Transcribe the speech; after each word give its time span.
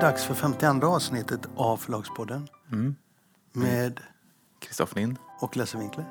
det 0.00 0.06
dags 0.06 0.24
för 0.24 0.34
52 0.34 0.86
avsnittet 0.86 1.48
av 1.56 1.76
Förlagspodden. 1.76 2.48
Mm. 2.72 2.96
Med 3.52 4.00
Kristoffer 4.58 4.96
Lind. 4.96 5.16
och 5.40 5.56
Lasse 5.56 5.78
Winkler. 5.78 6.06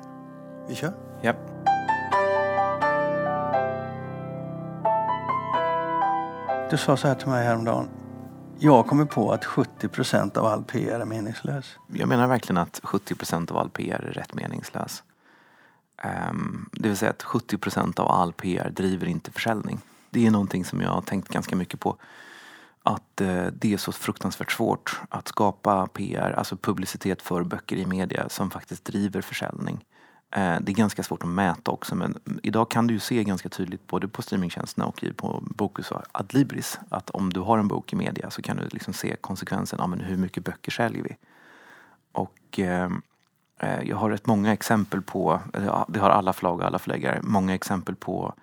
Vi 0.68 0.74
kör. 0.74 0.92
Ja. 1.22 1.32
Du 6.70 6.76
sa 6.76 6.96
så 6.96 7.08
här 7.08 7.14
till 7.14 7.28
mig 7.28 7.44
häromdagen. 7.44 7.88
Jag 8.58 8.86
kommer 8.86 9.04
på 9.04 9.32
att 9.32 9.44
70 9.44 9.88
procent 9.88 10.36
av 10.36 10.46
all 10.46 10.64
PR 10.64 11.00
är 11.00 11.04
meningslös. 11.04 11.76
Jag 11.92 12.08
menar 12.08 12.26
verkligen 12.26 12.58
att 12.58 12.80
70 12.82 13.14
procent 13.14 13.50
av 13.50 13.56
all 13.56 13.70
PR 13.70 14.04
är 14.04 14.12
rätt 14.12 14.34
meningslös. 14.34 15.02
Ehm, 16.02 16.68
det 16.72 16.88
vill 16.88 16.96
säga 16.96 17.10
att 17.10 17.22
70 17.22 17.58
procent 17.58 17.98
av 17.98 18.08
all 18.08 18.32
PR 18.32 18.70
driver 18.70 19.06
inte 19.06 19.30
försäljning. 19.30 19.80
Det 20.10 20.26
är 20.26 20.30
någonting 20.30 20.64
som 20.64 20.80
jag 20.80 20.90
har 20.90 21.02
tänkt 21.02 21.28
ganska 21.28 21.56
mycket 21.56 21.80
på. 21.80 21.96
Att 22.88 23.20
eh, 23.20 23.46
det 23.46 23.72
är 23.72 23.76
så 23.76 23.92
fruktansvärt 23.92 24.52
svårt 24.52 25.00
att 25.08 25.28
skapa 25.28 25.86
PR, 25.86 26.34
alltså 26.38 26.56
publicitet 26.56 27.22
för 27.22 27.44
böcker 27.44 27.76
i 27.76 27.86
media 27.86 28.28
som 28.28 28.50
faktiskt 28.50 28.84
driver 28.84 29.20
försäljning. 29.20 29.84
Eh, 30.30 30.56
det 30.60 30.72
är 30.72 30.74
ganska 30.74 31.02
svårt 31.02 31.22
att 31.22 31.28
mäta 31.28 31.70
också 31.70 31.94
men 31.94 32.18
idag 32.42 32.70
kan 32.70 32.86
du 32.86 32.94
ju 32.94 33.00
se 33.00 33.24
ganska 33.24 33.48
tydligt 33.48 33.86
både 33.86 34.08
på 34.08 34.22
streamingtjänsterna 34.22 34.86
och 34.86 35.04
på 35.16 35.42
Bokus 35.42 35.90
och 35.90 36.02
Adlibris 36.12 36.80
att 36.88 37.10
om 37.10 37.32
du 37.32 37.40
har 37.40 37.58
en 37.58 37.68
bok 37.68 37.92
i 37.92 37.96
media 37.96 38.30
så 38.30 38.42
kan 38.42 38.56
du 38.56 38.68
liksom 38.70 38.94
se 38.94 39.16
konsekvensen 39.20 39.80
av 39.80 39.88
men 39.88 40.00
hur 40.00 40.16
mycket 40.16 40.44
böcker 40.44 40.72
säljer 40.72 41.02
vi. 41.02 41.16
Och 42.12 42.58
ehm, 42.58 43.02
eh, 43.60 43.82
jag 43.82 43.96
har 43.96 44.10
rätt 44.10 44.26
många 44.26 44.52
exempel 44.52 45.02
på, 45.02 45.40
det 45.88 46.00
har 46.00 46.10
alla 46.10 46.32
förlag 46.32 46.60
och 46.60 46.66
alla 46.66 46.78
förläggare, 46.78 47.20
många 47.22 47.54
exempel 47.54 47.94
på 47.94 48.34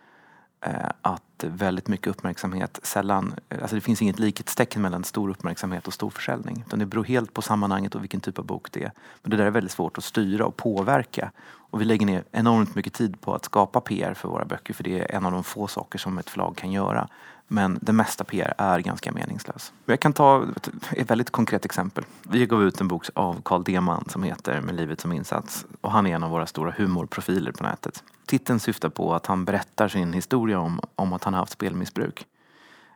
eh, 0.61 0.89
att 1.01 1.23
väldigt 1.43 1.87
mycket 1.87 2.07
uppmärksamhet 2.07 2.79
sällan, 2.83 3.33
alltså 3.61 3.75
det 3.75 3.81
finns 3.81 4.01
inget 4.01 4.19
likhetstecken 4.19 4.81
mellan 4.81 5.03
stor 5.03 5.29
uppmärksamhet 5.29 5.87
och 5.87 5.93
stor 5.93 6.09
försäljning. 6.09 6.63
Utan 6.67 6.79
det 6.79 6.85
beror 6.85 7.03
helt 7.03 7.33
på 7.33 7.41
sammanhanget 7.41 7.95
och 7.95 8.03
vilken 8.03 8.21
typ 8.21 8.39
av 8.39 8.45
bok 8.45 8.71
det 8.71 8.83
är. 8.83 8.91
Men 9.21 9.31
det 9.31 9.37
där 9.37 9.45
är 9.45 9.51
väldigt 9.51 9.71
svårt 9.71 9.97
att 9.97 10.03
styra 10.03 10.45
och 10.45 10.57
påverka. 10.57 11.31
Och 11.69 11.81
vi 11.81 11.85
lägger 11.85 12.05
ner 12.05 12.23
enormt 12.31 12.75
mycket 12.75 12.93
tid 12.93 13.21
på 13.21 13.33
att 13.33 13.45
skapa 13.45 13.81
PR 13.81 14.13
för 14.13 14.29
våra 14.29 14.45
böcker 14.45 14.73
för 14.73 14.83
det 14.83 14.99
är 14.99 15.15
en 15.15 15.25
av 15.25 15.31
de 15.31 15.43
få 15.43 15.67
saker 15.67 15.99
som 15.99 16.17
ett 16.17 16.29
förlag 16.29 16.55
kan 16.57 16.71
göra. 16.71 17.07
Men 17.47 17.79
det 17.81 17.93
mesta 17.93 18.23
PR 18.23 18.53
är 18.57 18.79
ganska 18.79 19.11
meningslös. 19.11 19.73
Jag 19.85 19.99
kan 19.99 20.13
ta 20.13 20.45
ett, 20.91 21.11
väldigt 21.11 21.29
konkret 21.29 21.65
exempel. 21.65 22.03
Vi 22.23 22.45
gav 22.45 22.63
ut 22.63 22.81
en 22.81 22.87
bok 22.87 23.05
av 23.13 23.41
Carl 23.45 23.63
Deman 23.63 24.05
som 24.09 24.23
heter 24.23 24.61
Med 24.61 24.75
livet 24.75 25.01
som 25.01 25.11
insats. 25.11 25.65
Och 25.81 25.91
han 25.91 26.07
är 26.07 26.15
en 26.15 26.23
av 26.23 26.31
våra 26.31 26.45
stora 26.45 26.73
humorprofiler 26.77 27.51
på 27.51 27.63
nätet. 27.63 28.03
Titeln 28.25 28.59
syftar 28.59 28.89
på 28.89 29.13
att 29.13 29.25
han 29.25 29.45
berättar 29.45 29.87
sin 29.87 30.13
historia 30.13 30.59
om, 30.59 30.79
om 30.95 31.13
att 31.13 31.23
han 31.23 31.33
har 31.33 31.39
haft 31.39 31.53
spelmissbruk. 31.53 32.25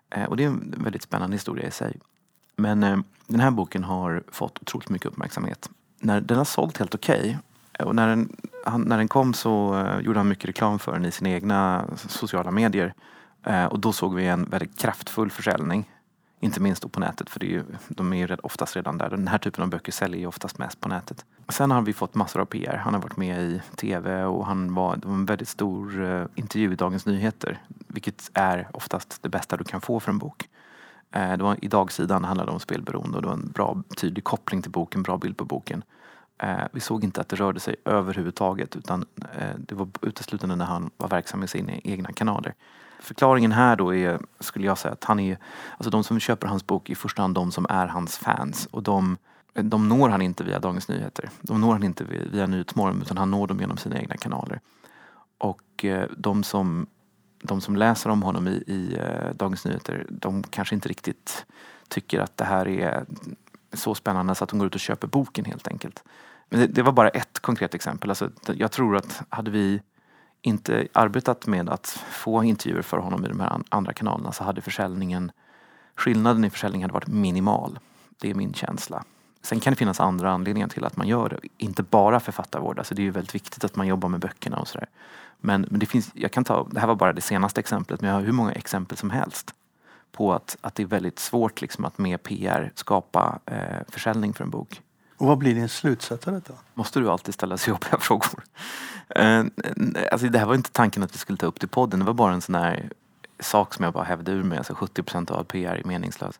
Eh, 0.10 0.24
och 0.24 0.38
det 0.38 0.44
är 0.44 0.48
en 0.48 0.76
väldigt 0.78 1.04
spännande 1.04 1.36
historia 1.36 1.68
i 1.68 1.72
sig. 1.72 2.00
Men 2.56 2.84
eh, 2.84 2.98
den 3.28 3.40
här 3.40 3.52
boken 3.52 3.84
har 3.84 4.24
fått 4.32 4.60
otroligt 4.62 4.90
mycket 4.90 5.08
uppmärksamhet. 5.08 5.70
När 6.00 6.22
den 6.22 6.38
har 6.38 6.46
sålt 6.46 6.78
helt 6.78 6.96
okej 6.96 7.38
och 7.80 7.96
när 7.96 8.08
den, 8.08 8.36
han, 8.66 8.82
när 8.82 8.98
den 8.98 9.08
kom 9.08 9.34
så 9.34 9.76
eh, 9.76 10.00
gjorde 10.00 10.20
han 10.20 10.28
mycket 10.28 10.50
reklam 10.50 10.80
för 10.80 10.92
den 10.92 11.06
i 11.06 11.12
sina 11.12 11.30
egna 11.30 11.86
sociala 11.96 12.52
medier. 12.52 12.94
Eh, 13.44 13.66
och 13.66 13.80
då 13.80 13.92
såg 13.92 14.16
vi 14.16 14.28
en 14.28 14.44
väldigt 14.44 14.80
kraftfull 14.80 15.32
försäljning. 15.32 15.90
Inte 16.42 16.62
minst 16.62 16.82
då 16.82 16.90
på 16.90 17.00
nätet 17.00 17.30
för 17.30 17.40
det 17.40 17.46
är 17.46 17.50
ju, 17.50 17.64
de 17.88 18.14
är 18.14 18.28
ju 18.28 18.36
oftast 18.44 18.76
redan 18.76 18.98
där. 18.98 19.10
Den 19.10 19.28
här 19.28 19.38
typen 19.38 19.64
av 19.64 19.70
böcker 19.70 19.92
säljer 19.92 20.20
ju 20.20 20.28
oftast 20.28 20.58
mest 20.58 20.80
på 20.80 20.90
nätet. 20.90 21.26
Sen 21.50 21.72
har 21.72 21.82
vi 21.82 21.94
fått 21.94 22.16
massor 22.16 22.42
av 22.42 22.46
PR. 22.46 22.76
Han 22.76 22.94
har 22.94 23.02
varit 23.02 23.18
med 23.18 23.42
i 23.42 23.62
TV 23.76 24.24
och 24.24 24.46
han 24.46 24.74
var, 24.74 24.96
det 24.96 25.08
var 25.08 25.16
en 25.16 25.26
väldigt 25.26 25.50
stor 25.50 26.04
eh, 26.04 26.26
intervju 26.36 26.74
i 26.74 26.76
Dagens 26.76 27.06
Nyheter. 27.06 27.62
Vilket 27.88 28.32
är 28.34 28.68
oftast 28.74 29.24
det 29.24 29.30
bästa 29.30 29.58
du 29.58 29.64
kan 29.64 29.82
få 29.82 30.00
för 30.00 30.12
en 30.12 30.18
bok. 30.18 30.50
Eh, 31.12 31.38
det 31.38 31.44
var, 31.44 31.58
I 31.62 31.68
dagsidan 31.68 32.24
handlade 32.24 32.50
det 32.52 32.54
om 32.54 32.60
spelberoende 32.60 33.16
och 33.16 33.22
det 33.22 33.28
var 33.28 33.36
en 33.36 33.52
bra 33.52 33.84
tydlig 33.98 34.24
koppling 34.24 34.62
till 34.62 34.72
boken, 34.72 35.04
bra 35.04 35.18
bild 35.18 35.38
på 35.38 35.46
boken. 35.46 35.84
Vi 36.72 36.80
såg 36.80 37.04
inte 37.04 37.22
att 37.22 37.30
det 37.30 37.36
rörde 37.36 37.60
sig 37.60 37.76
överhuvudtaget 37.86 38.76
utan 38.76 39.06
det 39.58 39.76
var 39.76 39.90
uteslutande 40.02 40.56
när 40.56 40.66
han 40.66 40.90
var 40.98 41.08
verksam 41.08 41.44
i 41.44 41.48
sina 41.48 41.72
egna 41.74 42.12
kanaler. 42.14 42.54
Förklaringen 43.00 43.52
här 43.52 43.76
då 43.76 43.96
är, 43.96 44.20
skulle 44.40 44.66
jag 44.66 44.78
säga, 44.78 44.92
att 44.92 45.04
han 45.04 45.20
är, 45.20 45.38
alltså 45.78 45.90
de 45.90 46.04
som 46.04 46.20
köper 46.20 46.48
hans 46.48 46.68
bok 46.68 46.90
är 46.90 46.94
i 46.94 46.96
första 46.96 47.22
hand 47.22 47.36
de 47.36 47.52
som 47.52 47.66
är 47.70 47.88
hans 47.88 48.18
fans 48.18 48.68
och 48.72 48.84
de, 48.84 49.18
de 49.54 49.90
når 49.90 50.10
han 50.10 50.22
inte 50.22 50.44
via 50.44 50.60
Dagens 50.60 50.88
Nyheter. 50.88 51.30
De 51.42 51.62
når 51.62 51.74
han 51.74 51.84
inte 51.84 52.04
via, 52.04 52.22
via 52.32 52.46
Nyhetsmorgon 52.46 53.02
utan 53.02 53.18
han 53.18 53.32
når 53.32 53.48
dem 53.48 53.60
genom 53.60 53.78
sina 53.78 54.00
egna 54.00 54.18
kanaler. 54.18 54.60
Och 55.38 55.86
eh, 55.86 56.10
de 56.18 56.44
som, 56.44 56.88
de 57.44 57.62
som 57.62 57.76
läser 57.76 58.10
om 58.10 58.24
honom 58.24 58.48
i, 58.48 58.64
i 58.68 58.98
eh, 59.00 59.36
Dagens 59.36 59.66
Nyheter, 59.66 60.06
de 60.10 60.44
kanske 60.44 60.76
inte 60.76 60.90
riktigt 60.90 61.46
tycker 61.88 62.20
att 62.20 62.38
det 62.38 62.46
här 62.46 62.68
är 62.68 63.06
så 63.74 63.96
spännande 63.96 64.36
så 64.36 64.44
att 64.44 64.50
de 64.50 64.60
går 64.60 64.68
ut 64.68 64.76
och 64.76 64.82
köper 64.82 65.08
boken 65.08 65.46
helt 65.46 65.68
enkelt. 65.68 66.04
Men 66.50 66.60
det, 66.60 66.68
det 66.68 66.82
var 66.82 66.92
bara 66.92 67.10
ett 67.10 67.40
konkret 67.40 67.74
exempel. 67.74 68.10
Alltså, 68.10 68.30
jag 68.56 68.72
tror 68.72 68.98
att 68.98 69.22
hade 69.30 69.52
vi 69.52 69.82
inte 70.42 70.88
arbetat 70.94 71.48
med 71.48 71.70
att 71.70 71.88
få 72.10 72.44
intervjuer 72.44 72.82
för 72.82 72.98
honom 72.98 73.26
i 73.26 73.28
de 73.28 73.40
här 73.40 73.62
andra 73.70 73.94
kanalerna 73.94 74.32
så 74.32 74.44
hade 74.44 74.62
försäljningen, 74.62 75.32
skillnaden 75.96 76.46
i 76.46 76.50
försäljningen 76.50 76.90
hade 76.90 76.94
varit 76.94 77.08
minimal. 77.08 77.80
Det 78.20 78.30
är 78.30 78.34
min 78.34 78.54
känsla. 78.54 79.04
Sen 79.42 79.60
kan 79.60 79.74
det 79.74 79.78
finnas 79.78 80.00
andra 80.00 80.32
anledningar 80.32 80.68
till 80.68 80.86
att 80.86 80.98
man 80.98 81.08
gör 81.08 81.30
det. 81.30 81.40
Inte 81.58 81.84
bara 81.84 82.20
författarvård, 82.20 82.80
alltså 82.80 82.96
det 82.96 83.02
är 83.02 83.04
ju 83.04 83.12
väldigt 83.12 83.36
viktigt 83.36 83.64
att 83.64 83.76
man 83.76 83.88
jobbar 83.88 84.10
med 84.10 84.20
böckerna 84.20 84.58
och 84.58 84.68
sådär. 84.68 84.88
Men, 85.38 85.68
men 85.70 85.80
det 85.80 85.86
finns, 85.86 86.12
jag 86.14 86.32
kan 86.32 86.44
ta, 86.44 86.68
det 86.72 86.80
här 86.80 86.88
var 86.88 86.96
bara 86.96 87.14
det 87.14 87.22
senaste 87.22 87.60
exemplet, 87.60 88.02
men 88.02 88.10
jag 88.10 88.18
har 88.18 88.24
hur 88.24 88.32
många 88.32 88.52
exempel 88.52 88.98
som 88.98 89.10
helst 89.10 89.54
på 90.12 90.34
att, 90.34 90.58
att 90.62 90.76
det 90.76 90.84
är 90.84 90.88
väldigt 90.88 91.20
svårt 91.20 91.62
liksom 91.62 91.86
att 91.86 91.98
med 91.98 92.24
PR 92.24 92.72
skapa 92.76 93.40
eh, 93.46 93.78
försäljning 93.88 94.34
för 94.34 94.44
en 94.44 94.50
bok. 94.50 94.82
Och 95.20 95.28
vad 95.28 95.38
blir 95.38 95.56
din 95.56 95.70
slutsats 95.70 96.28
av 96.28 96.34
detta? 96.34 96.54
Måste 96.74 97.00
du 97.00 97.10
alltid 97.10 97.34
ställa 97.34 97.58
så 97.58 97.70
jobbiga 97.70 97.98
frågor? 98.00 98.44
Eh, 99.10 99.46
alltså 100.12 100.28
det 100.28 100.40
här 100.40 100.46
var 100.46 100.56
inte 100.56 100.72
tanken 100.72 101.04
att 101.04 101.14
vi 101.14 101.18
skulle 101.18 101.38
ta 101.38 101.46
upp 101.46 101.60
det 101.60 101.66
i 101.66 101.68
podden. 101.68 102.00
Det 102.00 102.06
var 102.06 102.14
bara 102.14 102.34
en 102.34 102.42
sån 102.42 102.56
här 102.56 102.90
sak 103.40 103.74
som 103.74 103.86
jag 103.86 103.94
bara 103.94 104.04
hävde 104.04 104.32
ur 104.32 104.44
mig. 104.44 104.58
Alltså 104.58 104.74
70% 104.74 105.32
av 105.32 105.38
all 105.38 105.46
PR 105.46 105.76
är 105.76 105.84
meningslös. 105.84 106.40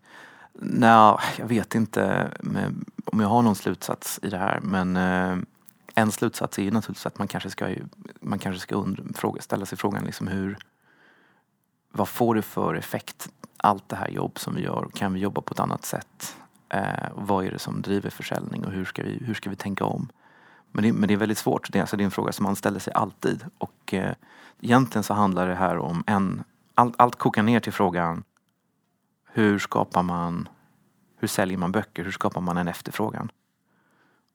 Nej, 0.62 1.16
jag 1.38 1.48
vet 1.48 1.76
inte 1.76 2.32
om 3.06 3.20
jag 3.20 3.28
har 3.28 3.42
någon 3.42 3.56
slutsats 3.56 4.20
i 4.24 4.30
det 4.30 4.38
här. 4.38 4.60
Men 4.60 4.98
eh, 4.98 5.38
en 5.96 6.12
slutsats 6.12 6.60
är 6.60 6.64
ju 6.64 6.72
naturligtvis 6.72 7.06
att 7.06 7.18
man 7.18 7.28
kanske 7.28 7.50
ska, 7.50 7.76
man 8.22 8.40
kanske 8.40 8.62
ska 8.62 8.76
undra, 8.76 9.04
fråga, 9.16 9.42
ställa 9.42 9.66
sig 9.66 9.78
frågan 9.78 10.06
liksom 10.06 10.28
hur 10.28 10.58
vad 11.92 12.10
får 12.10 12.36
det 12.36 12.42
för 12.42 12.76
effekt, 12.76 13.30
allt 13.58 13.90
det 13.90 13.96
här 13.96 14.10
jobb 14.10 14.40
som 14.40 14.56
vi 14.56 14.62
gör? 14.62 14.90
Kan 14.94 15.14
vi 15.14 15.20
jobba 15.20 15.42
på 15.42 15.54
ett 15.54 15.60
annat 15.60 15.86
sätt? 15.86 16.36
Eh, 16.70 17.10
vad 17.16 17.46
är 17.46 17.52
det 17.52 17.60
som 17.60 17.82
driver 17.82 18.10
försäljning 18.10 18.66
och 18.66 18.72
hur 18.72 18.86
ska 18.86 19.04
vi, 19.04 19.24
hur 19.26 19.34
ska 19.34 19.50
vi 19.50 19.56
tänka 19.56 19.86
om? 19.86 20.10
Men 20.72 20.84
det, 20.84 20.94
men 20.94 21.08
det 21.08 21.14
är 21.14 21.18
väldigt 21.18 21.38
svårt. 21.38 21.72
Det 21.72 21.78
är, 21.80 21.82
alltså, 21.82 21.98
det 21.98 22.04
är 22.04 22.06
en 22.06 22.12
fråga 22.12 22.32
som 22.32 22.44
man 22.44 22.56
ställer 22.56 22.80
sig 22.80 22.94
alltid. 22.94 23.46
Och 23.58 23.94
eh, 23.94 24.14
egentligen 24.62 25.04
så 25.04 25.14
handlar 25.14 25.48
det 25.48 25.56
här 25.56 25.78
om 25.78 26.04
en... 26.08 26.44
Allt, 26.76 26.94
allt 26.98 27.16
kokar 27.16 27.44
ner 27.44 27.60
till 27.60 27.74
frågan 27.74 28.24
hur 29.32 29.60
skapar 29.60 30.04
man... 30.04 30.48
Hur 31.18 31.28
säljer 31.28 31.58
man 31.58 31.72
böcker? 31.72 32.04
Hur 32.04 32.12
skapar 32.12 32.42
man 32.42 32.58
en 32.58 32.68
efterfrågan? 32.68 33.32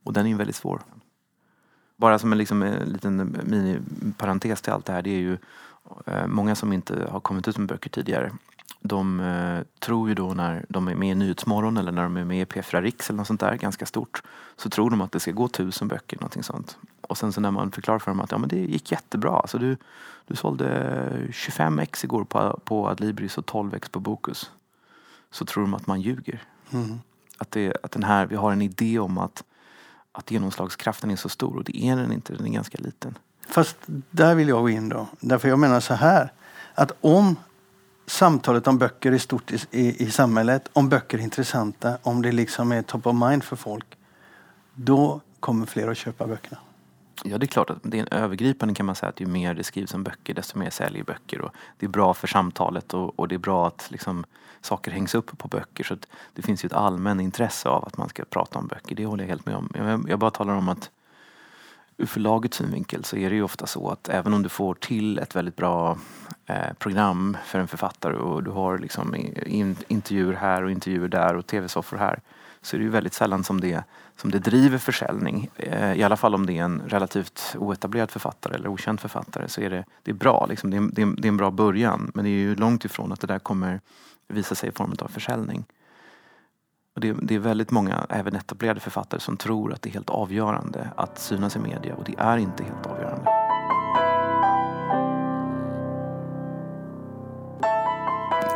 Och 0.04 0.12
den 0.12 0.26
är 0.26 0.30
ju 0.30 0.36
väldigt 0.36 0.56
svår. 0.56 0.82
Bara 1.96 2.18
som 2.18 2.32
en 2.32 2.38
liksom, 2.38 2.62
en 2.62 2.88
liten 2.88 3.20
eh, 3.20 3.26
mini-parentes 3.44 4.62
till 4.62 4.72
allt 4.72 4.86
det 4.86 4.92
här. 4.92 5.02
Det 5.02 5.10
är 5.10 5.20
ju 5.20 5.38
eh, 6.06 6.26
många 6.26 6.54
som 6.54 6.72
inte 6.72 7.08
har 7.10 7.20
kommit 7.20 7.48
ut 7.48 7.58
med 7.58 7.68
böcker 7.68 7.90
tidigare. 7.90 8.32
De 8.80 9.20
eh, 9.20 9.64
tror 9.78 10.08
ju 10.08 10.14
då 10.14 10.34
när 10.34 10.64
de 10.68 10.88
är 10.88 10.94
med 10.94 11.10
i 11.10 11.14
Nyhetsmorgon 11.14 11.76
eller 11.76 11.92
när 11.92 12.02
de 12.02 12.16
är 12.16 12.24
med 12.24 12.40
i 12.40 12.44
P4 12.44 12.82
Riks 12.82 13.10
eller 13.10 13.16
något 13.16 13.26
sånt 13.26 13.40
där 13.40 13.56
ganska 13.56 13.86
stort. 13.86 14.22
Så 14.56 14.70
tror 14.70 14.90
de 14.90 15.00
att 15.00 15.12
det 15.12 15.20
ska 15.20 15.32
gå 15.32 15.48
tusen 15.48 15.88
böcker, 15.88 16.16
någonting 16.16 16.42
sånt. 16.42 16.78
Och 17.00 17.18
sen 17.18 17.32
så 17.32 17.40
när 17.40 17.50
man 17.50 17.72
förklarar 17.72 17.98
för 17.98 18.10
dem 18.10 18.20
att 18.20 18.32
ja, 18.32 18.38
men 18.38 18.48
det 18.48 18.56
gick 18.56 18.92
jättebra. 18.92 19.32
Alltså 19.32 19.58
du, 19.58 19.76
du 20.26 20.36
sålde 20.36 21.28
25 21.32 21.78
ex 21.78 22.04
igår 22.04 22.24
på, 22.24 22.60
på 22.64 22.88
Adlibris 22.88 23.38
och 23.38 23.46
12 23.46 23.74
ex 23.74 23.88
på 23.88 24.00
Bokus. 24.00 24.50
Så 25.30 25.44
tror 25.44 25.62
de 25.62 25.74
att 25.74 25.86
man 25.86 26.00
ljuger. 26.00 26.42
Mm. 26.70 27.00
Att, 27.38 27.50
det, 27.50 27.76
att 27.82 27.90
den 27.90 28.04
här, 28.04 28.26
vi 28.26 28.36
har 28.36 28.52
en 28.52 28.62
idé 28.62 28.98
om 28.98 29.18
att, 29.18 29.44
att 30.12 30.30
genomslagskraften 30.30 31.10
är 31.10 31.16
så 31.16 31.28
stor 31.28 31.56
och 31.56 31.64
det 31.64 31.84
är 31.84 31.96
den 31.96 32.12
inte, 32.12 32.32
den 32.32 32.46
är 32.46 32.50
ganska 32.50 32.78
liten. 32.78 33.18
Fast 33.48 33.76
där 34.10 34.34
vill 34.34 34.48
jag 34.48 34.62
gå 34.62 34.70
in 34.70 34.88
då. 34.88 35.06
Därför 35.20 35.48
jag 35.48 35.58
menar 35.58 35.80
så 35.80 35.94
här. 35.94 36.32
Att 36.74 36.92
om 37.00 37.36
samtalet 38.06 38.66
om 38.66 38.78
böcker 38.78 39.12
är 39.12 39.18
stort 39.18 39.50
i, 39.50 39.58
i, 39.70 40.04
i 40.04 40.10
samhället, 40.10 40.68
om 40.72 40.88
böcker 40.88 41.18
är 41.18 41.22
intressanta, 41.22 41.98
om 42.02 42.22
det 42.22 42.32
liksom 42.32 42.72
är 42.72 42.82
top 42.82 43.06
of 43.06 43.14
mind 43.14 43.44
för 43.44 43.56
folk. 43.56 43.86
Då 44.74 45.20
kommer 45.40 45.66
fler 45.66 45.88
att 45.90 45.96
köpa 45.96 46.26
böckerna. 46.26 46.58
Ja, 47.24 47.38
det 47.38 47.44
är 47.44 47.48
klart 47.48 47.70
att 47.70 47.78
det 47.82 47.98
är 47.98 48.02
en 48.02 48.18
övergripande 48.22 48.74
kan 48.74 48.86
man 48.86 48.94
säga 48.94 49.10
att 49.10 49.20
ju 49.20 49.26
mer 49.26 49.54
det 49.54 49.64
skrivs 49.64 49.94
om 49.94 50.02
böcker 50.02 50.34
desto 50.34 50.58
mer 50.58 50.70
säljer 50.70 51.04
böcker. 51.04 51.40
Och 51.40 51.50
det 51.78 51.86
är 51.86 51.90
bra 51.90 52.14
för 52.14 52.26
samtalet 52.26 52.94
och, 52.94 53.18
och 53.18 53.28
det 53.28 53.34
är 53.34 53.38
bra 53.38 53.66
att 53.66 53.86
liksom, 53.90 54.24
saker 54.60 54.90
hängs 54.90 55.14
upp 55.14 55.38
på 55.38 55.48
böcker. 55.48 55.84
Så 55.84 55.94
att 55.94 56.06
det 56.34 56.42
finns 56.42 56.64
ju 56.64 56.66
ett 56.66 56.72
allmän 56.72 57.20
intresse 57.20 57.68
av 57.68 57.84
att 57.84 57.96
man 57.96 58.08
ska 58.08 58.24
prata 58.24 58.58
om 58.58 58.66
böcker. 58.66 58.96
Det 58.96 59.06
håller 59.06 59.24
jag 59.24 59.28
helt 59.28 59.46
med 59.46 59.56
om. 59.56 59.72
Jag, 59.74 60.08
jag 60.08 60.18
bara 60.18 60.30
talar 60.30 60.54
om 60.54 60.68
att 60.68 60.90
ur 61.96 62.06
förlagets 62.06 62.56
synvinkel 62.56 63.04
så 63.04 63.16
är 63.16 63.30
det 63.30 63.36
ju 63.36 63.42
ofta 63.42 63.66
så 63.66 63.90
att 63.90 64.08
även 64.08 64.34
om 64.34 64.42
du 64.42 64.48
får 64.48 64.74
till 64.74 65.18
ett 65.18 65.36
väldigt 65.36 65.56
bra 65.56 65.98
eh, 66.46 66.72
program 66.78 67.36
för 67.44 67.58
en 67.58 67.68
författare 67.68 68.16
och 68.16 68.42
du 68.42 68.50
har 68.50 68.78
liksom 68.78 69.14
in, 69.46 69.76
intervjuer 69.88 70.32
här 70.32 70.62
och 70.62 70.70
intervjuer 70.70 71.08
där 71.08 71.36
och 71.36 71.46
tv-soffor 71.46 71.96
här 71.96 72.20
så 72.62 72.76
är 72.76 72.78
det 72.78 72.84
ju 72.84 72.90
väldigt 72.90 73.14
sällan 73.14 73.44
som 73.44 73.60
det, 73.60 73.84
som 74.16 74.30
det 74.30 74.38
driver 74.38 74.78
försäljning. 74.78 75.50
Eh, 75.56 75.92
I 75.92 76.02
alla 76.02 76.16
fall 76.16 76.34
om 76.34 76.46
det 76.46 76.58
är 76.58 76.62
en 76.62 76.82
relativt 76.86 77.56
oetablerad 77.58 78.10
författare 78.10 78.54
eller 78.54 78.68
okänd 78.68 79.00
författare 79.00 79.48
så 79.48 79.60
är 79.60 79.70
det, 79.70 79.84
det 80.02 80.10
är 80.10 80.14
bra. 80.14 80.46
Liksom. 80.46 80.70
Det, 80.70 80.76
är, 80.76 80.88
det, 80.92 81.02
är, 81.02 81.06
det 81.16 81.28
är 81.28 81.30
en 81.30 81.36
bra 81.36 81.50
början 81.50 82.10
men 82.14 82.24
det 82.24 82.30
är 82.30 82.32
ju 82.32 82.54
långt 82.54 82.84
ifrån 82.84 83.12
att 83.12 83.20
det 83.20 83.26
där 83.26 83.38
kommer 83.38 83.80
visa 84.28 84.54
sig 84.54 84.68
i 84.68 84.72
form 84.72 84.94
av 84.98 85.08
försäljning. 85.08 85.64
Och 86.94 87.00
det, 87.00 87.12
det, 87.22 87.34
är 87.34 87.38
väldigt 87.38 87.70
många, 87.70 88.06
även 88.08 88.36
etablerade 88.36 88.80
författare, 88.80 89.20
som 89.20 89.36
tror 89.36 89.72
att 89.72 89.82
det 89.82 89.90
är 89.90 89.92
helt 89.92 90.10
avgörande 90.10 90.90
att 90.96 91.18
synas 91.18 91.56
i 91.56 91.58
media 91.58 91.94
och 91.94 92.04
det 92.04 92.14
är 92.18 92.36
inte 92.36 92.64
helt 92.64 92.86
avgörande. 92.86 93.30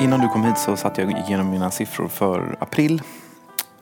Innan 0.00 0.20
du 0.20 0.28
kom 0.28 0.44
hit 0.44 0.58
så 0.58 0.76
satt 0.76 0.98
jag 0.98 1.10
igenom 1.10 1.50
mina 1.50 1.70
siffror 1.70 2.08
för 2.08 2.56
april. 2.60 3.02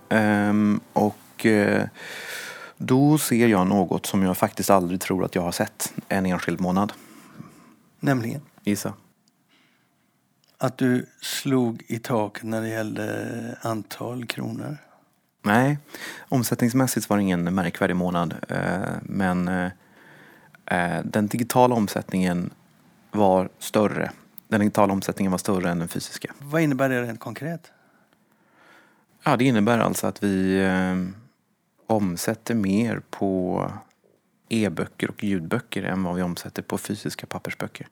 Ehm, 0.08 0.80
och 0.92 1.46
eh, 1.46 1.84
då 2.76 3.18
ser 3.18 3.48
jag 3.48 3.66
något 3.66 4.06
som 4.06 4.22
jag 4.22 4.36
faktiskt 4.36 4.70
aldrig 4.70 5.00
tror 5.00 5.24
att 5.24 5.34
jag 5.34 5.42
har 5.42 5.52
sett 5.52 5.92
en 6.08 6.26
enskild 6.26 6.60
månad. 6.60 6.92
Nämligen? 8.00 8.40
Gissa. 8.64 8.92
Att 10.66 10.78
du 10.78 11.06
slog 11.20 11.82
i 11.86 11.98
taket 11.98 12.44
när 12.44 12.60
det 12.60 12.68
gällde 12.68 13.58
antal 13.60 14.26
kronor? 14.26 14.76
Nej, 15.42 15.78
omsättningsmässigt 16.18 17.10
var 17.10 17.16
det 17.16 17.22
ingen 17.22 17.54
märkvärdig 17.54 17.96
månad. 17.96 18.34
Eh, 18.48 18.94
men 19.02 19.48
eh, 19.48 19.70
eh, 20.66 21.04
den 21.04 21.26
digitala 21.26 21.74
omsättningen 21.74 22.50
var 23.10 23.48
större. 23.58 24.10
Den 24.48 24.60
digitala 24.60 24.92
omsättningen 24.92 25.30
var 25.30 25.38
större 25.38 25.70
än 25.70 25.78
den 25.78 25.88
fysiska. 25.88 26.34
Vad 26.38 26.62
innebär 26.62 26.88
det 26.88 27.02
rent 27.02 27.20
konkret? 27.20 27.72
Ja, 29.24 29.36
det 29.36 29.44
innebär 29.44 29.78
alltså 29.78 30.06
att 30.06 30.22
vi 30.22 30.68
omsätter 31.86 32.54
mer 32.54 33.02
på 33.10 33.72
e-böcker 34.48 35.10
och 35.10 35.24
ljudböcker 35.24 35.82
än 35.82 36.02
vad 36.02 36.14
vi 36.14 36.22
omsätter 36.22 36.62
på 36.62 36.78
fysiska 36.78 37.26
pappersböcker. 37.26 37.86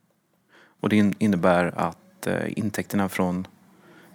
Och 0.81 0.89
det 0.89 1.15
innebär 1.19 1.79
att 1.79 1.99
eh, 2.27 2.59
intäkterna 2.59 3.09
från 3.09 3.47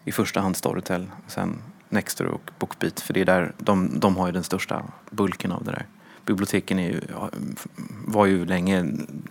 i 0.06 0.12
första 0.12 0.40
hand 0.40 0.56
Storytel, 0.58 1.08
sen 1.28 1.62
Nexter 1.90 2.26
och 2.26 2.52
Bookbeat. 2.60 3.00
För 3.00 3.14
det 3.14 3.22
är 3.22 3.26
där, 3.26 3.54
de, 3.58 4.00
de 4.00 4.18
har 4.18 4.28
ju 4.28 4.34
den 4.34 4.44
största 4.44 4.84
bulken 5.10 5.52
av 5.52 5.64
det 5.64 5.72
där. 5.72 5.86
Biblioteken 6.26 6.80
är 6.80 6.90
ju, 6.90 7.02
var 8.06 8.26
ju 8.26 8.46
länge 8.46 8.86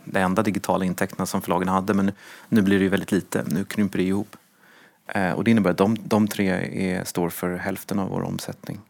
de 0.04 0.20
enda 0.20 0.42
digitala 0.42 0.84
intäkterna 0.84 1.26
som 1.26 1.42
förlagen 1.42 1.68
hade 1.68 1.94
men 1.94 2.12
nu 2.48 2.62
blir 2.62 2.78
det 2.78 2.82
ju 2.82 2.88
väldigt 2.88 3.12
lite. 3.12 3.44
Nu 3.46 3.64
krymper 3.64 3.98
det 3.98 4.04
ihop. 4.04 4.36
Eh, 5.06 5.32
och 5.32 5.44
det 5.44 5.50
innebär 5.50 5.70
att 5.70 5.78
de, 5.78 5.96
de 6.04 6.28
tre 6.28 6.48
är, 6.90 7.04
står 7.04 7.30
för 7.30 7.56
hälften 7.56 7.98
av 7.98 8.08
vår 8.08 8.22
omsättning. 8.22 8.80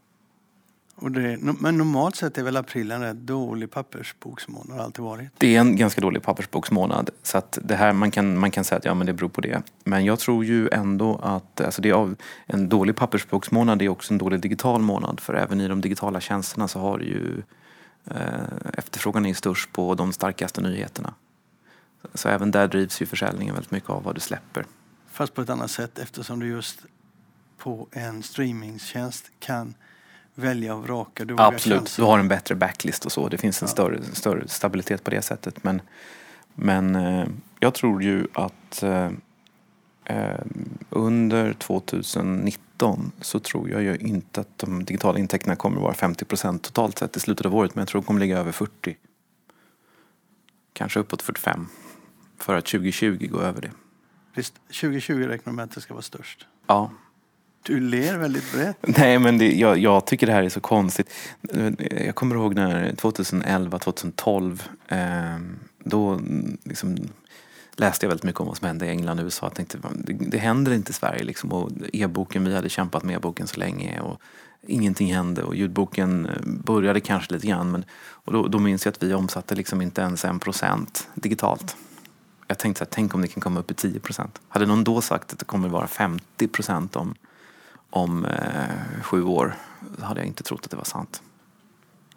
Och 1.00 1.10
det, 1.10 1.38
men 1.60 1.78
normalt 1.78 2.16
sett 2.16 2.38
är 2.38 2.42
väl 2.42 2.56
april 2.56 2.90
en 2.90 3.00
rätt 3.00 3.16
dålig 3.16 3.70
pappersboksmånad, 3.70 4.76
har 4.76 4.84
alltid 4.84 5.04
varit? 5.04 5.28
Det 5.38 5.56
är 5.56 5.60
en 5.60 5.76
ganska 5.76 6.00
dålig 6.00 6.22
pappersboksmånad. 6.22 7.10
Så 7.22 7.38
att 7.38 7.58
det 7.62 7.74
här, 7.74 7.92
man, 7.92 8.10
kan, 8.10 8.38
man 8.38 8.50
kan 8.50 8.64
säga 8.64 8.78
att 8.78 8.84
ja, 8.84 8.94
men 8.94 9.06
det 9.06 9.12
beror 9.12 9.28
på 9.28 9.40
det. 9.40 9.62
Men 9.84 10.04
jag 10.04 10.18
tror 10.18 10.44
ju 10.44 10.68
ändå 10.72 11.20
att 11.22 11.60
alltså 11.60 11.82
det 11.82 11.90
är 11.90 12.14
en 12.46 12.68
dålig 12.68 12.96
pappersboksmånad 12.96 13.82
är 13.82 13.88
också 13.88 14.14
en 14.14 14.18
dålig 14.18 14.40
digital 14.40 14.80
månad. 14.80 15.20
För 15.20 15.34
även 15.34 15.60
i 15.60 15.68
de 15.68 15.80
digitala 15.80 16.20
tjänsterna 16.20 16.68
så 16.68 16.80
har 16.80 16.98
ju 16.98 17.42
eh, 18.04 18.16
efterfrågan 18.72 19.26
är 19.26 19.34
störst 19.34 19.72
på 19.72 19.94
de 19.94 20.12
starkaste 20.12 20.60
nyheterna. 20.60 21.14
Så 22.14 22.28
även 22.28 22.50
där 22.50 22.68
drivs 22.68 23.02
ju 23.02 23.06
försäljningen 23.06 23.54
väldigt 23.54 23.70
mycket 23.70 23.90
av 23.90 24.02
vad 24.02 24.14
du 24.14 24.20
släpper. 24.20 24.64
Fast 25.10 25.34
på 25.34 25.42
ett 25.42 25.50
annat 25.50 25.70
sätt 25.70 25.98
eftersom 25.98 26.40
du 26.40 26.46
just 26.46 26.82
på 27.58 27.88
en 27.90 28.22
streamingtjänst 28.22 29.30
kan 29.40 29.74
välja 30.38 30.74
och 30.74 30.82
vraka. 30.82 31.24
Du 31.24 31.34
Absolut, 31.38 31.94
du 31.96 32.02
har 32.02 32.18
en 32.18 32.28
bättre 32.28 32.54
backlist 32.54 33.06
och 33.06 33.12
så. 33.12 33.28
Det 33.28 33.38
finns 33.38 33.62
en 33.62 33.66
ja. 33.66 33.72
större, 33.72 34.02
större 34.02 34.48
stabilitet 34.48 35.04
på 35.04 35.10
det 35.10 35.22
sättet. 35.22 35.64
Men, 35.64 35.82
men 36.54 36.96
eh, 36.96 37.26
jag 37.60 37.74
tror 37.74 38.02
ju 38.02 38.26
att 38.32 38.82
eh, 38.82 39.10
eh 40.04 40.40
under 40.90 41.52
2019 41.52 43.12
så 43.20 43.40
tror 43.40 43.70
jag 43.70 43.82
ju 43.82 43.96
inte 43.96 44.40
att 44.40 44.58
de 44.58 44.84
digitala 44.84 45.18
intäkterna 45.18 45.56
kommer 45.56 45.76
att 45.76 45.82
vara 45.82 45.94
50 45.94 46.24
procent 46.24 46.62
totalt 46.62 46.98
sett 46.98 47.16
i 47.16 47.20
slutet 47.20 47.46
av 47.46 47.54
året. 47.54 47.74
Men 47.74 47.82
jag 47.82 47.88
tror 47.88 48.00
de 48.00 48.06
kommer 48.06 48.20
ligga 48.20 48.38
över 48.38 48.52
40. 48.52 48.96
Kanske 50.72 51.00
uppåt 51.00 51.22
45. 51.22 51.66
För 52.38 52.54
att 52.54 52.66
2020 52.66 53.28
gå 53.30 53.40
över 53.40 53.60
det. 53.60 53.70
Visst, 54.34 54.54
2020 54.66 55.26
räknar 55.26 55.52
med 55.52 55.64
att 55.64 55.70
det 55.70 55.80
ska 55.80 55.94
vara 55.94 56.02
störst? 56.02 56.46
Ja. 56.66 56.90
Du 57.62 57.80
ler 57.80 58.18
väldigt 58.18 58.52
brett. 58.52 58.76
Nej, 58.98 59.18
men 59.18 59.38
det, 59.38 59.52
jag, 59.52 59.78
jag, 59.78 60.06
tycker 60.06 60.26
det 60.26 60.32
här 60.32 60.42
är 60.42 60.48
så 60.48 60.60
konstigt. 60.60 61.10
Jag 61.90 62.14
kommer 62.14 62.34
ihåg 62.34 62.54
när 62.54 62.94
2011, 62.94 63.78
2012, 63.78 64.62
eh, 64.88 64.98
då 65.84 66.20
liksom 66.64 66.96
läste 67.76 68.06
jag 68.06 68.08
väldigt 68.08 68.24
mycket 68.24 68.40
om 68.40 68.46
vad 68.46 68.56
som 68.56 68.66
hände 68.66 68.86
i 68.86 68.88
England 68.88 69.18
och 69.18 69.24
USA. 69.24 69.46
Jag 69.46 69.54
tänkte, 69.54 69.78
det, 69.94 70.12
det 70.12 70.38
händer 70.38 70.72
inte 70.72 70.90
i 70.90 70.94
Sverige 70.94 71.24
liksom. 71.24 71.52
Och 71.52 71.70
e-boken, 71.92 72.44
vi 72.44 72.54
hade 72.54 72.68
kämpat 72.68 73.02
med 73.02 73.14
e-boken 73.14 73.46
så 73.46 73.60
länge 73.60 74.00
och 74.00 74.20
ingenting 74.66 75.14
hände. 75.14 75.42
Och 75.42 75.56
ljudboken 75.56 76.26
eh, 76.26 76.32
började 76.44 77.00
kanske 77.00 77.34
lite 77.34 77.46
grann. 77.46 77.70
Men, 77.70 77.84
och 78.10 78.32
då, 78.32 78.48
då 78.48 78.58
minns 78.58 78.84
jag 78.84 78.92
att 78.92 79.02
vi 79.02 79.14
omsatte 79.14 79.54
liksom 79.54 79.82
inte 79.82 80.00
ens 80.00 80.24
en 80.24 80.38
procent 80.38 81.08
digitalt. 81.14 81.76
Jag 82.46 82.58
tänkte 82.58 82.78
så 82.78 82.84
här, 82.84 82.90
tänk 82.90 83.14
om 83.14 83.20
det 83.20 83.28
kan 83.28 83.40
komma 83.40 83.60
upp 83.60 83.70
i 83.70 83.74
10 83.74 84.00
procent. 84.00 84.40
Hade 84.48 84.66
någon 84.66 84.84
då 84.84 85.00
sagt 85.00 85.32
att 85.32 85.38
det 85.38 85.44
kommer 85.44 85.68
vara 85.68 85.86
50 85.86 86.48
procent 86.48 86.96
om 86.96 87.14
om 87.90 88.24
eh, 88.24 89.02
sju 89.02 89.22
år 89.22 89.54
hade 90.02 90.20
jag 90.20 90.26
inte 90.26 90.42
trott 90.42 90.64
att 90.64 90.70
det 90.70 90.76
var 90.76 90.84
sant. 90.84 91.22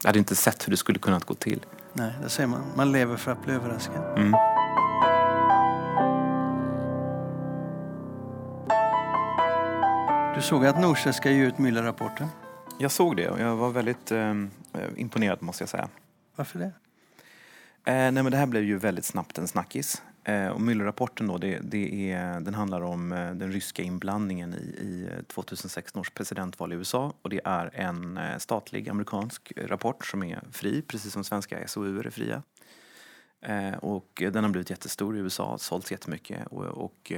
Jag 0.02 0.10
hade 0.10 0.20
inte 0.20 0.36
sett 0.36 0.68
hur 0.68 0.72
det 0.72 0.78
skulle 0.78 1.00
kunnat 1.00 1.24
gå 1.24 1.34
till. 1.34 1.66
Nej, 1.94 2.14
det 2.24 2.30
säger 2.30 2.48
man. 2.48 2.64
Man 2.76 2.92
lever 2.92 3.18
för 3.18 3.32
att 3.32 3.44
bli 3.46 3.54
överraskad. 3.54 4.18
Mm. 4.18 4.34
Du 10.36 10.42
såg 10.42 10.66
att 10.66 10.80
Norstedts 10.80 11.18
ska 11.18 11.32
ge 11.32 11.46
ut 11.46 11.56
Müller-rapporten? 11.56 12.28
Jag 12.78 12.92
såg 12.92 13.18
det 13.18 13.30
och 13.30 13.40
jag 13.40 13.56
var 13.56 13.70
väldigt 13.70 14.12
eh, 14.12 14.34
imponerad 14.96 15.42
måste 15.42 15.62
jag 15.62 15.70
säga. 15.70 15.88
Varför 16.36 16.60
det? 16.60 16.72
Eh, 17.86 18.12
nej 18.12 18.12
men 18.12 18.32
det 18.32 18.38
här 18.38 18.46
blev 18.46 18.64
ju 18.64 18.78
väldigt 18.78 19.06
snabbt 19.06 19.38
en 19.38 19.48
snackis. 19.48 20.02
Eh, 20.24 20.48
och 20.48 20.62
Müllerrapporten 20.62 21.28
då, 21.28 21.38
det, 21.38 21.60
det 21.64 22.12
är, 22.12 22.40
den 22.40 22.54
handlar 22.54 22.82
om 22.82 23.12
eh, 23.12 23.32
den 23.32 23.52
ryska 23.52 23.84
inblandningen 23.84 24.54
i, 24.54 24.58
i 24.58 25.10
eh, 25.12 25.24
2016 25.24 26.00
års 26.00 26.10
presidentval 26.10 26.74
i 26.74 26.76
USA. 26.76 27.14
Och 27.22 27.30
det 27.30 27.42
är 27.46 27.70
en 27.74 28.20
statlig 28.38 28.90
amerikansk 28.90 29.54
rapport 29.56 30.06
som 30.06 30.24
är 30.24 30.44
fri, 30.52 30.82
precis 30.82 31.14
som 31.14 31.24
svenska 31.24 31.68
SOU 31.68 32.00
är 32.00 32.10
fria. 32.10 32.44
Och 33.80 34.24
den 34.32 34.44
har 34.44 34.50
blivit 34.52 34.70
jättestor 34.70 35.18
i 35.18 35.20
USA, 35.20 35.58
sålts 35.58 35.92
jättemycket 35.92 36.48
och, 36.48 36.66
och 36.66 37.12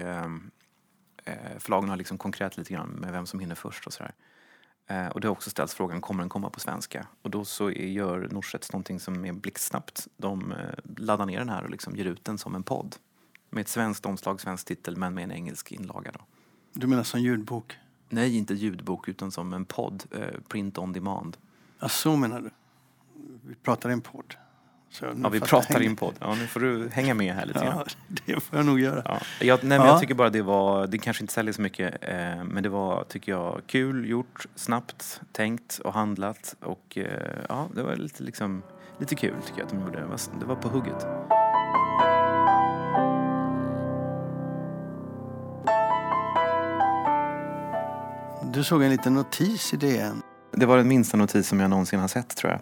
förlagen 1.57 1.89
har 1.89 1.97
liksom 1.97 2.17
konkurrerat 2.17 2.57
lite 2.57 2.73
grann 2.73 2.89
med 2.89 3.11
vem 3.11 3.25
som 3.25 3.39
hinner 3.39 3.55
först 3.55 3.87
och 3.87 3.93
sådär. 3.93 4.11
Eh, 4.11 4.32
och 5.13 5.21
det 5.21 5.27
har 5.27 5.31
också 5.31 5.49
ställts 5.49 5.73
frågan, 5.73 6.01
kommer 6.01 6.23
den 6.23 6.29
komma 6.29 6.49
på 6.49 6.59
svenska? 6.59 7.07
Och 7.21 7.29
då 7.29 7.45
så 7.45 7.71
gör 7.71 8.27
Norstedts 8.31 8.71
någonting 8.71 8.99
som 8.99 9.25
är 9.25 9.33
blixtsnabbt. 9.33 10.07
De 10.17 10.51
eh, 10.51 10.57
laddar 10.97 11.25
ner 11.25 11.39
den 11.39 11.49
här 11.49 11.63
och 11.63 11.69
liksom 11.69 11.95
ger 11.95 12.05
ut 12.05 12.25
den 12.25 12.37
som 12.37 12.55
en 12.55 12.63
podd. 12.63 12.95
Med 13.49 13.61
ett 13.61 13.67
svenskt 13.67 14.05
omslag, 14.05 14.41
svensk 14.41 14.65
titel, 14.65 14.97
men 14.97 15.13
med 15.13 15.23
en 15.23 15.31
engelsk 15.31 15.71
inlaga. 15.71 16.11
Då. 16.11 16.19
Du 16.73 16.87
menar 16.87 17.03
som 17.03 17.19
ljudbok? 17.19 17.77
Nej, 18.09 18.37
inte 18.37 18.53
ljudbok 18.53 19.07
utan 19.07 19.31
som 19.31 19.53
en 19.53 19.65
podd, 19.65 20.03
eh, 20.11 20.39
print 20.47 20.77
on 20.77 20.93
demand. 20.93 21.37
Ja, 21.79 21.89
så 21.89 22.15
menar 22.15 22.41
du? 22.41 22.49
Vi 23.41 23.55
pratar 23.55 23.89
en 23.89 24.01
podd? 24.01 24.35
Ja, 25.01 25.29
vi 25.29 25.39
pratar 25.39 25.81
in 25.81 25.95
podd. 25.95 26.15
Ja, 26.19 26.35
nu 26.35 26.47
får 26.47 26.59
du 26.59 26.89
hänga 26.89 27.13
med 27.13 27.35
här 27.35 27.45
lite 27.45 27.59
grann. 27.59 27.77
Ja, 27.85 27.85
det 28.25 28.39
får 28.39 28.59
jag 28.59 28.65
nog 28.65 28.79
göra. 28.79 29.01
Ja. 29.05 29.19
Jag, 29.39 29.59
nej, 29.63 29.77
men 29.77 29.87
ja. 29.87 29.93
jag 29.93 29.99
tycker 30.01 30.13
bara 30.13 30.29
det 30.29 30.41
var, 30.41 30.87
det 30.87 30.97
kanske 30.97 31.23
inte 31.23 31.33
säljer 31.33 31.53
så 31.53 31.61
mycket, 31.61 31.95
eh, 32.01 32.43
men 32.43 32.63
det 32.63 32.69
var, 32.69 33.03
tycker 33.03 33.31
jag, 33.31 33.61
kul 33.67 34.09
gjort, 34.09 34.45
snabbt 34.55 35.21
tänkt 35.31 35.79
och 35.83 35.93
handlat 35.93 36.55
och 36.59 36.97
eh, 36.97 37.05
ja, 37.49 37.67
det 37.75 37.83
var 37.83 37.95
lite 37.95 38.23
liksom, 38.23 38.63
lite 38.99 39.15
kul 39.15 39.33
tycker 39.45 39.59
jag 39.59 39.65
att 39.65 39.71
de 39.71 39.79
gjorde. 39.79 39.99
Det 39.99 40.05
var, 40.05 40.19
det 40.39 40.45
var 40.45 40.55
på 40.55 40.69
hugget. 40.69 41.07
Du 48.53 48.63
såg 48.63 48.83
en 48.83 48.89
liten 48.89 49.13
notis 49.13 49.73
i 49.73 49.77
DN. 49.77 50.21
Det 50.51 50.65
var 50.65 50.77
den 50.77 50.87
minsta 50.87 51.17
notis 51.17 51.47
som 51.47 51.59
jag 51.59 51.69
någonsin 51.69 51.99
har 51.99 52.07
sett 52.07 52.35
tror 52.35 52.51
jag 52.51 52.61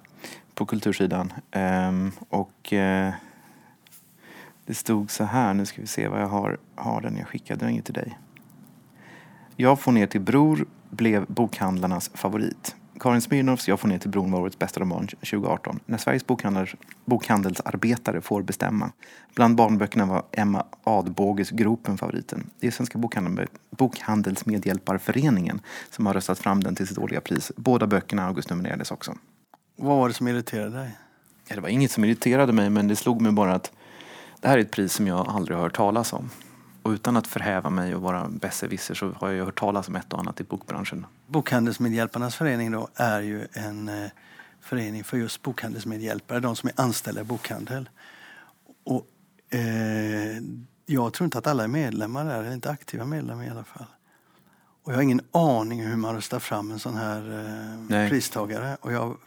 på 0.61 0.65
kultursidan. 0.65 1.33
Um, 1.51 2.11
och 2.29 2.73
uh, 2.73 3.13
det 4.65 4.73
stod 4.73 5.11
så 5.11 5.23
här, 5.23 5.53
nu 5.53 5.65
ska 5.65 5.81
vi 5.81 5.87
se 5.87 6.07
vad 6.07 6.21
jag 6.21 6.27
har, 6.27 6.57
har 6.75 7.01
den, 7.01 7.17
jag 7.17 7.27
skickade 7.27 7.65
den 7.65 7.75
ju 7.75 7.81
till 7.81 7.93
dig. 7.93 8.19
Jag 9.55 9.79
får 9.79 9.91
ner 9.91 10.07
till 10.07 10.21
Bror 10.21 10.65
blev 10.89 11.25
bokhandlarnas 11.25 12.11
favorit. 12.13 12.75
Karin 12.99 13.21
Smirnoffs 13.21 13.67
Jag 13.67 13.79
får 13.79 13.87
ner 13.87 13.97
till 13.97 14.09
bron 14.09 14.31
var 14.31 14.39
årets 14.39 14.59
bästa 14.59 14.79
roman 14.79 15.07
2018. 15.07 15.79
När 15.85 15.97
Sveriges 15.97 16.25
bokhandelsarbetare 17.05 18.21
får 18.21 18.41
bestämma. 18.41 18.91
Bland 19.35 19.55
barnböckerna 19.55 20.05
var 20.05 20.23
Emma 20.31 20.65
Adbåges 20.83 21.49
Gropen 21.49 21.97
favoriten. 21.97 22.49
Det 22.59 22.67
är 22.67 22.71
Svenska 22.71 22.99
Bokhandelsmedhjälparföreningen 23.69 25.61
som 25.89 26.05
har 26.05 26.13
röstat 26.13 26.39
fram 26.39 26.63
den 26.63 26.75
till 26.75 26.87
sitt 26.87 26.97
årliga 26.97 27.21
pris. 27.21 27.51
Båda 27.55 27.87
böckerna 27.87 28.27
Augustnominerades 28.27 28.91
också. 28.91 29.15
Vad 29.81 29.97
var 29.97 30.07
det 30.07 30.13
som 30.13 30.27
irriterade 30.27 30.77
dig? 30.77 30.97
Ja, 31.47 31.55
det 31.55 31.61
var 31.61 31.69
inget 31.69 31.91
som 31.91 32.03
irriterade 32.03 32.53
mig 32.53 32.69
men 32.69 32.87
det 32.87 32.95
slog 32.95 33.21
mig 33.21 33.31
bara 33.31 33.53
att 33.53 33.71
det 34.39 34.47
här 34.47 34.57
är 34.57 34.61
ett 34.61 34.71
pris 34.71 34.93
som 34.93 35.07
jag 35.07 35.27
aldrig 35.27 35.57
har 35.57 35.63
hört 35.63 35.75
talas 35.75 36.13
om. 36.13 36.29
Och 36.83 36.91
utan 36.91 37.17
att 37.17 37.27
förhäva 37.27 37.69
mig 37.69 37.95
och 37.95 38.01
vara 38.01 38.29
besserwisser 38.29 38.93
så 38.93 39.11
har 39.11 39.29
jag 39.29 39.45
hört 39.45 39.59
talas 39.59 39.87
om 39.87 39.95
ett 39.95 40.13
och 40.13 40.19
annat 40.19 40.41
i 40.41 40.43
bokbranschen. 40.43 41.05
Bokhandelsmedhjälparnas 41.27 42.35
förening 42.35 42.71
då 42.71 42.87
är 42.95 43.21
ju 43.21 43.47
en 43.53 43.89
eh, 43.89 44.09
förening 44.61 45.03
för 45.03 45.17
just 45.17 45.41
bokhandelsmedhjälpare, 45.41 46.39
de 46.39 46.55
som 46.55 46.69
är 46.69 46.81
anställda 46.81 47.21
i 47.21 47.23
bokhandel. 47.23 47.89
Och, 48.85 49.07
eh, 49.57 50.41
jag 50.85 51.13
tror 51.13 51.25
inte 51.25 51.37
att 51.37 51.47
alla 51.47 51.63
är 51.63 51.67
medlemmar 51.67 52.25
där, 52.25 52.39
eller 52.39 52.53
inte 52.53 52.69
aktiva 52.69 53.05
medlemmar 53.05 53.43
i 53.43 53.49
alla 53.49 53.63
fall. 53.63 53.85
Och 54.83 54.91
jag 54.91 54.97
har 54.97 55.03
ingen 55.03 55.21
aning 55.31 55.83
hur 55.83 55.95
man 55.95 56.15
röstar 56.15 56.39
fram 56.39 56.71
en 56.71 56.79
sån 56.79 56.97
här 56.97 57.47
eh, 57.89 58.09
pristagare. 58.09 58.77
Och 58.81 58.91
jag, 58.91 59.17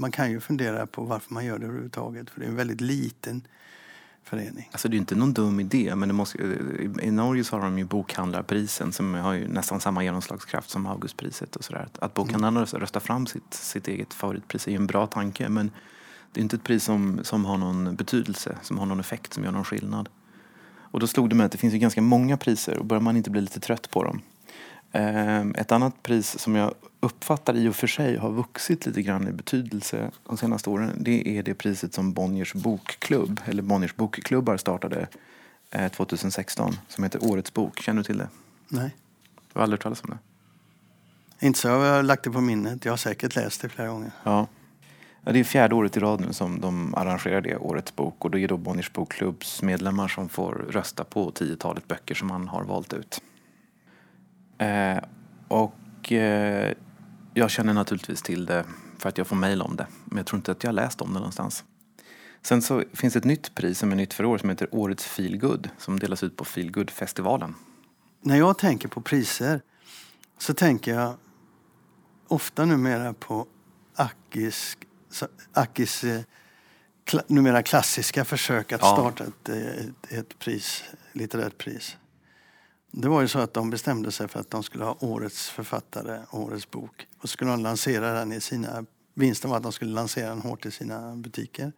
man 0.00 0.10
kan 0.10 0.30
ju 0.30 0.40
fundera 0.40 0.86
på 0.86 1.04
varför 1.04 1.34
man 1.34 1.44
gör 1.44 1.58
det 1.58 1.66
överhuvudtaget, 1.66 2.30
för 2.30 2.40
det 2.40 2.46
är 2.46 2.50
en 2.50 2.56
väldigt 2.56 2.80
liten 2.80 3.46
förening. 4.24 4.68
Alltså 4.72 4.88
det 4.88 4.96
är 4.96 4.98
inte 4.98 5.14
någon 5.14 5.32
dum 5.32 5.60
idé, 5.60 5.94
men 5.96 6.08
det 6.08 6.12
måste, 6.14 6.38
i 7.02 7.10
Norge 7.10 7.44
så 7.44 7.56
har 7.56 7.62
de 7.62 7.78
ju 7.78 7.84
bokhandlarprisen 7.84 8.92
som 8.92 9.14
har 9.14 9.32
ju 9.32 9.48
nästan 9.48 9.80
samma 9.80 10.04
genomslagskraft 10.04 10.70
som 10.70 10.86
Augustpriset 10.86 11.56
och 11.56 11.64
sådär. 11.64 11.88
Att 11.98 12.14
bokhandlarna 12.14 12.60
mm. 12.60 12.80
röstar 12.80 13.00
fram 13.00 13.26
sitt, 13.26 13.54
sitt 13.54 13.88
eget 13.88 14.14
favoritpris 14.14 14.66
är 14.66 14.70
ju 14.70 14.76
en 14.76 14.86
bra 14.86 15.06
tanke, 15.06 15.48
men 15.48 15.70
det 16.32 16.40
är 16.40 16.42
inte 16.42 16.56
ett 16.56 16.64
pris 16.64 16.84
som, 16.84 17.20
som 17.22 17.44
har 17.44 17.58
någon 17.58 17.96
betydelse, 17.96 18.58
som 18.62 18.78
har 18.78 18.86
någon 18.86 19.00
effekt, 19.00 19.34
som 19.34 19.44
gör 19.44 19.52
någon 19.52 19.64
skillnad. 19.64 20.08
Och 20.92 21.00
då 21.00 21.06
slog 21.06 21.28
det 21.28 21.34
mig 21.34 21.46
att 21.46 21.52
det 21.52 21.58
finns 21.58 21.74
ju 21.74 21.78
ganska 21.78 22.02
många 22.02 22.36
priser 22.36 22.78
och 22.78 22.84
börjar 22.84 23.00
man 23.00 23.16
inte 23.16 23.30
bli 23.30 23.40
lite 23.40 23.60
trött 23.60 23.90
på 23.90 24.04
dem. 24.04 24.22
Ehm, 24.92 25.54
ett 25.58 25.72
annat 25.72 26.02
pris 26.02 26.38
som 26.38 26.54
jag 26.54 26.74
uppfattar 27.00 27.56
i 27.56 27.68
och 27.68 27.76
för 27.76 27.86
sig 27.86 28.16
har 28.16 28.30
vuxit 28.30 28.86
lite 28.86 29.02
grann 29.02 29.28
i 29.28 29.32
betydelse 29.32 30.10
de 30.26 30.36
senaste 30.36 30.70
åren. 30.70 30.92
Det 30.98 31.38
är 31.38 31.42
det 31.42 31.54
priset 31.54 31.94
som 31.94 32.12
Bonniers 32.12 32.54
bokklubb, 32.54 33.40
eller 33.44 33.62
Bonniers 33.62 33.96
bokklubbar 33.96 34.56
startade 34.56 35.08
2016 35.96 36.68
eh, 36.68 36.74
som 36.88 37.04
heter 37.04 37.24
Årets 37.24 37.54
bok. 37.54 37.80
Känner 37.80 37.98
du 37.98 38.04
till 38.04 38.18
det? 38.18 38.28
Nej. 38.68 38.96
Du 39.52 39.58
har 39.58 39.62
aldrig 39.62 39.78
hört 39.78 39.82
talas 39.82 40.02
om 40.04 40.10
det? 40.10 41.46
Inte 41.46 41.58
så. 41.58 41.68
Jag 41.68 41.78
har 41.78 42.02
lagt 42.02 42.24
det 42.24 42.30
på 42.30 42.40
minnet. 42.40 42.84
Jag 42.84 42.92
har 42.92 42.96
säkert 42.96 43.36
läst 43.36 43.62
det 43.62 43.68
flera 43.68 43.88
gånger. 43.88 44.10
Ja. 44.22 44.46
ja 45.24 45.32
det 45.32 45.40
är 45.40 45.44
fjärde 45.44 45.74
året 45.74 45.96
i 45.96 46.00
rad 46.00 46.20
nu 46.20 46.32
som 46.32 46.60
de 46.60 46.94
arrangerar 46.94 47.40
det, 47.40 47.56
Årets 47.56 47.96
bok. 47.96 48.24
Och 48.24 48.30
då 48.30 48.38
är 48.38 48.48
det 48.48 48.56
Bonniers 48.56 48.92
bokklubbs 48.92 49.62
medlemmar 49.62 50.08
som 50.08 50.28
får 50.28 50.66
rösta 50.70 51.04
på 51.04 51.30
tiotalet 51.30 51.88
böcker 51.88 52.14
som 52.14 52.28
man 52.28 52.48
har 52.48 52.64
valt 52.64 52.92
ut. 52.92 53.22
Eh, 54.60 54.98
och 55.48 56.12
eh, 56.12 56.74
jag 57.34 57.50
känner 57.50 57.74
naturligtvis 57.74 58.22
till 58.22 58.46
det 58.46 58.64
för 58.98 59.08
att 59.08 59.18
jag 59.18 59.26
får 59.26 59.36
mejl 59.36 59.62
om 59.62 59.76
det. 59.76 59.86
Men 60.04 60.16
jag 60.16 60.26
tror 60.26 60.38
inte 60.38 60.52
att 60.52 60.62
jag 60.62 60.68
har 60.68 60.74
läst 60.74 61.00
om 61.00 61.08
det 61.12 61.18
någonstans. 61.18 61.64
Sen 62.42 62.62
så 62.62 62.84
finns 62.92 63.16
ett 63.16 63.24
nytt 63.24 63.54
pris 63.54 63.78
som 63.78 63.92
är 63.92 63.96
nytt 63.96 64.14
för 64.14 64.24
år 64.24 64.38
som 64.38 64.50
heter 64.50 64.68
Årets 64.74 65.04
Feelgood 65.04 65.68
som 65.78 65.98
delas 65.98 66.22
ut 66.22 66.36
på 66.36 66.44
Feelgood-festivalen. 66.44 67.54
När 68.20 68.36
jag 68.36 68.58
tänker 68.58 68.88
på 68.88 69.00
priser 69.00 69.60
så 70.38 70.54
tänker 70.54 70.94
jag 70.94 71.14
ofta 72.28 72.64
numera 72.64 73.12
på 73.12 73.46
Akis, 73.94 74.76
Akis 75.52 76.04
eh, 76.04 76.20
numera 77.26 77.62
klassiska 77.62 78.24
försök 78.24 78.72
att 78.72 78.80
ja. 78.80 78.92
starta 78.92 79.24
ett, 79.24 79.48
ett, 79.48 80.12
ett 80.12 80.38
pris, 80.38 80.84
litterärt 81.12 81.58
pris. 81.58 81.96
Det 82.90 83.08
var 83.08 83.20
ju 83.20 83.28
så 83.28 83.38
att 83.38 83.54
de 83.54 83.70
bestämde 83.70 84.12
sig 84.12 84.28
för 84.28 84.40
att 84.40 84.50
de 84.50 84.62
skulle 84.62 84.84
ha 84.84 84.96
årets 85.00 85.48
författare, 85.48 86.20
årets 86.30 86.70
bok. 86.70 87.06
Och 87.18 87.28
skulle 87.28 87.50
de 87.50 87.62
lansera 87.62 88.12
den 88.12 88.32
i 88.32 88.40
sina... 88.40 88.84
Vinsten 89.14 89.50
var 89.50 89.56
att 89.56 89.62
de 89.62 89.72
skulle 89.72 89.92
lansera 89.92 90.28
den 90.28 90.40
hårt 90.40 90.66
i 90.66 90.70
sina 90.70 91.16
butiker. 91.16 91.72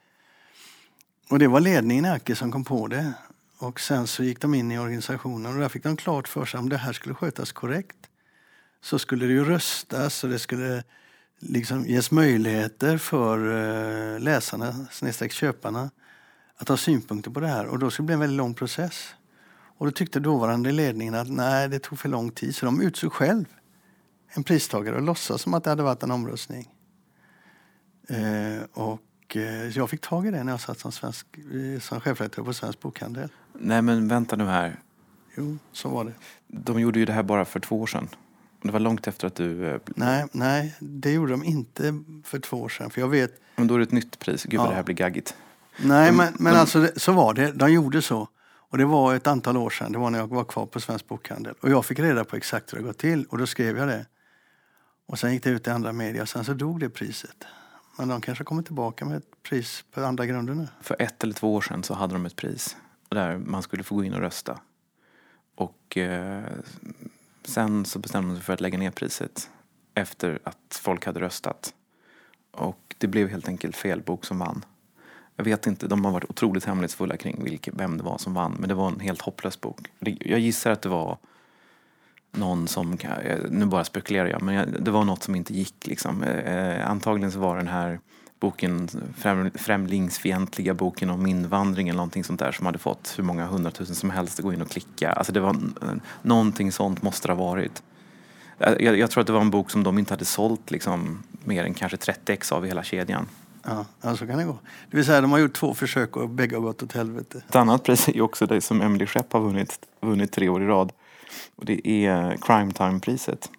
Och 1.30 1.38
det 1.38 1.48
var 1.48 1.60
ledningen 1.60 2.04
i 2.04 2.08
Acke 2.08 2.36
som 2.36 2.52
kom 2.52 2.64
på 2.64 2.86
det. 2.86 3.12
Och 3.58 3.80
sen 3.80 4.06
så 4.06 4.24
gick 4.24 4.40
de 4.40 4.54
in 4.54 4.72
i 4.72 4.78
organisationen 4.78 5.54
och 5.54 5.60
där 5.60 5.68
fick 5.68 5.82
de 5.82 5.96
klart 5.96 6.28
för 6.28 6.44
sig 6.44 6.60
om 6.60 6.68
det 6.68 6.76
här 6.76 6.92
skulle 6.92 7.14
skötas 7.14 7.52
korrekt 7.52 7.96
så 8.82 8.98
skulle 8.98 9.26
det 9.26 9.32
ju 9.32 9.44
röstas 9.44 10.24
och 10.24 10.30
det 10.30 10.38
skulle 10.38 10.84
liksom 11.38 11.86
ges 11.86 12.10
möjligheter 12.10 12.98
för 12.98 13.38
eh, 14.14 14.20
läsarna, 14.20 14.86
snedstreck 14.90 15.32
köparna, 15.32 15.90
att 16.56 16.68
ha 16.68 16.76
synpunkter 16.76 17.30
på 17.30 17.40
det 17.40 17.46
här. 17.46 17.66
Och 17.66 17.78
då 17.78 17.90
skulle 17.90 18.04
det 18.04 18.06
bli 18.06 18.14
en 18.14 18.20
väldigt 18.20 18.36
lång 18.36 18.54
process. 18.54 19.14
Och 19.78 19.86
då 19.86 19.92
tyckte 19.92 20.20
dåvarande 20.20 20.72
ledningen 20.72 21.14
att 21.14 21.28
nej, 21.28 21.68
det 21.68 21.78
tog 21.78 21.98
för 21.98 22.08
lång 22.08 22.30
tid 22.30 22.56
så 22.56 22.66
de 22.66 22.80
utsåg 22.80 23.12
själv 23.12 23.44
en 24.28 24.44
pristagare 24.44 24.96
och 24.96 25.02
låtsas 25.02 25.42
som 25.42 25.54
att 25.54 25.64
det 25.64 25.70
hade 25.70 25.82
varit 25.82 26.02
en 26.02 26.10
omröstning. 26.10 26.68
Eh, 28.08 28.62
och 28.72 29.36
eh, 29.36 29.68
jag 29.68 29.90
fick 29.90 30.00
tag 30.00 30.26
i 30.26 30.30
det 30.30 30.44
när 30.44 30.52
jag 30.52 30.60
satt 30.60 30.78
som, 30.78 30.92
svensk, 30.92 31.26
eh, 31.36 31.80
som 31.80 32.00
chefredaktör 32.00 32.42
på 32.42 32.52
Svensk 32.52 32.80
Bokhandel. 32.80 33.28
Nej 33.52 33.82
men 33.82 34.08
vänta 34.08 34.36
nu 34.36 34.44
här. 34.44 34.80
Jo, 35.36 35.58
så 35.72 35.88
var 35.88 36.04
det. 36.04 36.12
De 36.46 36.80
gjorde 36.80 36.98
ju 36.98 37.04
det 37.04 37.12
här 37.12 37.22
bara 37.22 37.44
för 37.44 37.60
två 37.60 37.80
år 37.80 37.86
sedan. 37.86 38.08
Det 38.62 38.70
var 38.70 38.80
långt 38.80 39.06
efter 39.06 39.26
att 39.26 39.34
du... 39.34 39.66
Eh, 39.66 39.80
nej, 39.86 40.26
nej, 40.32 40.74
det 40.80 41.12
gjorde 41.12 41.32
de 41.32 41.44
inte 41.44 42.02
för 42.24 42.38
två 42.38 42.56
år 42.56 42.68
sedan. 42.68 42.90
För 42.90 43.00
jag 43.00 43.08
vet... 43.08 43.40
Men 43.56 43.66
då 43.66 43.74
är 43.74 43.78
det 43.78 43.84
ett 43.84 43.92
nytt 43.92 44.18
pris. 44.18 44.44
Gud 44.44 44.54
ja. 44.54 44.62
vad 44.62 44.70
det 44.70 44.74
här 44.74 44.82
blir 44.82 44.94
gaggigt. 44.94 45.34
Nej, 45.82 46.10
de, 46.10 46.16
men, 46.16 46.34
men 46.38 46.52
de... 46.52 46.60
alltså 46.60 46.88
så 46.96 47.12
var 47.12 47.34
det. 47.34 47.52
De 47.52 47.72
gjorde 47.72 48.02
så. 48.02 48.28
Och 48.72 48.78
det 48.78 48.84
var 48.84 49.14
ett 49.14 49.26
antal 49.26 49.56
år 49.56 49.70
sedan, 49.70 49.92
det 49.92 49.98
var 49.98 50.10
när 50.10 50.18
jag 50.18 50.26
var 50.26 50.44
kvar 50.44 50.66
på 50.66 50.80
Svensk 50.80 51.08
Bokhandel. 51.08 51.54
Och 51.60 51.70
jag 51.70 51.86
fick 51.86 51.98
reda 51.98 52.24
på 52.24 52.36
exakt 52.36 52.72
hur 52.72 52.78
det 52.78 52.84
gått 52.84 52.98
till 52.98 53.24
och 53.24 53.38
då 53.38 53.46
skrev 53.46 53.78
jag 53.78 53.88
det. 53.88 54.06
Och 55.06 55.18
sen 55.18 55.32
gick 55.32 55.44
det 55.44 55.50
ut 55.50 55.66
i 55.66 55.70
andra 55.70 55.92
medier 55.92 56.22
och 56.22 56.28
sen 56.28 56.44
så 56.44 56.54
dog 56.54 56.80
det 56.80 56.90
priset. 56.90 57.44
Men 57.98 58.08
de 58.08 58.20
kanske 58.20 58.44
kommer 58.44 58.62
tillbaka 58.62 59.04
med 59.04 59.16
ett 59.16 59.42
pris 59.42 59.84
på 59.90 60.04
andra 60.04 60.26
grunder 60.26 60.54
nu. 60.54 60.68
För 60.80 60.96
ett 60.98 61.22
eller 61.22 61.34
två 61.34 61.54
år 61.54 61.60
sedan 61.60 61.82
så 61.82 61.94
hade 61.94 62.14
de 62.14 62.26
ett 62.26 62.36
pris 62.36 62.76
där 63.08 63.38
man 63.38 63.62
skulle 63.62 63.82
få 63.82 63.94
gå 63.94 64.04
in 64.04 64.14
och 64.14 64.20
rösta. 64.20 64.60
Och 65.54 65.96
eh, 65.96 66.44
sen 67.44 67.84
så 67.84 67.98
bestämde 67.98 68.30
de 68.30 68.36
sig 68.36 68.44
för 68.44 68.52
att 68.52 68.60
lägga 68.60 68.78
ner 68.78 68.90
priset 68.90 69.50
efter 69.94 70.38
att 70.44 70.80
folk 70.82 71.06
hade 71.06 71.20
röstat. 71.20 71.74
Och 72.50 72.94
det 72.98 73.06
blev 73.06 73.28
helt 73.28 73.48
enkelt 73.48 73.76
fel 73.76 74.02
bok 74.02 74.24
som 74.24 74.38
vann. 74.38 74.64
Jag 75.36 75.44
vet 75.44 75.66
inte, 75.66 75.86
de 75.86 76.04
har 76.04 76.12
varit 76.12 76.30
otroligt 76.30 76.64
hemlighetsfulla 76.64 77.16
kring 77.16 77.44
vilka, 77.44 77.70
vem 77.74 77.98
det 77.98 78.04
var 78.04 78.18
som 78.18 78.34
vann. 78.34 78.56
Men 78.58 78.68
det 78.68 78.74
var 78.74 78.88
en 78.88 79.00
helt 79.00 79.22
hopplös 79.22 79.60
bok. 79.60 79.78
Jag 80.00 80.38
gissar 80.38 80.70
att 80.70 80.82
det 80.82 80.88
var 80.88 81.18
någon 82.32 82.68
som, 82.68 82.92
eh, 82.92 83.38
nu 83.50 83.66
bara 83.66 83.84
spekulerar 83.84 84.28
jag, 84.28 84.42
men 84.42 84.76
det 84.80 84.90
var 84.90 85.04
något 85.04 85.22
som 85.22 85.34
inte 85.34 85.54
gick 85.54 85.86
liksom. 85.86 86.22
Eh, 86.22 86.54
eh, 86.56 86.90
antagligen 86.90 87.32
så 87.32 87.38
var 87.38 87.56
den 87.56 87.68
här 87.68 88.00
boken, 88.40 88.88
främlingsfientliga 89.54 90.74
boken 90.74 91.10
om 91.10 91.26
invandring 91.26 91.88
eller 91.88 91.96
någonting 91.96 92.24
sånt 92.24 92.40
där 92.40 92.52
som 92.52 92.66
hade 92.66 92.78
fått 92.78 93.14
hur 93.16 93.24
många 93.24 93.46
hundratusen 93.46 93.94
som 93.94 94.10
helst 94.10 94.38
att 94.38 94.44
gå 94.44 94.52
in 94.52 94.62
och 94.62 94.70
klicka. 94.70 95.12
Alltså 95.12 95.32
det 95.32 95.40
var, 95.40 95.56
någonting 96.22 96.72
sånt 96.72 97.02
måste 97.02 97.28
det 97.28 97.34
ha 97.34 97.44
varit. 97.44 97.82
Jag, 98.58 98.98
jag, 98.98 99.10
tror 99.10 99.20
att 99.20 99.26
det 99.26 99.32
var 99.32 99.40
en 99.40 99.50
bok 99.50 99.70
som 99.70 99.82
de 99.82 99.98
inte 99.98 100.14
hade 100.14 100.24
sålt 100.24 100.70
liksom, 100.70 101.22
mer 101.44 101.64
än 101.64 101.74
kanske 101.74 101.96
30 101.96 102.32
ex 102.32 102.52
av 102.52 102.64
i 102.64 102.68
hela 102.68 102.82
kedjan. 102.82 103.26
Ja, 103.64 104.16
så 104.16 104.26
kan 104.26 104.38
det 104.38 104.44
gå. 104.44 104.58
Det 104.90 104.96
vill 104.96 105.06
säga, 105.06 105.20
de 105.20 105.32
har 105.32 105.38
gjort 105.38 105.54
två 105.54 105.74
försök 105.74 106.16
och 106.16 106.28
bägge 106.28 106.56
har 106.56 106.62
gått 106.62 106.82
åt 106.82 106.92
helvete. 106.92 107.42
Ett 107.48 107.56
annat 107.56 107.82
pris 107.82 108.08
är 108.08 108.20
också 108.20 108.46
det 108.46 108.60
som 108.60 108.80
Emily 108.80 109.06
Skepp 109.06 109.32
har 109.32 109.40
vunnit, 109.40 109.78
vunnit 110.00 110.32
tre 110.32 110.48
år 110.48 110.62
i 110.62 110.66
rad. 110.66 110.92
Och 111.56 111.64
det 111.64 111.88
är 111.88 112.36
Crime 112.36 112.72
Time-priset. 112.72 113.50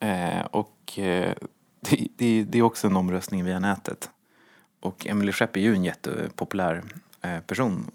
Eh, 0.00 0.40
och 0.50 0.98
eh, 0.98 1.34
det, 1.80 2.08
det, 2.16 2.44
det, 2.44 2.58
är 2.58 2.62
också 2.62 2.86
en 2.86 2.96
omröstning 2.96 3.44
via 3.44 3.58
nätet. 3.58 4.10
Och 4.80 5.06
Emily 5.06 5.32
Skepp 5.32 5.56
är 5.56 5.60
ju 5.60 5.74
en 5.74 5.84
jättepopulär 5.84 6.82
eh, 7.22 7.40
person. 7.40 7.90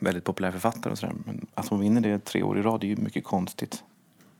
Väldigt 0.00 0.24
populär 0.24 0.50
författare 0.50 0.92
och 0.92 0.98
sådär. 0.98 1.14
Men 1.24 1.46
att 1.54 1.68
hon 1.68 1.80
vinner 1.80 2.00
det 2.00 2.24
tre 2.24 2.42
år 2.42 2.58
i 2.58 2.62
rad 2.62 2.84
är 2.84 2.88
ju 2.88 2.96
mycket 2.96 3.24
konstigt. 3.24 3.84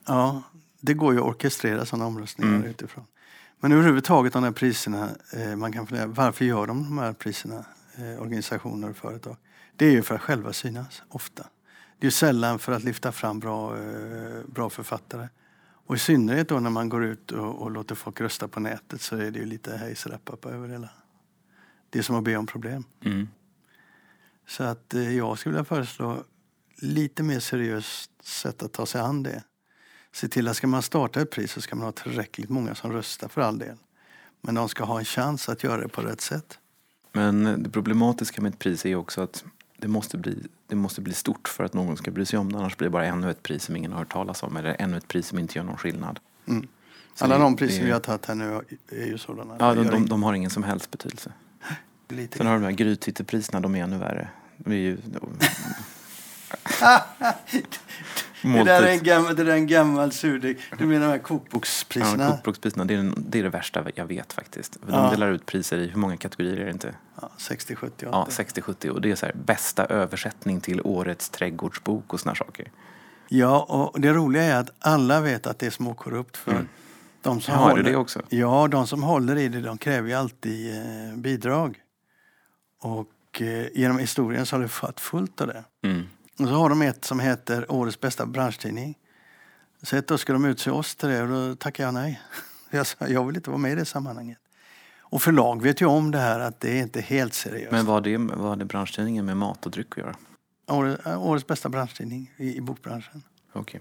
Ja, 0.07 0.43
det 0.81 0.95
går 0.95 1.13
ju 1.13 1.19
att 1.19 1.27
orkestrera 1.27 1.85
sådana 1.85 2.07
omröstningar 2.07 2.55
mm. 2.55 2.69
utifrån. 2.69 3.05
Men 3.63 3.73
överhuvudtaget 3.73 4.33
de 4.33 4.43
här 4.45 4.53
priserna, 4.53 5.11
eh, 5.33 5.57
man 5.57 5.73
kan 5.73 5.87
fundera, 5.87 6.07
varför 6.07 6.45
gör 6.45 6.67
de 6.67 6.83
de 6.83 6.99
här 6.99 7.13
priserna, 7.13 7.65
eh, 7.95 8.23
organisationer 8.23 8.91
och 8.91 8.97
företag? 8.97 9.37
Det 9.77 9.87
är 9.87 9.91
ju 9.91 10.03
för 10.03 10.15
att 10.15 10.21
själva 10.21 10.53
synas, 10.53 11.03
ofta. 11.09 11.47
Det 11.99 12.07
är 12.07 12.11
sällan 12.11 12.59
för 12.59 12.73
att 12.73 12.85
lyfta 12.85 13.13
fram 13.13 13.41
bra, 13.41 13.79
eh, 13.79 14.45
bra 14.47 14.71
författare. 14.71 15.29
Och 15.87 15.97
i 15.97 15.99
synnerhet 15.99 16.49
då 16.49 16.61
när 16.61 16.71
man 16.71 16.89
går 16.89 17.05
ut 17.05 17.33
och, 17.33 17.63
och 17.63 17.71
låter 17.71 17.95
folk 17.95 18.21
rösta 18.21 18.49
på 18.49 18.61
nätet 18.61 19.01
så 19.01 19.17
är 19.17 19.31
det 19.31 19.39
ju 19.39 19.47
lite 19.47 19.77
hejs 19.77 20.07
över 20.45 20.69
hela. 20.69 20.91
Det 21.91 21.99
är 21.99 22.03
som 22.03 22.17
att 22.17 22.25
be 22.25 22.37
om 22.37 22.47
problem. 22.47 22.85
Mm. 23.05 23.29
Så 24.47 24.65
att 24.65 24.95
jag 25.17 25.39
skulle 25.39 25.53
vilja 25.53 25.65
föreslå 25.65 26.25
lite 26.77 27.23
mer 27.23 27.41
seriöst 27.41 28.11
sätt 28.23 28.63
att 28.63 28.73
ta 28.73 28.87
sig 28.87 29.01
an 29.01 29.23
det 29.23 29.43
se 30.13 30.29
till 30.29 30.49
att 30.49 30.57
ska 30.57 30.67
man 30.67 30.83
starta 30.83 31.21
ett 31.21 31.31
pris 31.31 31.53
så 31.53 31.61
ska 31.61 31.77
man 31.77 31.85
ha 31.85 31.93
tillräckligt 31.93 32.51
många 32.51 32.75
som 32.75 32.93
röstar 32.93 33.29
för 33.29 33.41
all 33.41 33.59
del. 33.59 33.77
Men 34.41 34.55
de 34.55 34.69
ska 34.69 34.85
ha 34.85 34.99
en 34.99 35.05
chans 35.05 35.49
att 35.49 35.65
göra 35.65 35.81
det 35.81 35.89
på 35.89 36.01
rätt 36.01 36.21
sätt. 36.21 36.59
Men 37.13 37.63
det 37.63 37.71
problematiska 37.71 38.41
med 38.43 38.53
ett 38.53 38.59
pris 38.59 38.87
är 38.87 38.95
också 38.95 39.21
att 39.21 39.45
det 39.77 39.89
måste, 39.89 40.19
bli, 40.19 40.47
det 40.67 40.77
måste 40.77 41.01
bli 41.01 41.13
stort 41.15 41.49
för 41.49 41.65
att 41.65 41.75
någon 41.75 41.97
ska 41.97 42.11
bry 42.11 42.25
sig 42.27 42.39
om 42.39 42.53
det. 42.53 42.59
Annars 42.59 42.77
blir 42.77 42.87
det 42.87 42.91
bara 42.91 43.07
ännu 43.07 43.31
ett 43.31 43.43
pris 43.43 43.65
som 43.65 43.77
ingen 43.77 43.93
har 43.93 43.99
hört 43.99 44.13
talas 44.13 44.43
om 44.43 44.57
eller 44.57 44.77
ännu 44.79 44.97
ett 44.97 45.09
pris 45.09 45.27
som 45.27 45.39
inte 45.39 45.59
gör 45.59 45.65
någon 45.65 45.77
skillnad. 45.77 46.21
Mm. 46.49 46.69
Alla 47.19 47.39
de 47.39 47.57
priser 47.57 47.79
det- 47.81 47.85
vi 47.87 47.93
har 47.93 48.01
tagit 48.01 48.27
här 48.27 48.35
nu 48.35 48.61
är 48.89 49.07
ju 49.07 49.19
sådana. 49.19 49.57
Ja, 49.59 49.75
de, 49.75 49.87
de, 49.87 50.09
de 50.09 50.23
har 50.23 50.35
ingen 50.35 50.51
som 50.51 50.63
helst 50.63 50.91
betydelse. 50.91 51.33
Lite 52.09 52.39
Sen 52.39 52.47
har 52.47 52.55
de 52.55 52.65
här 52.65 52.73
Grythyttepriserna, 52.73 53.61
de 53.61 53.75
är 53.75 53.83
ännu 53.85 53.99
värre. 53.99 54.29
De 54.57 54.73
är 54.73 54.77
ju... 54.77 54.99
det, 58.43 58.65
där 58.65 58.83
är 58.83 58.91
en 58.93 59.03
gammal, 59.03 59.37
det 59.37 59.45
där 59.45 59.53
är 59.53 59.57
en 59.57 59.67
gammal 59.67 60.13
surdeg. 60.13 60.59
Du 60.79 60.87
menar 60.87 61.01
de 61.01 61.07
här 61.07 61.17
Ja, 61.19 61.23
kokbokspriserna? 61.23 62.31
kokbokspriserna, 62.31 62.85
det 62.85 62.95
är, 62.95 62.97
den, 62.97 63.15
det 63.29 63.39
är 63.39 63.43
det 63.43 63.49
värsta 63.49 63.85
jag 63.95 64.07
vet 64.07 64.33
faktiskt. 64.33 64.77
För 64.87 64.93
Ja. 64.93 65.03
De 65.03 65.11
delar 65.11 65.31
ut 65.31 65.47
priser 65.47 65.79
i, 65.79 65.87
hur 65.87 65.97
många 65.99 66.17
kategorier 66.17 66.57
är 66.57 66.65
det 66.65 66.71
inte? 66.71 66.95
Ja, 67.21 67.31
60, 67.37 67.75
70, 67.77 68.07
80. 68.07 68.07
Ja, 68.13 68.27
60-70 68.31 68.89
och 68.89 69.01
det 69.01 69.11
är 69.11 69.15
så 69.17 69.27
här, 69.27 69.35
bästa 69.35 69.85
översättning 69.87 70.61
till 70.61 70.81
årets 70.85 71.31
trädgårdsbok 71.31 72.13
och 72.13 72.21
såna 72.21 72.35
saker. 72.35 72.71
Ja, 73.29 73.61
och 73.63 74.01
det 74.01 74.13
roliga 74.13 74.43
är 74.43 74.57
att 74.61 74.71
alla 74.79 75.21
vet 75.21 75.47
att 75.47 75.59
det 75.59 75.67
är 75.67 75.71
småkorrupt. 75.71 76.37
För 76.37 76.51
Mm. 76.53 76.69
de 77.23 77.41
som 77.41 77.55
Ja, 77.55 77.61
är 77.61 77.65
det 77.65 77.71
håller, 77.71 77.83
det 77.91 77.97
också? 77.97 78.23
Ja, 78.29 78.69
de 78.71 78.87
som 78.87 79.03
håller 79.03 79.37
i 79.37 79.49
det 79.49 79.61
de 79.61 79.79
kräver 79.79 80.09
ju 80.09 80.15
alltid 80.15 80.75
eh, 80.77 81.17
bidrag. 81.17 81.79
Och 82.81 83.43
eh, 83.43 83.67
genom 83.75 83.99
historien 83.99 84.47
så 84.47 84.57
har 84.57 84.61
det 84.61 84.83
varit 84.83 85.01
fullt 85.01 85.41
av 85.41 85.47
det. 85.47 85.65
Mm. 85.85 86.03
Och 86.39 86.49
så 86.49 86.55
har 86.55 86.69
de 86.69 86.83
ett 86.83 87.05
som 87.05 87.21
heter 87.21 87.73
Årets 87.73 88.01
bästa 88.01 88.27
branschtidning. 88.27 88.99
Så 89.83 89.97
ett 89.97 90.11
år 90.11 90.17
ska 90.17 90.33
de 90.33 90.45
utse 90.45 90.71
oss 90.71 90.97
till 90.97 91.09
det 91.09 91.23
och 91.23 91.29
då 91.29 91.55
tackar 91.55 91.85
jag 91.85 91.95
nej. 91.95 92.21
Jag 92.71 92.87
sa, 92.87 93.09
jag 93.09 93.25
vill 93.27 93.37
inte 93.37 93.51
vara 93.51 93.59
med 93.59 93.73
i 93.73 93.75
det 93.75 93.85
sammanhanget. 93.85 94.39
Och 95.01 95.23
förlag 95.23 95.63
vet 95.63 95.81
ju 95.81 95.87
om 95.87 96.11
det 96.11 96.19
här 96.19 96.41
att 96.41 96.61
det 96.61 96.79
är 96.79 96.83
inte 96.83 97.01
helt 97.01 97.35
seriöst. 97.35 97.73
Men 97.73 97.87
vad 97.87 97.95
har 97.95 98.01
det, 98.01 98.17
vad 98.17 98.49
har 98.49 98.57
det 98.57 98.65
branschtidningen 98.65 99.25
med 99.25 99.37
mat 99.37 99.67
och 99.67 99.73
dryck 99.73 99.91
att 99.91 99.97
göra? 99.97 100.17
Årets, 100.69 101.07
årets 101.07 101.47
bästa 101.47 101.69
branschtidning 101.69 102.31
i, 102.37 102.57
i 102.57 102.61
bokbranschen. 102.61 103.23
Okej. 103.53 103.81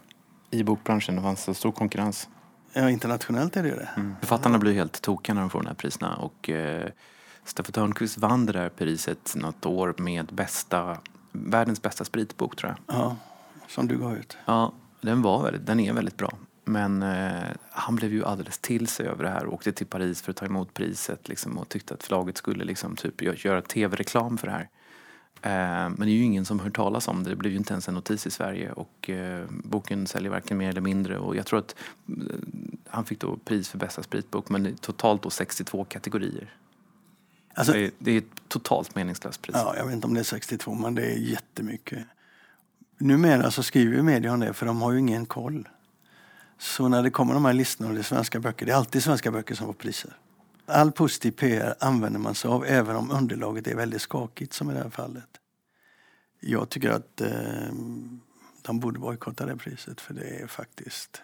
I 0.49 0.63
bokbranschen, 0.63 1.15
det 1.15 1.21
fanns 1.21 1.43
så 1.43 1.53
stor 1.53 1.71
konkurrens. 1.71 2.29
Ja, 2.73 2.89
internationellt 2.89 3.57
är 3.57 3.63
det 3.63 3.69
ju 3.69 3.75
det. 3.75 3.89
Mm. 3.95 4.15
Författarna 4.19 4.57
blir 4.57 4.73
helt 4.73 5.01
tokiga 5.01 5.33
när 5.33 5.41
de 5.41 5.49
får 5.49 5.59
de 5.59 5.67
här 5.67 5.73
priserna. 5.73 6.15
Och 6.15 6.49
eh, 6.49 6.89
Staffan 7.45 7.71
Törnqvist 7.71 8.17
vann 8.17 8.45
det 8.45 8.53
där 8.53 8.69
priset 8.69 9.35
något 9.35 9.65
år 9.65 9.95
med 9.97 10.25
bästa, 10.33 10.97
världens 11.31 11.81
bästa 11.81 12.05
spritbok 12.05 12.55
tror 12.55 12.75
jag. 12.85 12.95
Ja, 12.97 13.15
som 13.67 13.87
du 13.87 13.97
gav 13.97 14.17
ut. 14.17 14.37
Ja, 14.45 14.73
den, 15.01 15.21
var 15.21 15.43
väldigt, 15.43 15.65
den 15.65 15.79
är 15.79 15.93
väldigt 15.93 16.17
bra. 16.17 16.37
Men 16.63 17.03
eh, 17.03 17.43
han 17.69 17.95
blev 17.95 18.13
ju 18.13 18.25
alldeles 18.25 18.59
till 18.59 18.87
sig 18.87 19.07
över 19.07 19.23
det 19.23 19.29
här 19.29 19.45
och 19.45 19.53
åkte 19.53 19.71
till 19.71 19.87
Paris 19.87 20.21
för 20.21 20.31
att 20.31 20.37
ta 20.37 20.45
emot 20.45 20.73
priset 20.73 21.29
liksom, 21.29 21.57
och 21.57 21.69
tyckte 21.69 21.93
att 21.93 22.03
förlaget 22.03 22.37
skulle 22.37 22.63
liksom, 22.63 22.95
typ, 22.95 23.21
gö- 23.21 23.47
göra 23.47 23.61
tv-reklam 23.61 24.37
för 24.37 24.47
det 24.47 24.53
här. 24.53 24.69
Eh, 25.41 25.89
men 25.89 25.99
det 25.99 26.09
är 26.09 26.15
ju 26.15 26.23
ingen 26.23 26.45
som 26.45 26.59
hört 26.59 26.75
talas 26.75 27.07
om 27.07 27.23
det. 27.23 27.29
Det 27.29 27.35
blev 27.35 27.51
ju 27.51 27.57
inte 27.57 27.73
ens 27.73 27.87
en 27.87 27.93
notis 27.93 28.27
i 28.27 28.31
Sverige 28.31 28.71
och 28.71 29.09
eh, 29.09 29.45
boken 29.49 30.07
säljer 30.07 30.31
varken 30.31 30.57
mer 30.57 30.69
eller 30.69 30.81
mindre. 30.81 31.17
Och 31.17 31.35
jag 31.35 31.45
tror 31.45 31.59
att 31.59 31.75
eh, 32.07 32.15
han 32.89 33.05
fick 33.05 33.19
då 33.19 33.37
pris 33.37 33.69
för 33.69 33.77
bästa 33.77 34.03
spritbok 34.03 34.49
men 34.49 34.75
totalt 34.75 35.21
då 35.21 35.29
62 35.29 35.83
kategorier. 35.83 36.55
Alltså, 37.53 37.73
det, 37.73 37.85
är, 37.85 37.91
det 37.99 38.11
är 38.11 38.17
ett 38.17 38.41
totalt 38.47 38.95
meningslöst 38.95 39.41
pris. 39.41 39.55
ja, 39.55 39.73
jag 39.77 39.85
vet 39.85 39.93
inte 39.93 40.07
om 40.07 40.13
det 40.13 40.19
är 40.19 40.23
62, 40.23 40.73
men 40.73 40.95
det 40.95 41.05
är 41.05 41.17
jättemycket. 41.17 42.05
Numera 42.97 43.51
så 43.51 43.63
skriver 43.63 43.95
ju 43.95 44.03
media 44.03 44.33
om 44.33 44.39
det, 44.39 44.53
för 44.53 44.65
de 44.65 44.81
har 44.81 44.91
ju 44.91 44.99
ingen 44.99 45.25
koll. 45.25 45.69
Så 46.57 46.87
när 46.87 47.03
det 47.03 47.09
kommer 47.09 47.33
de 47.33 47.45
här 47.45 47.53
listorna 47.53 47.89
och 47.89 47.95
det 47.95 48.01
är 48.01 48.03
svenska 48.03 48.39
böcker, 48.39 48.65
det 48.65 48.71
är 48.71 48.75
alltid 48.75 49.03
svenska 49.03 49.31
böcker 49.31 49.55
som 49.55 49.65
får 49.65 49.73
priser. 49.73 50.17
All 50.65 50.91
positiv 50.91 51.31
PR 51.31 51.75
använder 51.79 52.19
man 52.19 52.35
sig 52.35 52.49
av, 52.49 52.65
även 52.65 52.95
om 52.95 53.11
underlaget 53.11 53.67
är 53.67 53.75
väldigt 53.75 54.01
skakigt 54.01 54.53
som 54.53 54.71
i 54.71 54.73
det 54.73 54.79
här 54.79 54.89
fallet. 54.89 55.29
Jag 56.39 56.69
tycker 56.69 56.89
att 56.89 57.21
eh, 57.21 57.71
de 58.61 58.79
borde 58.79 58.99
bojkotta 58.99 59.45
det 59.45 59.57
priset, 59.57 60.01
för 60.01 60.13
det 60.13 60.41
är 60.41 60.47
faktiskt 60.47 61.21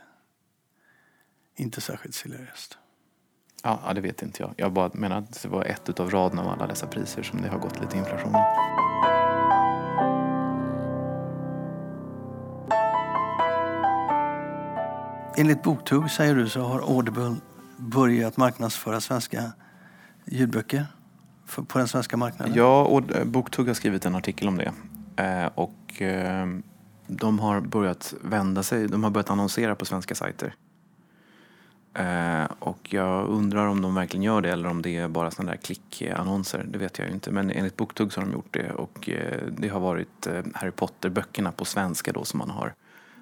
inte 1.56 1.82
särskilt 1.82 2.15
seriöst. 2.15 2.78
Ja, 3.63 3.80
ja, 3.86 3.93
det 3.93 4.02
vet 4.02 4.22
inte 4.22 4.43
jag. 4.43 4.54
Jag 4.58 4.74
bara 4.74 4.89
menar 4.93 5.17
att 5.17 5.41
det 5.43 5.50
var 5.50 5.63
ett 5.63 5.89
utav 5.89 6.10
raden 6.10 6.39
av 6.39 6.48
alla 6.48 6.67
dessa 6.67 6.88
priser 6.88 7.24
som 7.24 7.41
det 7.41 7.50
har 7.50 7.60
gått 7.60 7.80
lite 7.80 7.98
inflation 7.98 8.36
i. 8.36 8.38
Enligt 15.39 15.63
Boktugg, 15.63 16.12
säger 16.12 16.36
du, 16.36 16.50
så 16.50 16.62
har 16.62 16.80
Audible 16.80 17.36
börjat 17.78 18.38
marknadsföra 18.38 19.02
svenska 19.02 19.52
ljudböcker 20.26 20.86
på 21.67 21.78
den 21.78 21.88
svenska 21.88 22.17
marknaden. 22.17 22.54
Ja, 22.56 22.86
och 22.86 23.15
eh, 23.15 23.26
Boktugg 23.26 23.67
har 23.67 23.74
skrivit 23.74 24.06
en 24.06 24.15
artikel 24.15 24.48
om 24.48 24.58
det. 24.58 24.74
Eh, 25.24 25.50
och 25.56 26.02
eh, 26.02 26.48
de 27.08 27.39
har 27.39 27.62
börjat 27.62 28.13
vända 28.22 28.63
sig, 28.63 28.88
de 28.88 29.04
har 29.04 29.12
börjat 29.12 29.30
annonsera 29.30 29.76
på 29.76 29.86
svenska 29.86 30.15
sajter. 30.15 30.54
Eh, 31.97 32.45
och 32.60 32.93
jag 32.93 33.27
undrar 33.27 33.67
om 33.67 33.81
de 33.81 33.95
verkligen 33.95 34.23
gör 34.23 34.41
det 34.41 34.51
eller 34.51 34.69
om 34.69 34.81
det 34.81 34.97
är 34.97 35.07
bara 35.07 35.31
sådana 35.31 35.51
där 35.51 35.57
klickannonser. 35.57 36.65
Det 36.67 36.77
vet 36.77 36.99
jag 36.99 37.07
ju 37.07 37.13
inte. 37.13 37.31
Men 37.31 37.51
enligt 37.51 37.77
Boktugg 37.77 38.13
så 38.13 38.21
har 38.21 38.25
de 38.27 38.33
gjort 38.33 38.53
det. 38.53 38.71
Och 38.71 39.10
eh, 39.10 39.41
det 39.57 39.67
har 39.67 39.79
varit 39.79 40.27
eh, 40.27 40.43
Harry 40.53 40.71
Potter-böckerna 40.71 41.51
på 41.51 41.65
svenska 41.65 42.12
då 42.12 42.25
som 42.25 42.38
man 42.38 42.49
har. 42.49 42.73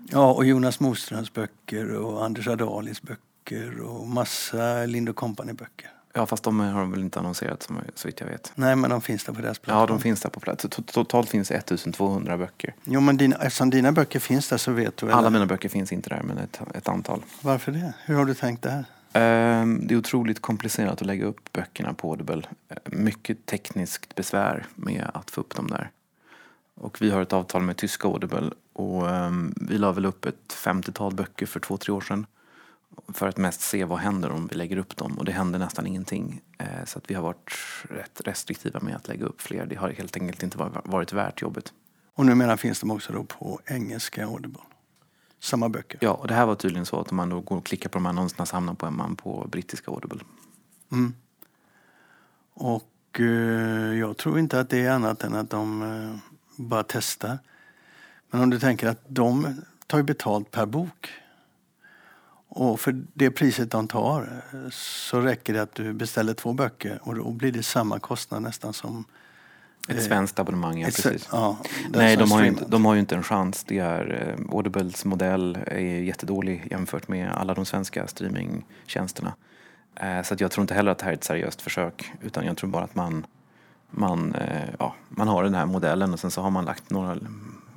Ja, 0.09 0.33
och 0.33 0.45
Jonas 0.45 0.79
Moströms 0.79 1.33
böcker 1.33 1.95
och 1.95 2.25
Anders 2.25 2.47
Adalis 2.47 3.01
böcker 3.01 3.79
och 3.81 4.07
massa 4.07 4.85
Lind 4.85 5.15
Company-böcker. 5.15 5.94
Ja, 6.17 6.25
fast 6.25 6.43
de 6.43 6.59
har 6.59 6.79
de 6.81 6.91
väl 6.91 7.01
inte 7.01 7.19
annonserat 7.19 7.63
som, 7.63 7.79
så 7.95 8.07
vitt 8.07 8.19
jag 8.19 8.27
vet. 8.27 8.51
Nej, 8.55 8.75
men 8.75 8.89
de 8.89 9.01
finns 9.01 9.23
där 9.23 9.33
på 9.33 9.41
deras 9.41 9.59
plattform. 9.59 9.79
Ja, 9.81 9.85
de 9.87 9.99
finns 9.99 10.21
där 10.21 10.29
på 10.29 10.39
plats. 10.39 10.65
To- 10.65 10.83
Totalt 10.93 11.29
finns 11.29 11.47
det 11.47 11.55
1200 11.55 12.37
böcker. 12.37 12.73
Jo, 12.83 12.99
men 12.99 13.17
dina, 13.17 13.35
eftersom 13.35 13.69
dina 13.69 13.91
böcker 13.91 14.19
finns 14.19 14.49
där 14.49 14.57
så 14.57 14.71
vet 14.71 14.97
du 14.97 15.05
väl 15.05 15.15
Alla 15.15 15.29
mina 15.29 15.45
böcker 15.45 15.69
finns 15.69 15.91
inte 15.91 16.09
där, 16.09 16.21
men 16.23 16.37
ett, 16.37 16.61
ett 16.73 16.87
antal. 16.87 17.23
varför 17.41 17.71
det? 17.71 17.93
Hur 18.05 18.15
har 18.15 18.25
du 18.25 18.33
tänkt 18.33 18.61
där? 18.63 18.85
Ehm, 19.13 19.87
Det 19.87 19.93
är 19.93 19.97
otroligt 19.97 20.41
komplicerat 20.41 21.01
att 21.01 21.07
lägga 21.07 21.25
upp 21.25 21.51
böckerna 21.53 21.93
på 21.93 22.09
Audible. 22.11 22.41
Eh, 22.69 22.77
Mycket 22.85 23.45
tekniskt 23.45 24.15
besvär 24.15 24.65
med 24.75 25.11
att 25.13 25.31
få 25.31 25.41
upp 25.41 25.55
dem 25.55 25.67
där. 25.67 25.89
Och 26.75 27.01
vi 27.01 27.11
har 27.11 27.21
ett 27.21 27.33
avtal 27.33 27.61
med 27.61 27.77
tyska 27.77 28.07
Audible 28.07 28.49
och 28.73 29.09
ehm, 29.09 29.53
vi 29.61 29.77
la 29.77 29.91
väl 29.91 30.05
upp 30.05 30.25
ett 30.25 30.53
50-tal 30.53 31.13
böcker 31.15 31.45
för 31.45 31.59
två, 31.59 31.77
tre 31.77 31.93
år 31.93 32.01
sedan. 32.01 32.25
För 33.07 33.27
att 33.27 33.37
mest 33.37 33.61
se 33.61 33.85
vad 33.85 33.99
händer 33.99 34.31
om 34.31 34.47
vi 34.47 34.55
lägger 34.55 34.77
upp 34.77 34.95
dem 34.97 35.17
och 35.17 35.25
det 35.25 35.31
händer 35.31 35.59
nästan 35.59 35.87
ingenting. 35.87 36.41
Eh, 36.57 36.85
Så 36.85 36.97
att 36.97 37.09
vi 37.11 37.13
har 37.15 37.21
varit 37.23 37.51
rätt 37.89 38.21
restriktiva 38.25 38.79
med 38.79 38.95
att 38.95 39.07
lägga 39.07 39.25
upp 39.25 39.41
fler. 39.41 39.65
Det 39.65 39.75
har 39.75 39.89
helt 39.89 40.17
enkelt 40.17 40.43
inte 40.43 40.57
var- 40.57 40.81
varit 40.85 41.13
värt 41.13 41.41
jobbet. 41.41 41.73
Och 42.13 42.25
numera 42.25 42.57
finns 42.57 42.79
de 42.79 42.91
också 42.91 43.13
då 43.13 43.23
på 43.23 43.59
engelska 43.65 44.25
Audible. 44.25 44.61
Samma 45.39 45.69
böcker. 45.69 45.97
Ja, 46.01 46.11
och 46.11 46.27
det 46.27 46.33
här 46.33 46.45
var 46.45 46.55
tydligen 46.55 46.85
så 46.85 46.99
att 46.99 47.11
om 47.11 47.17
man 47.17 47.29
då 47.29 47.41
går 47.41 47.57
och 47.57 47.65
klickar 47.65 47.89
på 47.89 47.93
de 47.97 48.05
här 48.05 48.09
annonserna 48.09 48.45
så 48.45 48.55
hamnar 48.55 48.73
på 48.73 48.91
man 48.91 49.15
på 49.15 49.47
brittiska 49.51 49.91
Audible. 49.91 50.19
Mm. 50.91 51.13
Och 52.53 53.19
eh, 53.19 53.25
jag 53.99 54.17
tror 54.17 54.39
inte 54.39 54.59
att 54.59 54.69
det 54.69 54.85
är 54.85 54.91
annat 54.91 55.23
än 55.23 55.35
att 55.35 55.49
de 55.49 55.81
eh, 55.81 56.15
bara 56.55 56.83
testar. 56.87 57.39
Men 58.31 58.41
om 58.41 58.49
du 58.49 58.59
tänker 58.59 58.87
att 58.87 59.01
de 59.07 59.61
tar 59.87 59.97
ju 59.97 60.03
betalt 60.03 60.51
per 60.51 60.65
bok. 60.65 61.09
Och 62.57 62.79
för 62.79 63.03
det 63.13 63.31
priset 63.31 63.71
de 63.71 63.87
tar 63.87 64.41
eh, 64.53 64.69
så 64.71 65.19
räcker 65.21 65.53
det 65.53 65.61
att 65.61 65.75
du 65.75 65.93
beställer 65.93 66.33
två 66.33 66.53
böcker 66.53 66.99
och 67.03 67.15
då 67.15 67.31
blir 67.31 67.51
det 67.51 67.63
samma 67.63 67.99
kostnad 67.99 68.41
nästan 68.41 68.73
som... 68.73 69.05
Ett 69.89 69.95
Eh, 69.95 70.01
svenskt 70.01 70.39
abonnemang, 70.39 70.81
ja 70.81 70.87
ett- 70.87 70.95
precis. 71.03 71.29
Ja, 71.31 71.57
Nej, 71.89 72.17
de 72.17 72.31
har, 72.31 72.41
ju 72.41 72.47
inte, 72.47 72.65
de 72.67 72.85
har 72.85 72.93
ju 72.93 72.99
inte 72.99 73.15
en 73.15 73.23
chans. 73.23 73.63
Det 73.63 73.79
är, 73.79 74.35
eh, 74.39 74.55
Audibles 74.55 75.05
modell 75.05 75.57
är 75.67 75.79
jättedålig 75.79 76.67
jämfört 76.71 77.07
med 77.07 77.31
alla 77.31 77.53
de 77.53 77.65
svenska 77.65 78.07
streamingtjänsterna. 78.07 79.33
Eh, 79.95 80.21
så 80.23 80.35
jag 80.39 80.51
tror 80.51 80.61
inte 80.61 80.73
heller 80.73 80.91
att 80.91 80.97
det 80.99 81.05
här 81.05 81.11
är 81.11 81.15
ett 81.17 81.23
seriöst 81.23 81.61
försök. 81.61 82.11
Utan 82.21 82.45
jag 82.45 82.57
tror 82.57 82.69
bara 82.69 82.83
att 82.83 82.95
man, 82.95 83.25
man, 83.91 84.35
eh, 84.35 84.69
ja, 84.79 84.95
man 85.09 85.27
har 85.27 85.43
den 85.43 85.55
här 85.55 85.65
modellen 85.65 86.13
och 86.13 86.19
sen 86.19 86.31
så 86.31 86.41
har 86.41 86.49
man 86.51 86.65
lagt 86.65 86.89
några, 86.89 87.17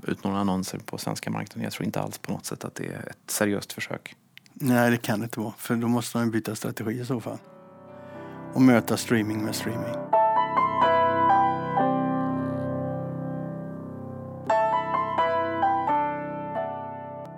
ut 0.07 0.25
några 0.25 0.39
annonser 0.39 0.79
på 0.79 0.99
svenska 0.99 1.31
marknaden. 1.31 1.63
Jag 1.65 1.73
tror 1.73 1.85
inte 1.87 2.01
alls 2.01 2.19
på 2.19 2.33
något 2.33 2.47
sätt 2.47 2.65
att 2.65 2.75
det 2.75 2.87
är 2.87 3.09
ett 3.11 3.31
seriöst 3.31 3.73
försök. 3.73 4.17
Nej, 4.61 4.91
det 4.91 4.97
kan 4.97 5.21
det 5.21 5.25
inte 5.25 5.41
vara. 5.41 5.55
För 5.59 5.77
då 5.77 5.89
måste 5.89 6.19
de 6.19 6.31
byta 6.31 6.55
strategi 6.55 7.01
i 7.01 7.05
så 7.05 7.21
fall. 7.21 7.39
Och 8.55 8.63
möta 8.63 8.97
streaming 8.97 9.45
med 9.45 9.55
streaming. 9.55 9.95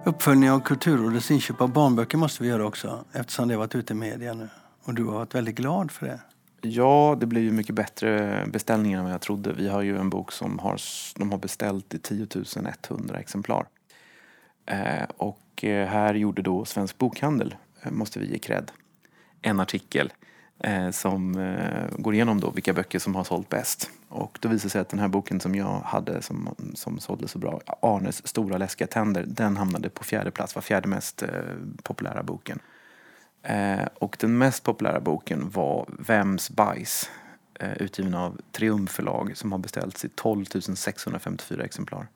Uppföljning 0.05 0.51
av 0.51 0.61
Kulturrådets 0.61 1.31
inköp 1.31 1.61
av 1.61 1.73
barnböcker 1.73 2.19
måste 2.19 2.43
vi 2.43 2.49
göra 2.49 2.67
också 2.67 3.05
eftersom 3.13 3.49
det 3.49 3.55
har 3.55 3.59
varit 3.59 3.75
ute 3.75 3.93
i 3.93 3.97
media 3.97 4.35
nu. 4.35 4.49
Och 4.85 4.95
du 4.95 5.05
har 5.05 5.13
varit 5.13 5.35
väldigt 5.35 5.57
glad 5.57 5.91
för 5.91 6.07
det. 6.07 6.21
Ja, 6.63 7.17
det 7.21 7.27
blir 7.27 7.43
ju 7.43 7.53
mycket 7.53 7.75
bättre 7.75 8.45
beställningar 8.53 8.99
än 8.99 9.05
vad 9.05 9.13
jag 9.13 9.21
trodde. 9.21 9.53
Vi 9.53 9.69
har 9.69 9.83
ju 9.83 9.99
en 9.99 10.11
bok 10.11 10.33
som 10.33 10.59
har, 10.59 10.81
de 11.19 11.31
har 11.31 11.39
beställt 11.39 11.95
i 11.95 11.99
10 11.99 12.27
100 12.89 13.19
exemplar. 13.19 13.67
Eh, 14.67 15.05
och 15.17 15.65
eh, 15.65 15.89
här 15.89 16.15
gjorde 16.15 16.43
då 16.43 16.65
Svensk 16.65 16.99
Bokhandel, 16.99 17.55
eh, 17.83 17.91
måste 17.91 18.19
vi 18.19 18.33
ge 18.33 18.39
cred, 18.39 18.71
en 19.43 19.61
artikel 19.61 20.13
som 20.93 21.33
går 21.99 22.15
igenom 22.15 22.41
då 22.41 22.51
vilka 22.51 22.73
böcker 22.73 22.99
som 22.99 23.15
har 23.15 23.25
sålt 23.25 23.49
bäst. 23.49 23.91
Och 24.09 24.39
då 24.41 24.49
visade 24.49 24.67
det 24.67 24.71
sig 24.71 24.81
att 24.81 24.89
den 24.89 24.99
här 24.99 25.09
boken 25.09 25.41
som 25.41 25.55
jag 25.55 25.81
hade 25.81 26.23
som, 26.23 26.55
som 26.75 26.99
sålde 27.01 27.29
så 27.29 27.39
bra, 27.39 27.61
Arnes 27.83 28.27
stora 28.27 28.59
läskiga 28.59 28.87
tänder, 28.87 29.25
den 29.27 29.57
hamnade 29.57 29.89
på 29.89 30.05
fjärde 30.05 30.31
plats, 30.31 30.55
var 30.55 30.63
fjärde 30.63 30.89
mest 30.89 31.23
populära 31.83 32.23
boken. 32.23 32.59
Och 33.95 34.17
den 34.21 34.39
mest 34.39 34.65
populära 34.65 35.01
boken 35.01 35.51
var 35.51 35.87
Vems 35.99 36.51
bajs, 36.51 37.11
utgiven 37.77 38.15
av 38.15 38.41
Triumf 38.53 38.91
förlag 38.91 39.37
som 39.37 39.53
har 39.53 39.59
beställts 39.59 40.05
i 40.05 40.09
12 40.09 40.45
654 40.75 41.65
exemplar. 41.65 42.07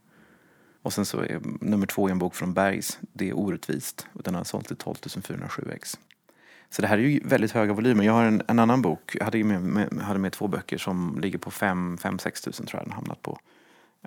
Och 0.84 0.92
sen 0.92 1.06
så 1.06 1.20
är 1.20 1.40
nummer 1.60 1.86
två 1.86 2.08
en 2.08 2.18
bok 2.18 2.34
från 2.34 2.54
Bergs, 2.54 2.98
Det 3.12 3.28
är 3.28 3.38
orättvist, 3.38 4.06
och 4.12 4.22
den 4.22 4.34
har 4.34 4.44
sålt 4.44 4.66
till 4.66 4.76
12 4.76 4.94
407 5.22 5.70
ex. 5.74 5.98
Så 6.70 6.82
det 6.82 6.88
här 6.88 6.98
är 6.98 7.02
ju 7.02 7.20
väldigt 7.24 7.52
höga 7.52 7.72
volymer. 7.72 8.04
Jag 8.04 8.12
har 8.12 8.24
en, 8.24 8.42
en 8.48 8.58
annan 8.58 8.82
bok, 8.82 9.16
jag 9.18 9.24
hade 9.24 9.44
med, 9.44 9.62
med, 9.62 10.02
hade 10.02 10.18
med 10.18 10.32
två 10.32 10.48
böcker 10.48 10.78
som 10.78 11.18
ligger 11.22 11.38
på 11.38 11.50
5-6 11.50 12.44
tusen 12.44 12.66
tror 12.66 12.80
jag 12.80 12.86
den 12.86 12.92
hamnat 12.92 13.22
på. 13.22 13.38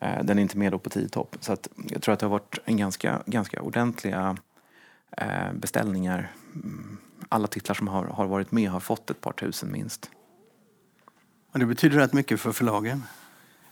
Eh, 0.01 0.23
den 0.23 0.37
är 0.37 0.41
inte 0.41 0.57
med 0.57 0.71
då 0.71 0.79
på 0.79 0.89
10 0.89 1.09
topp. 1.09 1.35
Så 1.39 1.53
att 1.53 1.67
jag 1.89 2.01
tror 2.01 2.13
att 2.13 2.19
det 2.19 2.25
har 2.25 2.31
varit 2.31 2.59
en 2.65 2.77
ganska, 2.77 3.21
ganska 3.25 3.61
ordentliga 3.61 4.37
eh, 5.11 5.53
beställningar. 5.53 6.31
Mm, 6.55 6.97
alla 7.29 7.47
titlar 7.47 7.75
som 7.75 7.87
har, 7.87 8.03
har 8.03 8.27
varit 8.27 8.51
med 8.51 8.69
har 8.69 8.79
fått 8.79 9.09
ett 9.09 9.21
par 9.21 9.31
tusen 9.31 9.71
minst. 9.71 10.09
Och 11.51 11.59
det 11.59 11.65
betyder 11.65 11.97
rätt 11.97 12.13
mycket 12.13 12.39
för 12.39 12.51
förlagen. 12.51 13.03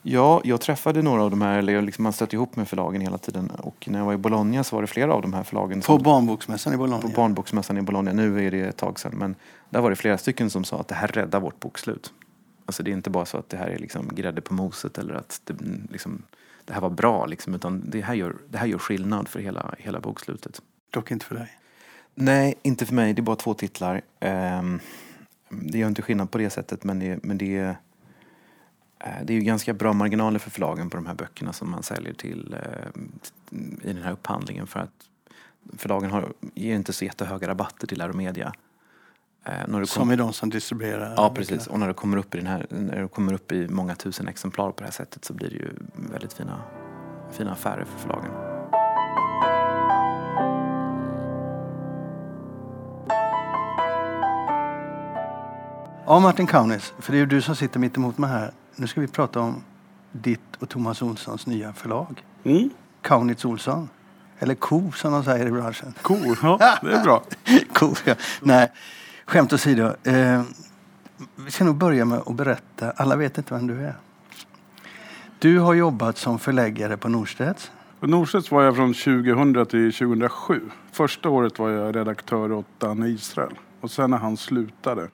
Ja, 0.08 0.42
jag 0.44 0.62
träffade 0.62 1.02
några 1.02 1.24
av 1.24 1.30
de 1.30 1.42
här, 1.42 1.58
eller 1.58 1.82
liksom 1.82 2.04
man 2.04 2.14
stötte 2.14 2.36
ihop 2.36 2.56
med 2.56 2.68
förlagen 2.68 3.02
hela 3.02 3.18
tiden. 3.18 3.50
Och 3.50 3.88
när 3.90 4.00
jag 4.00 4.06
var 4.06 4.14
i 4.14 4.18
Bologna 4.18 4.64
så 4.64 4.76
var 4.76 4.82
det 4.82 4.88
flera 4.88 5.14
av 5.14 5.22
de 5.22 5.34
här 5.34 5.44
förlagen. 5.44 5.82
På 5.82 5.98
barnboksmässan 5.98 6.74
i 6.74 6.78
Bologna? 6.78 7.02
På 7.02 7.08
barnboksmässan 7.08 7.78
i 7.78 7.82
Bologna. 7.82 8.14
Nu 8.14 8.46
är 8.48 8.52
det 8.52 8.62
ett 8.62 8.78
tag 8.78 9.00
sedan. 9.00 9.12
Men 9.16 9.36
där 9.70 9.82
var 9.82 9.90
det 9.90 9.96
flera 9.96 10.18
stycken 10.18 10.50
som 10.50 10.64
sa 10.64 10.80
att 10.80 10.88
det 10.88 10.96
här 10.96 11.08
räddar 11.08 11.40
vårt 11.40 11.60
bokslut. 11.60 12.14
Alltså 12.66 12.84
det 12.84 12.92
är 12.92 12.94
inte 12.94 13.10
bara 13.10 13.26
så 13.26 13.38
att 13.38 13.50
det 13.50 13.58
här 13.58 13.68
är 13.68 13.78
liksom 13.78 14.10
grädde 14.16 14.42
på 14.42 14.54
moset 14.54 14.98
eller 14.98 15.14
att 15.14 15.42
det, 15.44 15.54
liksom, 15.90 16.22
det 16.66 16.74
här 16.74 16.82
var 16.82 16.90
bra. 16.90 17.26
Liksom, 17.26 17.56
utan 17.56 17.84
det 17.90 18.02
här, 18.02 18.14
gör, 18.14 18.36
det 18.50 18.58
här 18.58 18.68
gör 18.68 18.78
skillnad 18.78 19.28
för 19.28 19.40
hela, 19.40 19.76
hela 19.78 20.00
bokslutet. 20.00 20.62
Dock 20.90 21.12
inte 21.12 21.26
för 21.26 21.36
dig? 21.36 21.58
Nej, 22.16 22.56
inte 22.62 22.86
för 22.86 22.94
mig. 22.94 23.14
Det 23.14 23.20
är 23.20 23.24
bara 23.24 23.36
två 23.36 23.54
titlar. 23.54 24.02
Um, 24.60 24.80
det 25.50 25.78
gör 25.78 25.88
inte 25.88 26.02
skillnad 26.02 26.32
på 26.32 26.38
det 26.38 26.50
sättet 26.50 26.84
men 26.84 27.00
det, 27.00 27.24
men 27.24 27.38
det 27.38 27.58
är 27.58 27.76
det 29.24 29.34
är 29.34 29.36
ju 29.36 29.42
ganska 29.42 29.74
bra 29.74 29.94
marginaler 29.94 30.40
för 30.40 30.50
förlagen 30.50 30.90
på 30.90 30.98
de 30.98 31.06
här 31.06 31.14
böckerna 31.14 31.54
som 31.54 31.72
man 31.72 31.84
säljer 31.84 32.14
till 32.14 32.56
eh, 32.64 33.02
i 33.90 33.94
den 33.94 34.04
här 34.04 34.12
upphandlingen 34.12 34.68
för 34.68 34.80
att 34.80 35.10
förlagen 35.78 36.12
har, 36.12 36.34
ger 36.54 36.76
inte 36.76 36.94
så 36.94 37.06
jättehöga 37.06 37.48
rabatter 37.48 37.88
till 37.88 38.02
Aromedia. 38.02 38.54
Eh, 39.46 39.84
som 39.84 40.10
är 40.10 40.18
de 40.18 40.34
som 40.34 40.50
distribuerar? 40.50 41.14
Ja 41.18 41.34
precis, 41.36 41.68
och 41.68 41.80
när 41.80 41.88
det, 41.88 41.94
kommer 41.94 42.18
upp 42.18 42.36
i 42.36 42.38
den 42.38 42.48
här, 42.48 42.68
när 42.70 43.02
det 43.02 43.08
kommer 43.08 43.34
upp 43.34 43.52
i 43.52 43.68
många 43.68 43.96
tusen 43.96 44.28
exemplar 44.28 44.72
på 44.72 44.78
det 44.78 44.84
här 44.86 44.92
sättet 44.92 45.26
så 45.26 45.34
blir 45.34 45.50
det 45.50 45.56
ju 45.56 45.70
väldigt 45.96 46.34
fina, 46.34 46.62
fina 47.32 47.52
affärer 47.52 47.86
för 47.86 48.00
förlagen. 48.00 48.32
Ja, 56.08 56.20
Martin 56.20 56.48
Kaunis, 56.48 56.94
för 57.00 57.12
det 57.12 57.18
är 57.18 57.20
ju 57.20 57.26
du 57.26 57.42
som 57.42 57.56
sitter 57.56 57.80
mitt 57.80 57.98
emot 57.98 58.18
mig 58.18 58.30
här. 58.30 58.52
Nu 58.76 58.88
ska 58.88 59.02
vi 59.02 59.08
prata 59.08 59.40
om 59.40 59.64
ditt 60.12 60.56
och 60.60 60.70
Thomas 60.70 61.02
Olssons 61.02 61.48
nya 61.48 61.74
förlag. 61.74 62.24
Mm. 62.44 62.70
Kaunitz 63.02 63.46
Olsson. 63.46 63.90
Eller 64.40 64.56
Ko 64.56 64.92
som 64.92 65.12
de 65.12 65.24
säger 65.24 65.46
i 65.46 65.52
branschen. 65.52 65.94
Ko, 66.02 66.18
ja 66.42 66.80
det 66.82 66.92
är 66.92 67.04
bra. 67.04 67.24
ko, 67.74 67.96
ja. 68.06 68.16
Nej, 68.42 68.72
skämt 69.26 69.54
åsido. 69.54 69.94
Eh, 70.04 70.44
vi 71.36 71.52
ska 71.52 71.64
nog 71.64 71.76
börja 71.76 72.06
med 72.06 72.20
att 72.20 72.36
berätta. 72.36 72.92
Alla 72.92 73.16
vet 73.16 73.38
inte 73.38 73.54
vem 73.54 73.68
du 73.68 73.82
är. 73.82 73.96
Du 75.40 75.60
har 75.60 75.74
jobbat 75.74 76.18
som 76.18 76.40
förläggare 76.40 76.98
på 76.98 77.10
Norstedts. 77.10 77.72
På 78.00 78.08
Norstedts 78.08 78.52
var 78.52 78.64
jag 78.64 78.76
från 78.76 78.94
2000 78.94 79.66
till 79.66 79.94
2007. 79.94 80.62
Första 80.92 81.30
året 81.30 81.60
var 81.60 81.70
jag 81.70 81.96
redaktör 81.96 82.52
åt 82.52 82.66
Danne 82.78 83.08
Israel. 83.08 83.54
Och 83.82 83.92
sen 83.92 84.10
när 84.10 84.18
han 84.18 84.38
slutade 84.38 85.08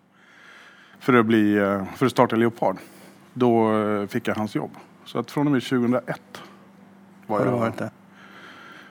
för 1.00 1.14
att, 1.14 1.26
bli, 1.26 1.58
eh, 1.58 1.86
för 1.96 2.06
att 2.06 2.12
starta 2.12 2.36
Leopard 2.36 2.78
då 3.34 3.74
eh, 3.74 4.08
fick 4.08 4.28
jag 4.28 4.36
hans 4.36 4.56
jobb. 4.56 4.72
Så 5.06 5.20
att 5.20 5.32
från 5.32 5.48
och 5.48 5.52
med 5.52 5.64
2001 5.64 6.22
var 7.28 7.40
Har 7.40 7.46
jag 7.46 7.52
varit 7.52 7.78
där? 7.78 7.90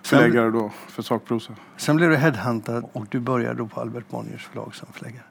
förläggare 0.02 0.50
då 0.50 0.70
för 0.88 1.02
sakprosa. 1.02 1.52
Sen 1.76 1.96
blev 1.96 2.10
du 2.10 2.16
headhuntad 2.16 2.84
och 2.92 3.06
du 3.10 3.20
började 3.20 3.54
då 3.54 3.66
på 3.66 3.80
Albert 3.80 4.08
Bonniers 4.08 4.46
förlag 4.46 4.74
som 4.74 4.88
förläggare. 4.92 5.24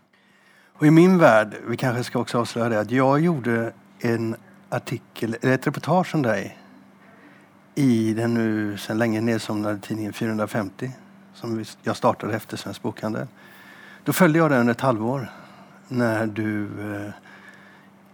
Och 0.73 0.87
i 0.87 0.91
min 0.91 1.17
värld, 1.17 1.55
vi 1.67 1.77
kanske 1.77 2.03
ska 2.03 2.19
också 2.19 2.39
avslöja 2.39 2.69
det, 2.69 2.79
att 2.79 2.91
jag 2.91 3.19
gjorde 3.19 3.73
en 3.99 4.35
artikel, 4.69 5.37
eller 5.41 5.53
ett 5.53 5.67
reportage 5.67 6.15
om 6.15 6.21
dig 6.21 6.57
i 7.75 8.13
den 8.13 8.33
nu 8.33 8.77
sedan 8.77 8.97
länge 8.97 9.21
nedsomnade 9.21 9.79
tidningen 9.79 10.13
450 10.13 10.91
som 11.33 11.65
jag 11.83 11.95
startade 11.95 12.35
efter 12.35 12.57
Svensk 12.57 12.81
Bokhandel. 12.81 13.27
Då 14.03 14.13
följde 14.13 14.39
jag 14.39 14.51
den 14.51 14.59
under 14.59 14.71
ett 14.71 14.81
halvår 14.81 15.31
när 15.87 16.27
du 16.27 16.63
eh, 16.63 17.11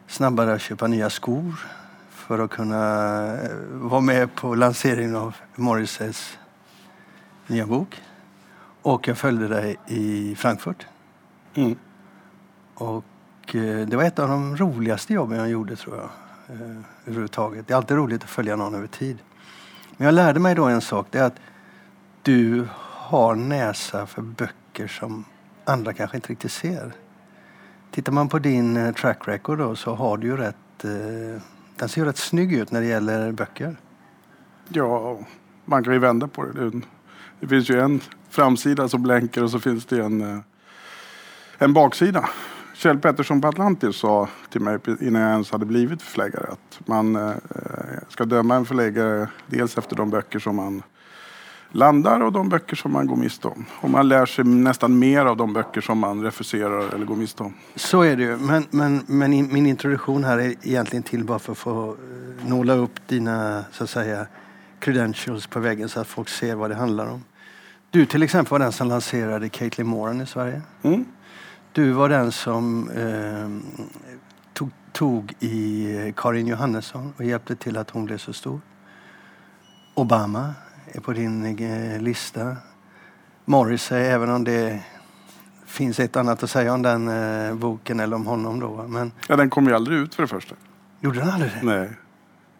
snabbare 0.08 0.54
att 0.54 0.62
köpa 0.62 0.88
nya 0.88 1.10
skor 1.10 1.65
för 2.10 2.39
att 2.39 2.52
kunna 2.52 3.34
eh, 3.41 3.50
vara 3.72 4.02
med 4.02 4.36
på 4.36 4.56
lanseringen 4.56 5.15
av 5.15 5.36
Morrisses 5.56 6.38
nya 7.48 7.65
bok. 7.65 8.02
Och 8.82 9.08
jag 9.08 9.18
följde 9.18 9.48
dig 9.48 9.78
i 9.88 10.36
Frankfurt. 10.36 10.88
Mm. 11.56 11.76
Och 12.76 13.56
eh, 13.56 13.88
det 13.88 13.96
var 13.96 14.04
ett 14.04 14.20
av 14.20 14.30
de 14.30 14.58
roligaste 14.58 15.13
jobben 15.13 15.38
jag 15.38 15.50
gjorde 15.50 15.76
tror 15.76 15.96
jag. 15.96 16.10
Eh, 16.56 16.78
överhuvudtaget. 17.06 17.68
Det 17.68 17.74
är 17.74 17.78
alltid 17.78 17.98
roligt 17.98 18.24
att 18.24 18.30
följa 18.30 18.56
någon 18.56 18.76
över 18.76 18.88
tid. 18.88 19.18
Men 19.98 20.06
jag 20.06 20.13
lärde 20.13 20.39
mig 20.39 20.56
då 20.56 20.65
en 20.65 20.82
sak. 20.82 21.08
Det 21.12 21.20
är 21.20 21.24
att 21.24 21.39
du 22.22 22.68
har 22.82 23.36
näsa 23.36 24.06
för 24.06 24.22
böcker 24.22 24.88
som 24.88 25.26
andra 25.65 25.94
kanske 25.94 26.18
inte 26.18 26.30
riktigt 26.30 26.52
ser. 26.52 26.94
Tittar 27.96 28.12
man 28.12 28.30
på 28.30 28.40
din 28.40 28.78
eh, 28.78 28.94
track 28.94 29.28
record 29.28 29.58
då, 29.58 29.76
så 29.76 29.96
har 29.96 30.18
du 30.18 30.28
ju 30.28 30.38
rätt... 30.38 30.84
Eh, 30.84 31.42
den 31.76 31.90
ser 31.90 32.02
ju 32.02 32.08
rätt 32.08 32.18
snygg 32.18 32.54
ut 32.54 32.72
när 32.72 32.82
det 32.82 32.88
gäller 32.88 33.32
böcker. 33.32 33.76
Ja, 34.70 35.20
man 35.66 35.84
kan 35.84 35.94
ju 35.94 36.00
vända 36.00 36.28
på 36.28 36.46
det. 36.46 36.72
Det 37.40 37.48
finns 37.48 37.70
ju 37.70 37.80
en 37.80 38.02
framsida 38.30 38.90
som 38.90 39.04
blänker 39.04 39.44
och 39.44 39.52
så 39.52 39.60
finns 39.60 39.86
det 39.86 40.04
en, 40.06 40.22
eh, 40.22 40.40
en 41.58 41.74
baksida. 41.74 42.30
Kjell 42.74 43.00
Pettersson 43.00 43.42
på 43.42 43.48
Atlantis 43.48 43.96
sa 43.96 44.30
till 44.50 44.62
mig 44.62 44.80
innan 45.02 45.22
jag 45.22 45.32
ens 45.32 45.52
hade 45.52 45.66
blivit 45.66 46.02
förläggare 46.02 46.48
att 46.52 46.88
man 46.88 47.16
eh, 47.16 47.34
ska 48.10 48.26
döma 48.26 48.56
en 48.56 48.66
förläggare 48.66 49.28
dels 49.48 49.78
efter 49.78 49.96
de 49.96 50.10
böcker 50.10 50.40
som 50.40 50.56
man 50.56 50.84
landar 51.76 52.20
och 52.20 52.32
de 52.32 52.50
böcker 52.50 52.76
som 52.76 52.92
man 52.92 53.08
går 53.08 53.16
miste 53.16 53.48
om. 53.48 53.66
Och 53.72 53.90
man 53.90 54.08
lär 54.08 54.26
sig 54.26 54.46
nästan 54.46 55.00
mer 55.00 55.26
av 55.26 55.38
de 55.38 55.54
böcker 55.54 55.82
som 55.82 56.00
man 56.00 56.24
refuserar 56.24 56.96
eller 56.96 57.06
går 57.06 57.16
miste 57.16 57.44
om. 57.44 57.54
Så 57.76 58.02
är 58.02 58.16
det 58.18 58.24
ju. 58.24 58.38
Men, 58.38 58.68
men, 58.70 59.04
men 59.08 59.34
in, 59.34 59.54
min 59.54 59.66
introduktion 59.66 60.24
här 60.24 60.38
är 60.38 60.56
egentligen 60.62 61.04
till 61.04 61.24
bara 61.24 61.40
för 61.40 61.52
att 61.52 61.58
få 61.58 61.92
uh, 61.92 61.98
nåla 62.50 62.74
upp 62.74 63.08
dina 63.08 63.64
så 63.72 63.84
att 63.84 63.90
säga 63.90 64.28
credentials 64.80 65.48
på 65.48 65.60
väggen 65.60 65.90
så 65.90 66.00
att 66.00 66.08
folk 66.08 66.30
ser 66.30 66.56
vad 66.56 66.70
det 66.70 66.76
handlar 66.76 67.08
om. 67.08 67.24
Du 67.90 68.06
till 68.06 68.24
exempel 68.24 68.52
var 68.52 68.60
den 68.60 68.72
som 68.72 68.88
lanserade 68.88 69.50
Caitlin 69.50 69.88
Moran 69.88 70.22
i 70.22 70.26
Sverige. 70.26 70.62
Mm. 70.84 71.06
Du 71.72 71.92
var 71.92 72.10
den 72.10 72.32
som 72.32 72.90
eh, 72.90 73.76
tog, 74.54 74.70
tog 74.92 75.34
i 75.40 76.14
Karin 76.18 76.48
Johannesson 76.48 77.14
och 77.18 77.24
hjälpte 77.24 77.56
till 77.56 77.78
att 77.78 77.90
hon 77.90 78.06
blev 78.06 78.18
så 78.18 78.34
stor. 78.34 78.62
Obama 79.94 80.54
är 80.91 81.00
på 81.00 81.13
din 81.13 81.60
eh, 81.60 82.02
lista. 82.02 82.56
Morrissey, 83.45 84.04
även 84.04 84.30
om 84.30 84.43
det 84.43 84.80
finns 85.65 86.00
ett 86.00 86.15
annat 86.15 86.43
att 86.43 86.50
säga 86.50 86.74
om 86.74 86.82
den 86.82 87.08
eh, 87.08 87.56
boken 87.56 88.00
eller 88.00 88.15
om 88.15 88.26
honom 88.26 88.60
då. 88.60 88.86
Men... 88.88 89.12
Ja, 89.28 89.36
den 89.36 89.50
kom 89.50 89.67
ju 89.67 89.76
aldrig 89.76 90.00
ut 90.00 90.15
för 90.15 90.24
det 90.24 90.28
första. 90.28 90.56
Gjorde 91.00 91.19
den 91.19 91.30
aldrig 91.30 91.52
det? 91.52 91.65
Nej. 91.65 91.89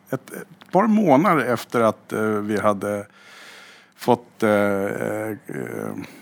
Ett, 0.10 0.34
ett 0.34 0.72
par 0.72 0.88
månader 0.88 1.46
efter 1.46 1.82
att 1.82 2.14
eh, 2.14 2.22
vi 2.22 2.60
hade 2.60 3.06
fått 3.96 4.44
eh, 4.44 4.50
eh, 4.52 5.36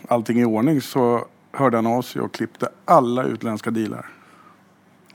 allting 0.08 0.40
i 0.40 0.44
ordning 0.44 0.80
så 0.80 1.26
hörde 1.52 1.76
han 1.76 1.86
av 1.86 2.02
sig 2.02 2.22
och 2.22 2.34
klippte 2.34 2.68
alla 2.84 3.24
utländska 3.24 3.70
dealar. 3.70 4.06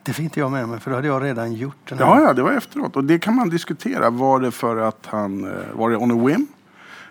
Det 0.04 0.14
fick 0.14 0.24
inte 0.24 0.40
jag 0.40 0.52
med 0.52 0.70
mig 0.70 0.80
för 0.80 0.92
då 0.92 0.96
hade 0.98 1.08
jag 1.08 1.24
redan 1.24 1.54
gjort 1.54 1.90
den 1.90 1.98
här. 1.98 2.06
Ja, 2.06 2.22
ja, 2.22 2.34
det 2.34 2.42
var 2.42 2.52
efteråt. 2.52 2.96
Och 2.96 3.04
det 3.04 3.20
kan 3.20 3.36
man 3.36 3.50
diskutera. 3.50 4.10
Var 4.10 4.40
det 4.40 4.52
för 4.52 4.78
att 4.78 5.06
han 5.06 5.44
eh, 5.44 5.52
var 5.74 5.90
det 5.90 5.98
on 5.98 6.12
a 6.12 6.26
whim? 6.26 6.48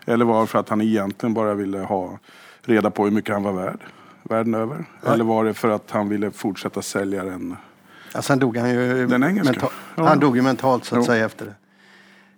Eller 0.08 0.24
var 0.24 0.40
det 0.40 0.46
för 0.46 0.58
att 0.58 0.68
han 0.68 0.80
egentligen 0.80 1.34
bara 1.34 1.54
ville 1.54 1.78
ha 1.78 2.18
reda 2.62 2.90
på 2.90 3.04
hur 3.04 3.10
mycket 3.10 3.34
han 3.34 3.42
var 3.42 3.52
värd 3.52 3.80
världen 4.22 4.54
över? 4.54 4.84
Ja. 5.04 5.12
Eller 5.12 5.24
var 5.24 5.44
det 5.44 5.54
för 5.54 5.68
att 5.68 5.90
han 5.90 6.08
ville 6.08 6.30
fortsätta 6.30 6.82
sälja 6.82 7.24
den? 7.24 7.56
Ja, 8.14 8.22
sen 8.22 8.38
dog 8.38 8.56
han 8.56 8.70
ju 8.70 9.06
den 9.06 9.24
engelska. 9.24 9.68
Ja. 9.94 10.06
Han 10.08 10.20
dog 10.20 10.36
ju 10.36 10.42
mentalt 10.42 10.84
så 10.84 10.94
att 10.94 11.00
jo. 11.00 11.06
säga 11.06 11.24
efter 11.24 11.44
det. 11.46 11.54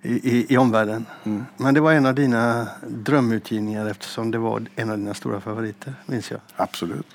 I, 0.02 0.38
i, 0.38 0.54
i 0.54 0.56
omvärlden. 0.56 1.06
Mm. 1.24 1.44
Men 1.56 1.74
det 1.74 1.80
var 1.80 1.92
en 1.92 2.06
av 2.06 2.14
dina 2.14 2.66
drömutgivningar 2.88 3.86
eftersom 3.86 4.30
det 4.30 4.38
var 4.38 4.62
en 4.76 4.90
av 4.90 4.98
dina 4.98 5.14
stora 5.14 5.40
favoriter, 5.40 5.94
minns 6.06 6.30
jag. 6.30 6.40
Absolut. 6.56 7.06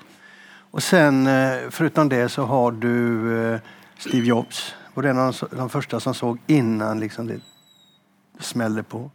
Och 0.70 0.82
sen 0.82 1.26
eh, 1.26 1.56
förutom 1.70 2.08
det 2.08 2.28
så 2.28 2.42
har 2.42 2.72
du 2.72 3.38
eh, 3.38 3.60
Steve 3.98 4.26
Jobs. 4.26 4.74
Är 4.94 5.02
en 5.02 5.18
av 5.18 5.36
de 5.50 5.70
första 5.70 6.00
som 6.00 6.14
såg 6.14 6.38
innan 6.46 7.00
liksom 7.00 7.26
det 7.26 7.40
smällde 8.40 8.82
på. 8.82 9.10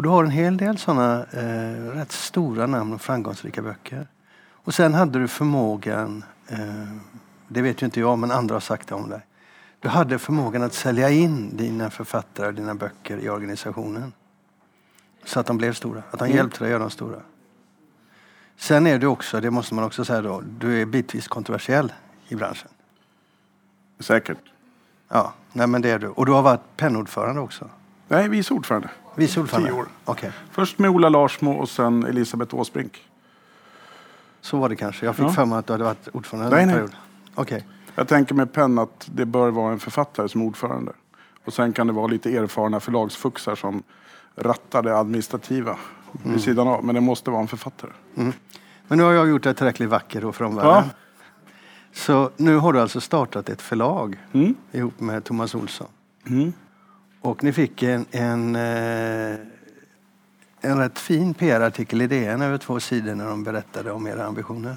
Och 0.00 0.04
du 0.04 0.08
har 0.08 0.24
en 0.24 0.30
hel 0.30 0.56
del 0.56 0.78
sådana 0.78 1.26
eh, 1.32 1.94
rätt 1.94 2.12
stora 2.12 2.66
namn 2.66 2.92
och 2.92 3.00
framgångsrika 3.00 3.62
böcker. 3.62 4.08
Och 4.52 4.74
sen 4.74 4.94
hade 4.94 5.18
du 5.18 5.28
förmågan, 5.28 6.24
eh, 6.48 6.58
det 7.48 7.62
vet 7.62 7.82
ju 7.82 7.86
inte 7.86 8.00
jag 8.00 8.18
men 8.18 8.30
andra 8.30 8.54
har 8.54 8.60
sagt 8.60 8.88
det 8.88 8.94
om 8.94 9.08
dig. 9.08 9.20
Du 9.80 9.88
hade 9.88 10.18
förmågan 10.18 10.62
att 10.62 10.74
sälja 10.74 11.10
in 11.10 11.56
dina 11.56 11.90
författare 11.90 12.46
och 12.46 12.54
dina 12.54 12.74
böcker 12.74 13.18
i 13.18 13.28
organisationen. 13.28 14.12
Så 15.24 15.40
att 15.40 15.46
de 15.46 15.56
blev 15.56 15.72
stora, 15.72 16.02
att 16.10 16.18
de 16.18 16.24
Mm. 16.24 16.36
hjälpte 16.36 16.58
dig 16.58 16.66
att 16.66 16.70
göra 16.70 16.80
dem 16.80 16.90
stora. 16.90 17.20
Sen 18.56 18.86
är 18.86 18.98
du 18.98 19.06
också, 19.06 19.40
det 19.40 19.50
måste 19.50 19.74
man 19.74 19.84
också 19.84 20.04
säga 20.04 20.22
då, 20.22 20.42
du 20.58 20.82
är 20.82 20.86
bitvis 20.86 21.28
kontroversiell 21.28 21.92
i 22.28 22.34
branschen. 22.34 22.68
Säkert. 23.98 24.38
Ja, 25.08 25.32
nej 25.52 25.66
men 25.66 25.82
det 25.82 25.90
är 25.90 25.98
du. 25.98 26.08
Och 26.08 26.26
du 26.26 26.32
har 26.32 26.42
varit 26.42 26.76
pennordförande 26.76 27.40
också. 27.40 27.70
Nej, 28.08 28.28
vice 28.28 28.54
ordförande. 28.54 28.90
Vice 29.14 29.40
ordförande? 29.40 29.68
Tio 29.70 29.78
år. 29.78 29.86
Okej, 30.04 30.32
Först 30.50 30.78
med 30.78 30.90
Ola 30.90 31.08
Larsmo 31.08 31.52
och 31.52 31.68
sen 31.68 32.04
Elisabeth 32.06 32.54
Åsbrink. 32.54 33.06
så 34.40 34.56
var 34.58 34.68
det 34.68 34.76
kanske. 34.76 35.06
Jag 35.06 35.16
fick 35.16 35.24
Ja. 35.24 35.30
för 35.32 35.44
mig 35.44 35.58
att 35.58 35.66
du 35.66 35.72
hade 35.72 35.84
varit 35.84 36.08
ordförande 36.12 36.50
Nej, 36.50 36.62
en 36.62 36.68
nej. 36.68 36.76
period. 36.76 36.96
Okej, 37.34 37.66
Jag 37.94 38.08
tänker 38.08 38.34
med 38.34 38.52
Penn 38.52 38.78
att 38.78 39.08
det 39.14 39.26
bör 39.26 39.50
vara 39.50 39.72
en 39.72 39.78
författare 39.80 40.28
som 40.28 40.42
ordförande. 40.42 40.92
Och 41.44 41.52
sen 41.52 41.72
kan 41.72 41.86
det 41.86 41.92
vara 41.92 42.06
lite 42.06 42.36
erfarna 42.36 42.80
förlagsfuxar 42.80 43.54
som 43.54 43.82
rattar 44.36 44.82
det 44.82 44.98
administrativa 44.98 45.76
Mm. 46.24 46.32
vid 46.32 46.42
sidan 46.42 46.68
av. 46.68 46.84
Men 46.84 46.94
det 46.94 47.00
måste 47.00 47.30
vara 47.30 47.40
en 47.42 47.48
författare. 47.48 47.90
men 48.88 48.98
nu 48.98 49.02
har 49.02 49.12
jag 49.12 49.28
gjort 49.28 49.42
dig 49.42 49.54
tillräckligt 49.54 49.88
vacker 49.88 50.20
då 50.20 50.32
för 50.32 50.44
omvärlden. 50.44 50.72
Ja. 50.72 50.84
Så 51.92 52.30
nu 52.36 52.56
har 52.56 52.72
du 52.72 52.80
alltså 52.80 53.00
startat 53.00 53.48
ett 53.48 53.62
förlag 53.62 54.18
Mm. 54.32 54.54
ihop 54.72 55.00
med 55.00 55.24
Thomas 55.24 55.54
Olsson. 55.54 55.86
Mm. 56.26 56.52
Och 57.20 57.44
ni 57.44 57.52
fick 57.52 57.82
en, 57.82 58.06
en, 58.10 58.56
eh, 58.56 59.36
en 60.60 60.78
rätt 60.78 60.98
fin 60.98 61.34
PR-artikel 61.34 62.02
i 62.02 62.06
DN 62.06 62.42
över 62.42 62.58
två 62.58 62.80
sidor 62.80 63.14
när 63.14 63.26
de 63.26 63.44
berättade 63.44 63.92
om 63.92 64.06
era 64.06 64.24
ambitioner. 64.26 64.76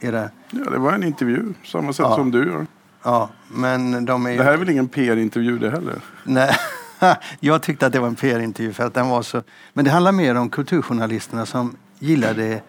Era, 0.00 0.30
Ja, 0.50 0.70
det 0.70 0.78
var 0.78 0.92
en 0.92 1.02
intervju, 1.02 1.54
samma 1.64 1.92
sätt 1.92 2.06
Ja. 2.08 2.14
som 2.16 2.30
du 2.30 2.46
gör. 2.46 2.66
ja, 3.02 3.30
men 3.54 4.04
de 4.04 4.26
är 4.26 4.30
ju... 4.30 4.36
Det 4.38 4.44
här 4.44 4.52
är 4.52 4.56
väl 4.56 4.70
ingen 4.70 4.88
PR-intervju 4.88 5.58
det 5.58 5.70
heller? 5.70 5.94
Nej, 6.24 6.56
jag 7.40 7.62
tyckte 7.62 7.86
att 7.86 7.92
det 7.92 8.00
var 8.00 8.08
en 8.08 8.14
PR-intervju 8.14 8.72
för 8.72 8.84
att 8.86 8.94
den 8.94 9.08
var 9.08 9.22
så... 9.22 9.42
Men 9.72 9.84
det 9.84 9.90
handlar 9.90 10.12
mer 10.12 10.34
om 10.34 10.50
kulturjournalisterna 10.50 11.46
som 11.46 11.76
gillar 11.98 12.34
det 12.34 12.62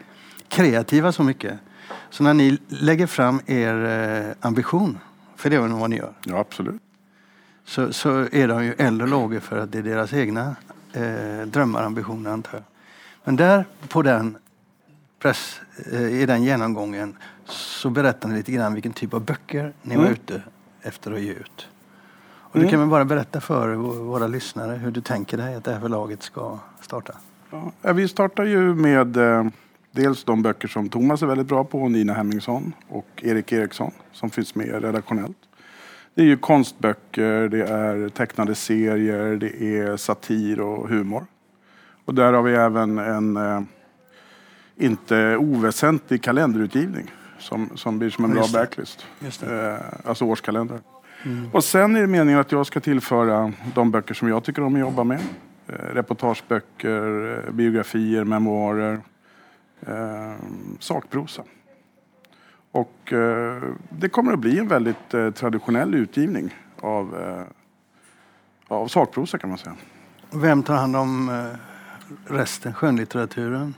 kreativa 0.48 1.12
så 1.12 1.24
mycket. 1.24 1.60
Så 2.10 2.24
när 2.24 2.34
ni 2.34 2.58
lägger 2.68 3.08
fram 3.08 3.42
er 3.46 3.86
eh, 3.86 4.48
ambition, 4.48 5.00
för 5.36 5.50
det 5.50 5.56
är 5.56 5.68
nog 5.68 5.80
vad 5.80 5.90
ni 5.90 5.96
gör, 5.98 6.14
Ja, 6.26 6.38
absolut. 6.40 6.82
Så, 7.66 7.94
så 7.94 8.10
är 8.32 8.48
de 8.48 8.66
ju 8.66 8.74
eld 8.78 9.02
och 9.02 9.08
lågor 9.08 9.40
för 9.40 9.58
att 9.58 9.72
det 9.72 9.78
är 9.78 9.84
deras 9.84 10.14
egna 10.14 10.56
eh, 10.94 11.48
drömmar, 11.48 11.84
ambitioner 11.84 12.32
antar 12.32 12.54
jag. 12.54 12.64
Men 13.24 13.36
där 13.36 13.66
på 13.88 14.02
den, 14.02 14.38
press, 15.20 15.62
eh, 15.92 16.02
i 16.22 16.26
den 16.26 16.44
genomgången 16.44 17.16
så 17.46 17.90
berättar 17.90 18.30
ni 18.30 18.36
lite 18.36 18.52
grann 18.52 18.74
vilken 18.74 18.94
typ 18.94 19.14
av 19.14 19.26
böcker 19.26 19.74
ni 19.82 19.96
var 19.96 20.04
Mm. 20.04 20.14
ute 20.14 20.42
efter 20.82 21.12
att 21.12 21.22
ge 21.22 21.32
ut. 21.32 21.68
Och 22.26 22.54
du 22.54 22.60
Mm. 22.60 22.72
kan 22.72 22.80
väl 22.80 22.90
bara 22.90 23.06
berätta 23.06 23.42
för 23.42 23.76
vå- 23.76 24.04
våra 24.04 24.28
lyssnare 24.28 24.76
hur 24.78 24.92
du 24.92 25.02
tänker 25.02 25.38
dig 25.38 25.56
att 25.56 25.64
det 25.64 25.74
här 25.74 25.80
förlaget 25.80 26.24
ska 26.24 26.60
starta. 26.82 27.14
Ja, 27.82 27.94
vi 27.94 28.08
startar 28.08 28.44
ju 28.44 28.76
med 28.76 29.18
eh, 29.18 29.46
dels 29.92 30.24
de 30.24 30.42
böcker 30.42 30.68
som 30.68 30.90
Thomas 30.90 31.22
är 31.22 31.26
väldigt 31.28 31.48
bra 31.48 31.64
på, 31.64 31.90
Nina 31.90 32.14
Hemmingsson 32.14 32.74
och 32.90 33.08
Erik 33.24 33.52
Eriksson 33.52 33.92
som 34.12 34.30
finns 34.30 34.56
med 34.56 34.82
redaktionellt. 34.84 35.38
Det 36.16 36.22
är 36.22 36.26
ju 36.26 36.38
konstböcker, 36.38 37.50
det 37.50 37.64
är 37.64 38.10
tecknade 38.10 38.56
serier, 38.56 39.36
det 39.36 39.64
är 39.80 39.98
satir 39.98 40.60
och 40.60 40.90
humor. 40.90 41.26
Och 42.06 42.14
där 42.14 42.34
har 42.34 42.42
vi 42.42 42.54
även 42.54 42.98
en 42.98 43.38
eh, 43.38 43.62
inte 44.76 45.38
oväsentlig 45.38 46.24
kalenderutgivning 46.24 47.12
som, 47.40 47.70
som 47.76 48.00
blir 48.00 48.10
som 48.10 48.26
en 48.26 48.32
bra 48.32 48.46
backlist. 48.54 49.06
Eh, 49.22 49.76
alltså 50.06 50.26
årskalender. 50.26 50.80
Och 51.52 51.64
sen 51.64 51.96
är 51.96 52.02
det 52.02 52.08
meningen 52.08 52.40
att 52.40 52.52
jag 52.52 52.66
ska 52.66 52.80
tillföra 52.80 53.54
de 53.76 53.92
böcker 53.92 54.14
som 54.14 54.28
jag 54.28 54.44
tycker 54.44 54.64
om 54.64 54.74
att 54.74 54.80
jobba 54.80 55.04
med. 55.04 55.20
Eh, 55.68 55.74
reportageböcker, 55.74 57.44
eh, 57.48 57.52
biografier, 57.54 58.24
memoarer, 58.24 59.02
eh, 59.88 60.34
sakprosa. 60.80 61.44
Och 62.74 63.14
eh, 63.14 63.64
det 63.90 64.10
kommer 64.10 64.34
att 64.34 64.40
bli 64.40 64.60
en 64.60 64.68
väldigt 64.68 65.14
eh, 65.14 65.32
traditionell 65.32 65.96
utgivning 65.96 66.56
av, 66.80 67.22
eh, 67.22 67.44
av 68.68 68.88
sakprosa 68.88 69.38
kan 69.38 69.50
man 69.50 69.58
säga. 69.58 69.76
Vem 70.32 70.64
tar 70.64 70.76
hand 70.76 70.96
om 70.96 71.32
resten, 72.26 72.74
skönlitteraturen? 72.74 73.76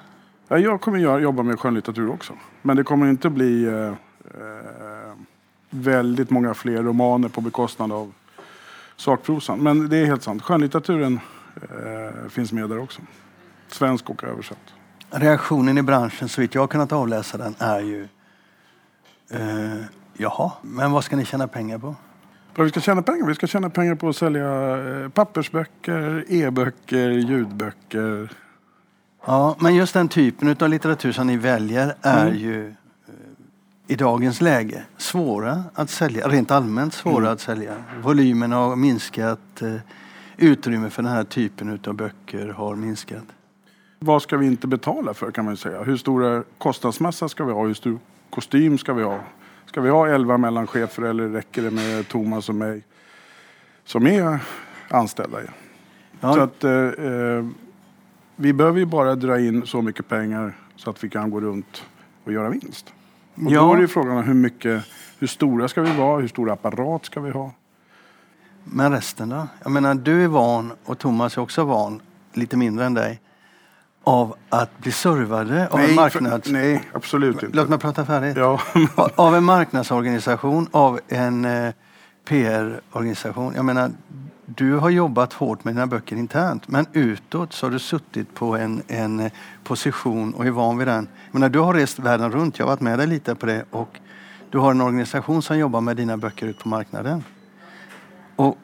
Ja, 0.47 0.57
jag 0.57 0.81
kommer 0.81 1.19
jobba 1.19 1.43
med 1.43 1.59
skönlitteratur 1.59 2.09
också. 2.09 2.33
Men 2.61 2.77
det 2.77 2.83
kommer 2.83 3.07
inte 3.07 3.29
bli 3.29 3.67
väldigt 5.69 6.29
många 6.29 6.53
fler 6.53 6.83
romaner 6.83 7.29
på 7.29 7.41
bekostnad 7.41 7.91
av 7.91 8.13
sakprosan. 8.95 9.59
Men 9.59 9.89
det 9.89 9.97
är 9.97 10.05
helt 10.05 10.23
sant. 10.23 10.41
Skönlitteraturen 10.41 11.19
eh, 11.55 12.29
finns 12.29 12.51
med 12.51 12.69
där 12.69 12.79
också. 12.79 13.01
Svensk 13.67 14.09
och 14.09 14.23
översatt. 14.23 14.73
Reaktionen 15.09 15.77
i 15.77 15.81
branschen, 15.81 16.29
så 16.29 16.41
vitt 16.41 16.55
jag 16.55 16.61
har 16.61 16.67
kunnat 16.67 16.91
avläsa 16.91 17.37
den, 17.37 17.55
är 17.59 17.79
ju 17.79 18.07
eh, 19.29 19.85
jaha, 20.17 20.51
men 20.61 20.91
vad 20.91 21.03
ska 21.03 21.15
ni 21.15 21.25
tjäna 21.25 21.47
pengar 21.47 21.77
på? 21.77 21.95
Vi 22.57 22.69
ska 22.69 22.79
tjäna 22.79 23.01
pengar? 23.01 23.27
Vi 23.27 23.35
ska 23.35 23.47
tjäna 23.47 23.69
pengar 23.69 23.95
på 23.95 24.09
att 24.09 24.15
sälja 24.15 24.77
eh, 25.03 25.09
pappersböcker, 25.09 26.25
e-böcker, 26.27 27.09
ljudböcker. 27.09 28.29
Ja, 29.25 29.55
men 29.59 29.75
just 29.75 29.93
den 29.93 30.07
typen 30.07 30.55
av 30.59 30.69
litteratur 30.69 31.11
som 31.11 31.27
ni 31.27 31.37
väljer 31.37 31.95
är 32.01 32.25
Mm. 32.27 32.37
ju 32.37 32.67
eh, 32.67 32.73
i 33.87 33.95
dagens 33.95 34.41
läge 34.41 34.83
svåra 34.97 35.63
att 35.73 35.89
sälja, 35.89 36.27
rent 36.27 36.51
allmänt 36.51 36.93
svåra 36.93 37.17
Mm. 37.17 37.33
att 37.33 37.39
sälja. 37.41 37.73
Volymen 38.03 38.51
har 38.51 38.75
minskat, 38.75 39.61
eh, 39.61 39.75
utrymme 40.37 40.89
för 40.89 41.03
den 41.03 41.11
här 41.11 41.23
typen 41.23 41.79
av 41.87 41.93
böcker 41.93 42.47
har 42.47 42.75
minskat. 42.75 43.23
Vad 43.99 44.21
ska 44.21 44.37
vi 44.37 44.45
inte 44.45 44.67
betala 44.67 45.13
för 45.13 45.31
kan 45.31 45.45
man 45.45 45.57
säga. 45.57 45.83
Hur 45.83 45.97
stora 45.97 46.43
kostnadsmassa 46.57 47.29
ska 47.29 47.45
vi 47.45 47.51
ha? 47.53 47.65
Hur 47.65 47.73
stor 47.73 47.99
kostym 48.29 48.77
ska 48.77 48.93
vi 48.93 49.03
ha? 49.03 49.19
Ska 49.65 49.81
vi 49.81 49.89
ha 49.89 50.07
elva 50.07 50.37
mellanchefer 50.37 51.03
eller 51.03 51.29
räcker 51.29 51.61
det 51.61 51.71
med 51.71 52.07
Thomas 52.07 52.49
och 52.49 52.55
mig 52.55 52.83
som 53.85 54.07
är 54.07 54.39
anställda? 54.89 55.37
Så 55.41 55.47
Ja, 56.19 56.41
att, 56.43 56.63
eh, 56.63 56.71
eh, 56.71 57.45
vi 58.35 58.53
behöver 58.53 58.79
ju 58.79 58.85
bara 58.85 59.15
dra 59.15 59.39
in 59.39 59.65
så 59.65 59.81
mycket 59.81 60.07
pengar 60.07 60.53
så 60.75 60.89
att 60.89 61.03
vi 61.03 61.09
kan 61.09 61.29
gå 61.31 61.39
runt 61.41 61.83
och 62.23 62.33
göra 62.33 62.49
vinst. 62.49 62.93
Och 63.35 63.41
Ja. 63.51 63.61
då 63.61 63.71
är 63.71 63.75
det 63.75 63.81
ju 63.81 63.87
frågan 63.87 64.23
hur 64.23 64.33
mycket, 64.33 64.83
hur 65.19 65.27
stora 65.27 65.67
ska 65.67 65.81
vi 65.81 65.97
vara? 65.97 66.21
Hur 66.21 66.27
stor 66.27 66.51
apparat 66.51 67.05
ska 67.05 67.21
vi 67.21 67.31
ha? 67.31 67.51
men 68.67 68.91
resten 68.91 69.29
då? 69.29 69.47
Jag 69.63 69.71
menar, 69.71 69.95
du 69.95 70.23
är 70.23 70.27
van, 70.27 70.71
och 70.85 70.99
Thomas 70.99 71.37
är 71.37 71.41
också 71.41 71.63
van, 71.63 72.01
lite 72.33 72.57
mindre 72.57 72.85
än 72.85 72.93
dig, 72.93 73.21
av 74.05 74.35
att 74.49 74.77
bli 74.79 74.91
servade 74.91 75.67
av 75.67 75.79
en 75.79 75.87
för- 75.87 75.95
marknads... 75.95 76.49
nej, 76.49 76.83
absolut 76.93 77.43
inte. 77.43 77.57
Låt 77.57 77.69
mig 77.69 77.79
prata 77.79 78.05
färdigt. 78.05 78.37
Ja, 78.37 78.59
Av 79.15 79.35
en 79.35 79.43
marknadsorganisation, 79.43 80.67
av 80.71 80.99
en 81.07 81.45
eh, 81.45 81.73
PR-organisation. 82.27 83.53
Jag 83.55 83.65
menar, 83.65 83.91
du 84.45 84.73
har 84.73 84.89
jobbat 84.89 85.33
hårt 85.33 85.63
med 85.63 85.73
dina 85.75 85.87
böcker 85.87 86.15
internt, 86.15 86.67
men 86.67 86.85
utåt 86.93 87.53
så 87.53 87.65
har 87.65 87.71
du 87.71 87.79
suttit 87.79 88.33
på 88.35 88.55
en, 88.57 88.81
en 88.87 89.19
eh, 89.19 89.31
position 89.63 90.33
och 90.33 90.45
är 90.45 90.51
van 90.51 90.77
vid 90.77 90.87
den. 90.87 91.07
Jag 91.31 91.33
menar, 91.39 91.49
du 91.49 91.59
har 91.59 91.73
rest 91.73 91.99
världen 91.99 92.31
runt, 92.31 92.59
jag 92.59 92.65
har 92.65 92.71
varit 92.71 92.81
med 92.81 92.99
dig 92.99 93.07
lite 93.07 93.35
på 93.35 93.45
det 93.45 93.65
och 93.71 93.99
du 94.49 94.57
har 94.57 94.71
en 94.71 94.81
organisation 94.81 95.41
som 95.41 95.57
jobbar 95.57 95.81
med 95.81 95.97
dina 95.97 96.17
böcker 96.17 96.47
ut 96.47 96.59
på 96.59 96.69
marknaden. 96.69 97.23
Och 98.35 98.57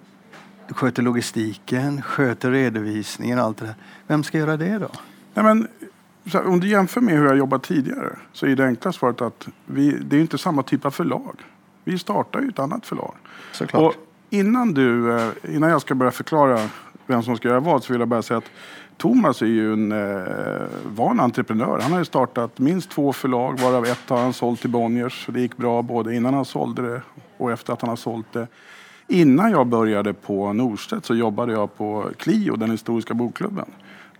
du 0.67 0.73
sköter 0.73 1.03
logistiken, 1.03 2.01
sköter 2.01 2.51
redovisningen 2.51 3.39
allt 3.39 3.57
det 3.57 3.65
där. 3.65 3.75
Vem 4.07 4.23
ska 4.23 4.37
göra 4.37 4.57
det 4.57 4.77
då? 4.77 4.89
Nej, 5.33 5.45
men, 5.45 5.67
här, 6.33 6.47
om 6.47 6.59
du 6.59 6.67
jämför 6.67 7.01
med 7.01 7.17
hur 7.17 7.25
jag 7.25 7.37
jobbat 7.37 7.63
tidigare 7.63 8.15
så 8.33 8.45
är 8.45 8.55
det 8.55 8.65
enkla 8.65 8.91
svaret 8.91 9.21
att 9.21 9.47
vi, 9.65 9.91
det 9.91 10.15
är 10.15 10.21
inte 10.21 10.37
samma 10.37 10.63
typ 10.63 10.85
av 10.85 10.91
förlag. 10.91 11.35
Vi 11.83 11.99
startar 11.99 12.41
ju 12.41 12.49
ett 12.49 12.59
annat 12.59 12.85
förlag. 12.85 13.13
Såklart. 13.51 13.81
Och 13.81 13.93
innan, 14.29 14.73
du, 14.73 15.17
eh, 15.17 15.31
innan 15.49 15.69
jag 15.69 15.81
ska 15.81 15.95
börja 15.95 16.11
förklara 16.11 16.59
vem 17.07 17.23
som 17.23 17.37
ska 17.37 17.47
göra 17.47 17.59
vad 17.59 17.83
så 17.83 17.93
vill 17.93 17.99
jag 17.99 18.09
bara 18.09 18.21
säga 18.21 18.37
att 18.37 18.51
Thomas 18.97 19.41
är 19.41 19.45
ju 19.45 19.73
en 19.73 19.91
eh, 19.91 20.67
van 20.85 21.19
entreprenör. 21.19 21.79
Han 21.81 21.91
har 21.91 21.99
ju 21.99 22.05
startat 22.05 22.59
minst 22.59 22.89
två 22.89 23.13
förlag 23.13 23.59
varav 23.59 23.85
ett 23.85 24.09
har 24.09 24.21
han 24.21 24.33
sålt 24.33 24.61
till 24.61 24.69
Bonniers. 24.69 25.27
Det 25.29 25.41
gick 25.41 25.57
bra 25.57 25.81
både 25.81 26.15
innan 26.15 26.33
han 26.33 26.45
sålde 26.45 26.81
det 26.81 27.01
och 27.37 27.51
efter 27.51 27.73
att 27.73 27.81
han 27.81 27.89
har 27.89 27.95
sålt 27.95 28.33
det. 28.33 28.47
Innan 29.07 29.51
jag 29.51 29.67
började 29.67 30.13
på 30.13 30.53
Norstedt 30.53 31.05
så 31.05 31.15
jobbade 31.15 31.53
jag 31.53 31.77
på 31.77 32.09
Clio, 32.17 32.55
den 32.55 32.71
historiska 32.71 33.13
bokklubben. 33.13 33.65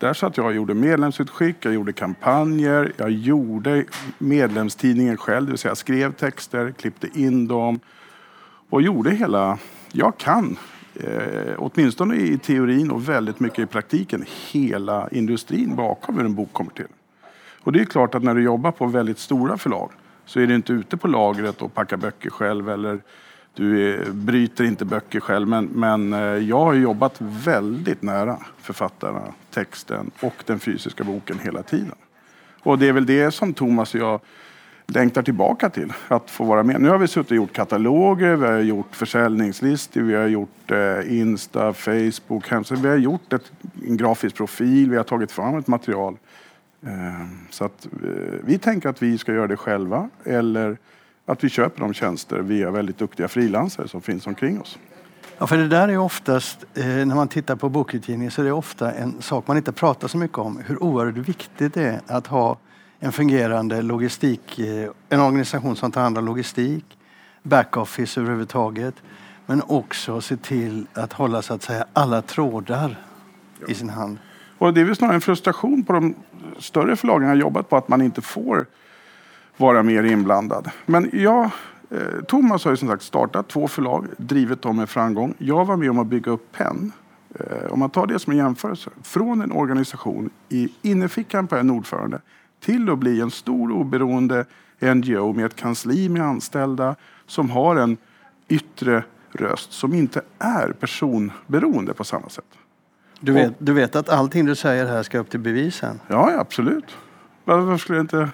Där 0.01 0.13
satt 0.13 0.37
jag 0.37 0.45
och 0.45 0.53
gjorde 0.53 0.73
medlemsutskick, 0.73 1.55
jag 1.61 1.73
gjorde 1.73 1.93
kampanjer, 1.93 2.93
jag 2.97 3.11
gjorde 3.11 3.85
medlemstidningen 4.17 5.17
själv, 5.17 5.45
det 5.45 5.51
vill 5.51 5.59
säga 5.59 5.75
skrev 5.75 6.13
texter, 6.13 6.71
klippte 6.71 7.07
in 7.13 7.47
dem 7.47 7.79
och 8.69 8.81
gjorde 8.81 9.11
hela... 9.11 9.57
Jag 9.91 10.17
kan, 10.17 10.57
eh, 10.95 11.53
åtminstone 11.57 12.15
i 12.15 12.37
teorin 12.37 12.91
och 12.91 13.09
väldigt 13.09 13.39
mycket 13.39 13.59
i 13.59 13.65
praktiken, 13.65 14.25
hela 14.51 15.09
industrin 15.11 15.75
bakom 15.75 16.17
hur 16.17 16.25
en 16.25 16.35
bok 16.35 16.53
kommer 16.53 16.71
till. 16.71 16.87
Och 17.63 17.71
det 17.71 17.79
är 17.79 17.85
klart 17.85 18.15
att 18.15 18.23
när 18.23 18.35
du 18.35 18.43
jobbar 18.43 18.71
på 18.71 18.85
väldigt 18.85 19.19
stora 19.19 19.57
förlag 19.57 19.91
så 20.25 20.39
är 20.39 20.47
du 20.47 20.55
inte 20.55 20.73
ute 20.73 20.97
på 20.97 21.07
lagret 21.07 21.61
och 21.61 21.73
packar 21.73 21.97
böcker 21.97 22.29
själv 22.29 22.69
eller 22.69 23.01
du 23.53 23.93
är, 23.93 24.11
bryter 24.11 24.63
inte 24.63 24.85
böcker 24.85 25.19
själv. 25.19 25.47
Men, 25.47 25.65
men 25.65 26.13
eh, 26.13 26.19
jag 26.19 26.59
har 26.59 26.73
jobbat 26.73 27.15
väldigt 27.19 28.01
nära 28.01 28.37
författarna, 28.57 29.21
texten 29.51 30.11
och 30.19 30.43
den 30.45 30.59
fysiska 30.59 31.03
boken 31.03 31.39
hela 31.39 31.63
tiden. 31.63 31.95
Och 32.63 32.79
det 32.79 32.87
är 32.87 32.93
väl 32.93 33.05
det 33.05 33.31
som 33.31 33.53
Thomas 33.53 33.93
och 33.93 33.99
jag 33.99 34.19
längtar 34.87 35.21
tillbaka 35.21 35.69
till, 35.69 35.93
att 36.07 36.31
få 36.31 36.43
vara 36.43 36.63
med. 36.63 36.81
Nu 36.81 36.89
har 36.89 36.97
vi 36.97 37.07
suttit 37.07 37.31
och 37.31 37.37
gjort 37.37 37.53
kataloger, 37.53 38.35
vi 38.35 38.45
har 38.45 38.59
gjort 38.59 38.95
försäljningslistor, 38.95 40.01
vi 40.01 40.13
har 40.13 40.27
gjort 40.27 40.71
eh, 40.71 41.19
Insta, 41.19 41.73
Facebook, 41.73 42.49
hemsida. 42.49 42.81
Vi 42.81 42.89
har 42.89 42.97
gjort 42.97 43.33
ett, 43.33 43.51
en 43.87 43.97
grafisk 43.97 44.35
profil, 44.35 44.89
vi 44.89 44.97
har 44.97 45.03
tagit 45.03 45.31
fram 45.31 45.57
ett 45.57 45.67
material. 45.67 46.17
Eh, 46.85 47.27
så 47.49 47.65
att 47.65 47.85
eh, 47.85 48.09
vi 48.43 48.57
tänker 48.57 48.89
att 48.89 49.03
vi 49.03 49.17
ska 49.17 49.33
göra 49.33 49.47
det 49.47 49.57
själva 49.57 50.09
eller 50.23 50.77
att 51.31 51.43
vi 51.43 51.49
köper 51.49 51.81
de 51.81 51.93
tjänster 51.93 52.39
via 52.39 52.71
väldigt 52.71 52.97
duktiga 52.97 53.27
frilansare 53.27 53.87
som 53.87 54.01
finns 54.01 54.27
omkring 54.27 54.61
oss. 54.61 54.77
Ja, 55.37 55.47
för 55.47 55.57
det 55.57 55.67
där 55.67 55.87
är 55.87 55.97
oftast, 55.97 56.65
eh, 56.73 56.85
när 56.85 57.15
man 57.15 57.27
tittar 57.27 57.55
på 57.55 57.69
bokutgivning, 57.69 58.31
så 58.31 58.41
är 58.41 58.45
det 58.45 58.51
ofta 58.51 58.91
en 58.91 59.21
sak 59.21 59.47
man 59.47 59.57
inte 59.57 59.71
pratar 59.71 60.07
så 60.07 60.17
mycket 60.17 60.37
om. 60.37 60.61
Hur 60.65 60.83
oerhört 60.83 61.17
viktigt 61.17 61.73
det 61.73 61.83
är 61.83 62.01
att 62.07 62.27
ha 62.27 62.57
en 62.99 63.11
fungerande 63.11 63.81
logistik, 63.81 64.59
eh, 64.59 64.89
en 65.09 65.19
organisation 65.21 65.75
som 65.75 65.91
tar 65.91 66.01
hand 66.01 66.17
om 66.17 66.25
logistik, 66.25 66.85
backoffice 67.43 68.17
överhuvudtaget, 68.17 68.95
men 69.45 69.61
också 69.67 70.21
se 70.21 70.37
till 70.37 70.87
att 70.93 71.13
hålla 71.13 71.41
så 71.41 71.53
att 71.53 71.63
säga 71.63 71.85
alla 71.93 72.21
trådar 72.21 73.05
ja. 73.59 73.67
i 73.67 73.75
sin 73.75 73.89
hand. 73.89 74.17
Och 74.57 74.73
det 74.73 74.81
är 74.81 74.85
väl 74.85 74.95
snarare 74.95 75.15
en 75.15 75.21
frustration 75.21 75.83
på 75.83 75.93
de 75.93 76.15
större 76.59 76.95
förlagen 76.95 77.27
jag 77.27 77.37
jobbat 77.37 77.69
på 77.69 77.77
att 77.77 77.87
man 77.87 78.01
inte 78.01 78.21
får 78.21 78.65
vara 79.57 79.83
mer 79.83 80.03
inblandad. 80.03 80.69
Men 80.85 81.09
jag, 81.13 81.49
eh, 81.89 82.23
Thomas 82.27 82.63
har 82.63 82.71
ju 82.71 82.77
som 82.77 82.87
sagt 82.87 83.03
startat 83.03 83.47
två 83.47 83.67
förlag, 83.67 84.07
drivit 84.17 84.61
dem 84.61 84.77
med 84.77 84.89
framgång. 84.89 85.33
Jag 85.37 85.65
var 85.65 85.77
med 85.77 85.89
om 85.89 85.99
att 85.99 86.07
bygga 86.07 86.31
upp 86.31 86.51
PEN. 86.51 86.91
Eh, 87.39 87.71
om 87.71 87.79
man 87.79 87.89
tar 87.89 88.07
det 88.07 88.19
som 88.19 88.31
en 88.31 88.37
jämförelse. 88.37 88.89
Från 89.03 89.41
en 89.41 89.51
organisation 89.51 90.29
i 90.49 90.69
innerfickan 90.81 91.47
på 91.47 91.55
en 91.55 91.69
ordförande 91.69 92.19
till 92.59 92.89
att 92.89 92.97
bli 92.97 93.21
en 93.21 93.31
stor 93.31 93.71
oberoende 93.71 94.45
NGO 94.79 95.33
med 95.33 95.45
ett 95.45 95.55
kansli 95.55 96.09
med 96.09 96.21
anställda 96.21 96.95
som 97.27 97.49
har 97.49 97.75
en 97.75 97.97
yttre 98.47 99.03
röst 99.31 99.71
som 99.71 99.93
inte 99.93 100.21
är 100.39 100.71
personberoende 100.71 101.93
på 101.93 102.03
samma 102.03 102.29
sätt. 102.29 102.45
Du 103.19 103.31
vet, 103.31 103.53
du 103.57 103.73
vet 103.73 103.95
att 103.95 104.09
allting 104.09 104.45
du 104.45 104.55
säger 104.55 104.85
här 104.85 105.03
ska 105.03 105.19
upp 105.19 105.29
till 105.29 105.39
bevisen? 105.39 105.99
Ja, 106.07 106.31
absolut. 106.39 106.97
Varför 107.45 107.77
skulle 107.77 107.97
jag 107.97 108.03
inte... 108.03 108.29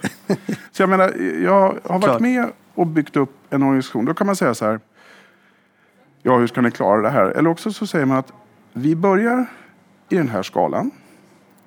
Så 0.72 0.82
jag 0.82 0.90
menar, 0.90 1.14
jag 1.44 1.78
har 1.84 2.00
varit 2.00 2.22
med 2.22 2.52
och 2.74 2.88
byggt 2.88 3.16
upp 3.16 3.32
en 3.50 3.64
organisation. 3.64 4.06
Då 4.06 4.14
kan 4.14 4.28
man 4.28 4.36
säga 4.36 4.54
så 4.54 4.66
här. 4.66 4.80
Ja, 6.24 6.38
hur 6.38 6.48
ska 6.48 6.62
ni 6.62 6.72
klara 6.72 7.02
det 7.02 7.10
här? 7.10 7.26
Eller 7.26 7.50
också 7.50 7.72
så 7.72 7.88
säger 7.88 8.06
man 8.06 8.18
att 8.18 8.34
vi 8.74 8.96
börjar 8.96 9.46
i 10.10 10.16
den 10.16 10.28
här 10.28 10.44
skalan. 10.44 10.92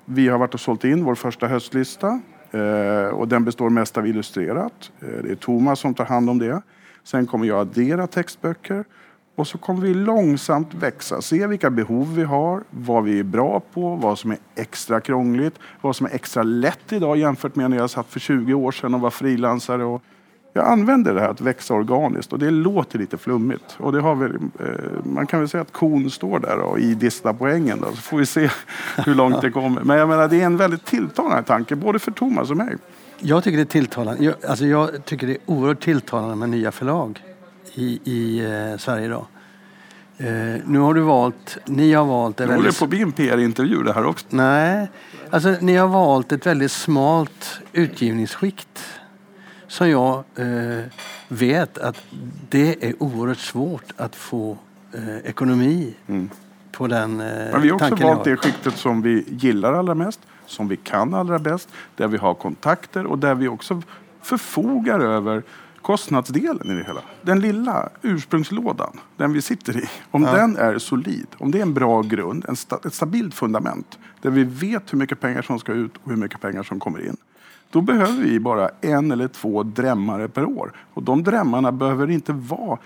Vi 0.05 0.27
har 0.27 0.37
varit 0.37 0.53
och 0.53 0.59
sålt 0.59 0.83
in 0.83 1.03
vår 1.03 1.15
första 1.15 1.47
höstlista 1.47 2.21
eh, 2.51 3.07
och 3.07 3.27
den 3.27 3.45
består 3.45 3.69
mest 3.69 3.97
av 3.97 4.07
illustrerat. 4.07 4.91
Eh, 4.99 5.23
det 5.23 5.31
är 5.31 5.35
Thomas 5.35 5.79
som 5.79 5.93
tar 5.93 6.05
hand 6.05 6.29
om 6.29 6.39
det. 6.39 6.61
Sen 7.03 7.27
kommer 7.27 7.45
jag 7.45 7.59
addera 7.59 8.07
textböcker 8.07 8.85
och 9.35 9.47
så 9.47 9.57
kommer 9.57 9.81
vi 9.81 9.93
långsamt 9.93 10.73
växa, 10.73 11.21
se 11.21 11.47
vilka 11.47 11.69
behov 11.69 12.15
vi 12.15 12.23
har, 12.23 12.63
vad 12.69 13.03
vi 13.03 13.19
är 13.19 13.23
bra 13.23 13.61
på, 13.73 13.95
vad 13.95 14.19
som 14.19 14.31
är 14.31 14.37
extra 14.55 15.01
krångligt, 15.01 15.59
vad 15.81 15.95
som 15.95 16.05
är 16.05 16.09
extra 16.11 16.43
lätt 16.43 16.93
idag 16.93 17.17
jämfört 17.17 17.55
med 17.55 17.69
när 17.69 17.77
jag 17.77 17.89
satt 17.89 18.07
för 18.07 18.19
20 18.19 18.53
år 18.53 18.71
sedan 18.71 18.93
och 18.93 19.01
var 19.01 19.09
frilansare. 19.09 19.83
Och 19.83 20.03
jag 20.53 20.67
använder 20.67 21.13
det 21.13 21.21
här 21.21 21.29
att 21.29 21.41
växa 21.41 21.73
organiskt 21.73 22.33
och 22.33 22.39
det 22.39 22.51
låter 22.51 22.99
lite 22.99 23.17
flummigt. 23.17 23.77
Och 23.77 23.91
det 23.91 24.01
har 24.01 24.15
väl, 24.15 24.35
eh, 24.35 24.65
man 25.03 25.27
kan 25.27 25.39
väl 25.39 25.49
säga 25.49 25.61
att 25.61 25.73
kon 25.73 26.09
står 26.09 26.39
där 26.39 26.59
och 26.59 26.79
i 26.79 26.93
dista 26.93 27.33
poängen 27.33 27.79
då, 27.81 27.91
så 27.91 28.01
får 28.01 28.17
vi 28.17 28.25
se 28.25 28.49
hur 29.05 29.15
långt 29.15 29.41
det 29.41 29.51
kommer. 29.51 29.81
Men 29.81 29.97
jag 29.97 30.09
menar, 30.09 30.27
det 30.27 30.41
är 30.41 30.45
en 30.45 30.57
väldigt 30.57 30.85
tilltalande 30.85 31.43
tanke, 31.43 31.75
både 31.75 31.99
för 31.99 32.11
Thomas 32.11 32.51
och 32.51 32.57
mig. 32.57 32.77
Jag 33.19 33.43
tycker 33.43 33.57
det 33.57 33.63
är 33.63 33.65
tilltalande. 33.65 34.23
Jag, 34.23 34.35
alltså 34.47 34.65
jag 34.65 35.05
tycker 35.05 35.27
det 35.27 35.33
är 35.33 35.39
oerhört 35.45 35.83
tilltalande 35.83 36.35
med 36.35 36.49
nya 36.49 36.71
förlag 36.71 37.21
i, 37.73 37.99
i 38.03 38.39
eh, 38.39 38.77
Sverige 38.77 39.05
idag. 39.05 39.25
Eh, 40.17 40.61
nu 40.65 40.79
har 40.79 40.93
du 40.93 41.01
valt, 41.01 41.57
ni 41.65 41.93
har 41.93 42.05
valt... 42.05 42.37
Det 42.37 42.45
håller 42.45 42.79
på 42.79 42.83
att 42.83 42.89
bli 42.89 43.01
en 43.01 43.11
PR-intervju 43.11 43.83
det 43.83 43.93
här 43.93 44.05
också. 44.05 44.25
Nej, 44.29 44.89
alltså 45.29 45.55
ni 45.61 45.75
har 45.75 45.87
valt 45.87 46.31
ett 46.31 46.45
väldigt 46.45 46.71
smalt 46.71 47.61
utgivningsskikt. 47.73 48.83
Som 49.67 49.89
jag 49.89 50.23
eh, 50.35 50.83
vet 51.27 51.77
att 51.77 52.03
det 52.49 52.85
är 52.85 53.03
oerhört 53.03 53.37
svårt 53.37 53.93
att 53.97 54.15
få 54.15 54.57
eh, 54.93 55.17
ekonomi 55.17 55.93
mm. 56.07 56.29
på 56.71 56.87
den 56.87 57.21
eh, 57.21 57.51
Men 57.51 57.61
vi 57.61 57.69
har 57.69 57.75
också 57.75 57.95
valt 57.95 58.23
det 58.23 58.37
skiktet 58.37 58.77
som 58.77 59.01
vi 59.01 59.25
gillar 59.27 59.73
allra 59.73 59.95
mest, 59.95 60.19
som 60.45 60.67
vi 60.67 60.77
kan 60.77 61.13
allra 61.13 61.39
bäst, 61.39 61.69
där 61.95 62.07
vi 62.07 62.17
har 62.17 62.33
kontakter 62.33 63.05
och 63.05 63.19
där 63.19 63.35
vi 63.35 63.47
också 63.47 63.81
förfogar 64.21 64.99
över 64.99 65.43
kostnadsdelen 65.81 66.71
i 66.71 66.73
det 66.73 66.83
hela. 66.83 67.01
Den 67.21 67.39
lilla 67.39 67.89
ursprungslådan, 68.01 68.99
den 69.17 69.33
vi 69.33 69.41
sitter 69.41 69.77
i. 69.77 69.89
Om 70.11 70.23
ja. 70.23 70.33
den 70.33 70.57
är 70.57 70.77
solid, 70.77 71.27
om 71.37 71.51
det 71.51 71.57
är 71.57 71.61
en 71.61 71.73
bra 71.73 72.01
grund, 72.01 72.45
en 72.47 72.55
sta 72.55 72.79
ett 72.85 72.93
stabilt 72.93 73.33
fundament 73.33 73.99
där 74.21 74.29
vi 74.29 74.43
vet 74.43 74.93
hur 74.93 74.97
mycket 74.97 75.19
pengar 75.19 75.41
som 75.41 75.59
ska 75.59 75.73
ut 75.73 75.97
och 76.03 76.09
hur 76.09 76.17
mycket 76.17 76.41
pengar 76.41 76.63
som 76.63 76.79
kommer 76.79 77.05
in. 77.05 77.17
Då 77.69 77.81
behöver 77.81 78.23
vi 78.23 78.39
bara 78.39 78.69
en 78.81 79.11
eller 79.11 79.27
två 79.27 79.63
drämmare 79.63 80.27
per 80.27 80.45
år. 80.45 80.73
Och 80.93 81.03
de 81.03 81.23
drämmarna 81.23 81.71
behöver 81.71 82.09
inte 82.09 82.33
vara 82.33 82.77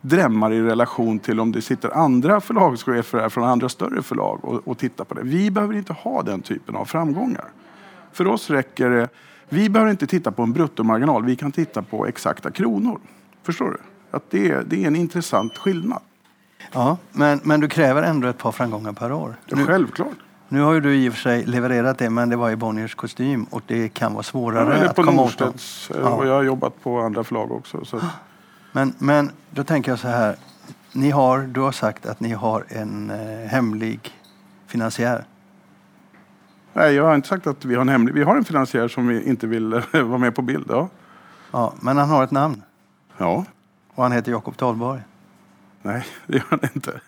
drämmar 0.00 0.52
i 0.52 0.62
relation 0.62 1.18
till 1.18 1.40
om 1.40 1.52
det 1.52 1.62
sitter 1.62 1.96
andra 1.96 2.40
förlagschefer 2.40 3.18
här 3.18 3.28
från 3.28 3.44
andra 3.44 3.68
större 3.68 4.02
förlag 4.02 4.44
och, 4.44 4.68
och 4.68 4.78
tittar 4.78 5.04
på 5.04 5.14
det. 5.14 5.22
Vi 5.22 5.50
behöver 5.50 5.74
inte 5.74 5.92
ha 5.92 6.22
den 6.22 6.42
typen 6.42 6.76
av 6.76 6.84
framgångar. 6.84 7.44
För 8.12 8.26
oss 8.26 8.50
räcker 8.50 8.90
det 8.90 9.08
vi 9.48 9.68
behöver 9.68 9.90
inte 9.90 10.06
titta 10.06 10.32
på 10.32 10.42
en 10.42 10.52
bruttomarginal, 10.52 11.24
vi 11.24 11.36
kan 11.36 11.52
titta 11.52 11.82
på 11.82 12.06
exakta 12.06 12.50
kronor. 12.50 13.00
Förstår 13.42 13.70
du? 13.70 13.78
Att 14.10 14.30
det, 14.30 14.50
är, 14.50 14.64
det 14.66 14.82
är 14.82 14.86
en 14.86 14.96
intressant 14.96 15.58
skillnad. 15.58 16.02
Ja, 16.72 16.96
men, 17.12 17.40
men 17.42 17.60
du 17.60 17.68
kräver 17.68 18.02
ändå 18.02 18.28
ett 18.28 18.38
par 18.38 18.52
framgångar 18.52 18.92
per 18.92 19.12
år? 19.12 19.36
Ja, 19.46 19.56
nu, 19.56 19.66
självklart. 19.66 20.16
Nu 20.48 20.60
har 20.60 20.72
ju 20.72 20.80
du 20.80 20.96
i 20.96 21.08
och 21.08 21.12
för 21.12 21.20
sig 21.20 21.44
levererat 21.46 21.98
det, 21.98 22.10
men 22.10 22.28
det 22.28 22.36
var 22.36 22.50
i 22.50 22.56
Bonniers 22.56 22.94
kostym 22.94 23.44
och 23.44 23.62
det 23.66 23.88
kan 23.88 24.12
vara 24.12 24.22
svårare 24.22 24.78
ja, 24.78 24.90
att 24.90 24.96
komma 24.96 25.22
åt 25.22 25.38
dem. 25.38 25.48
Eh, 25.48 25.96
ja. 26.00 26.08
och 26.08 26.26
jag 26.26 26.32
har 26.32 26.42
jobbat 26.42 26.82
på 26.82 27.00
andra 27.00 27.24
förlag 27.24 27.52
också. 27.52 27.84
Så. 27.84 28.00
Men, 28.72 28.94
men 28.98 29.30
då 29.50 29.64
tänker 29.64 29.92
jag 29.92 29.98
så 29.98 30.08
här. 30.08 30.36
Ni 30.92 31.10
har, 31.10 31.38
du 31.38 31.60
har 31.60 31.72
sagt 31.72 32.06
att 32.06 32.20
ni 32.20 32.32
har 32.32 32.64
en 32.68 33.10
eh, 33.10 33.48
hemlig 33.48 34.14
finansiär. 34.66 35.24
Nej, 36.76 36.94
jag 36.94 37.04
har 37.04 37.14
inte 37.14 37.28
sagt 37.28 37.46
att 37.46 37.64
vi 37.64 37.74
har 37.74 37.82
en 37.82 37.88
hemlig. 37.88 38.14
Vi 38.14 38.22
har 38.22 38.36
en 38.36 38.44
finansiär 38.44 38.88
som 38.88 39.10
inte 39.10 39.46
vill 39.46 39.70
vara 39.92 40.18
med 40.18 40.34
på 40.34 40.42
bild. 40.42 40.66
Ja. 40.68 40.88
ja, 41.50 41.74
men 41.80 41.96
han 41.96 42.08
har 42.08 42.24
ett 42.24 42.30
namn. 42.30 42.62
Ja. 43.18 43.44
Och 43.94 44.02
han 44.02 44.12
heter 44.12 44.32
Jakob 44.32 44.56
Dahlborg. 44.56 45.00
Nej, 45.82 46.06
det 46.26 46.36
gör 46.36 46.44
han 46.50 46.60
inte. 46.74 47.00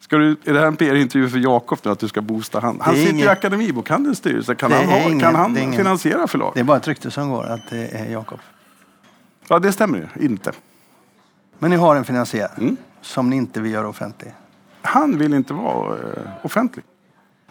Ska 0.00 0.16
du, 0.16 0.36
är 0.44 0.52
det 0.52 0.58
här 0.58 0.66
en 0.66 0.76
PR-intervju 0.76 1.28
för 1.28 1.38
Jakob 1.38 1.78
nu, 1.84 1.90
att 1.90 1.98
du 1.98 2.08
ska 2.08 2.20
boosta 2.20 2.60
han? 2.60 2.80
Han 2.80 2.94
sitter 2.94 3.12
ingen... 3.12 3.26
i 3.26 3.28
Akademibokhandelns 3.28 4.18
styrelse. 4.18 4.54
Kan 4.54 4.72
han, 4.72 4.84
ha, 4.84 4.98
ingen, 4.98 5.20
kan 5.20 5.34
han 5.34 5.56
ingen... 5.56 5.72
finansiera 5.72 6.26
förlag? 6.26 6.52
Det 6.54 6.60
är 6.60 6.64
bara 6.64 6.76
ett 6.76 6.88
rykte 6.88 7.10
som 7.10 7.30
går 7.30 7.44
att 7.44 7.70
det 7.70 7.88
är 7.88 8.10
Jakob. 8.10 8.38
Ja, 9.48 9.58
det 9.58 9.72
stämmer 9.72 9.98
ju 9.98 10.24
inte. 10.24 10.52
Men 11.58 11.70
ni 11.70 11.76
har 11.76 11.96
en 11.96 12.04
finansiär 12.04 12.50
mm. 12.58 12.76
som 13.00 13.30
ni 13.30 13.36
inte 13.36 13.60
vill 13.60 13.72
göra 13.72 13.88
offentlig? 13.88 14.34
Han 14.82 15.18
vill 15.18 15.34
inte 15.34 15.54
vara 15.54 15.94
uh, 15.94 16.00
offentlig. 16.42 16.84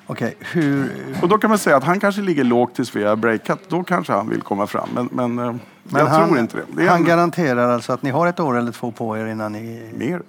Okej, 0.07 0.35
hur... 0.39 0.91
Och 1.21 1.29
då 1.29 1.37
kan 1.37 1.49
man 1.49 1.59
säga 1.59 1.75
att 1.75 1.83
han 1.83 1.99
kanske 1.99 2.21
ligger 2.21 2.43
lågt 2.43 2.75
tills 2.75 2.95
vi 2.95 3.03
har 3.03 3.15
breakat. 3.15 3.59
Då 3.67 3.83
kanske 3.83 4.13
han 4.13 4.29
vill 4.29 4.41
komma 4.41 4.67
fram. 4.67 4.89
Men, 4.93 5.09
men, 5.11 5.39
eh, 5.39 5.55
men 5.83 6.01
jag 6.01 6.05
han, 6.05 6.27
tror 6.27 6.39
inte 6.39 6.57
det. 6.57 6.63
det 6.81 6.87
han 6.87 6.97
en... 6.97 7.05
garanterar 7.05 7.69
alltså 7.69 7.93
att 7.93 8.01
ni 8.01 8.09
har 8.09 8.27
ett 8.27 8.39
år 8.39 8.57
eller 8.57 8.71
två 8.71 8.91
på 8.91 9.17
er 9.17 9.25
innan 9.25 9.51
ni... 9.51 9.91
Mer. 9.97 10.21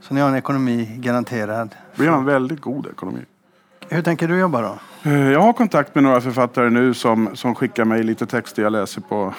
Så 0.00 0.14
ni 0.14 0.20
har 0.20 0.28
en 0.28 0.34
ekonomi 0.34 0.96
garanterad? 0.96 1.74
Vi 1.94 2.06
har 2.06 2.18
en 2.18 2.24
väldigt 2.24 2.60
god 2.60 2.86
ekonomi. 2.86 3.20
Hur 3.88 4.02
tänker 4.02 4.28
du 4.28 4.38
jobba 4.38 4.60
då? 4.62 4.78
Eh, 5.10 5.30
jag 5.30 5.40
har 5.40 5.52
kontakt 5.52 5.94
med 5.94 6.04
några 6.04 6.20
författare 6.20 6.70
nu 6.70 6.94
som, 6.94 7.28
som 7.34 7.54
skickar 7.54 7.84
mig 7.84 8.02
lite 8.02 8.26
texter 8.26 8.62
jag 8.62 8.72
läser 8.72 9.00
på, 9.00 9.34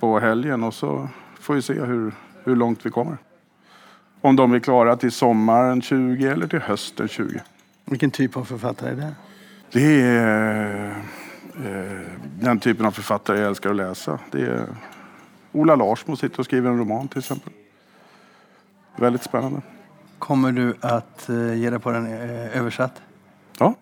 på 0.00 0.18
helgen 0.18 0.62
och 0.62 0.74
så 0.74 1.08
får 1.40 1.54
vi 1.54 1.62
se 1.62 1.72
hur, 1.72 2.12
hur 2.44 2.56
långt 2.56 2.86
vi 2.86 2.90
kommer. 2.90 3.16
Om 4.20 4.36
de 4.36 4.52
är 4.52 4.58
klara 4.58 4.96
till 4.96 5.12
sommaren 5.12 5.82
20 5.82 6.28
eller 6.28 6.46
till 6.46 6.60
hösten 6.60 7.08
20. 7.08 7.40
Vilken 7.84 8.10
typ 8.10 8.36
av 8.36 8.44
författare 8.44 8.90
är 8.90 8.96
det? 8.96 9.14
Det 9.72 10.00
är 10.02 10.90
eh, 11.64 12.00
den 12.40 12.60
typen 12.60 12.86
av 12.86 12.90
författare 12.90 13.38
jag 13.38 13.48
älskar 13.48 13.70
att 13.70 13.76
läsa. 13.76 14.18
Det 14.30 14.42
är 14.42 14.66
Ola 15.52 15.76
Larsmo 15.76 16.16
sitter 16.16 16.38
och 16.38 16.44
skriver 16.44 16.70
en 16.70 16.78
roman 16.78 17.08
till 17.08 17.18
exempel. 17.18 17.52
Väldigt 18.96 19.22
spännande. 19.22 19.60
Kommer 20.18 20.52
du 20.52 20.74
att 20.80 21.28
eh, 21.28 21.54
ge 21.54 21.70
dig 21.70 21.78
på 21.78 21.90
den 21.90 22.06
eh, 22.06 22.58
översatt? 22.58 23.02
Ja. 23.58 23.74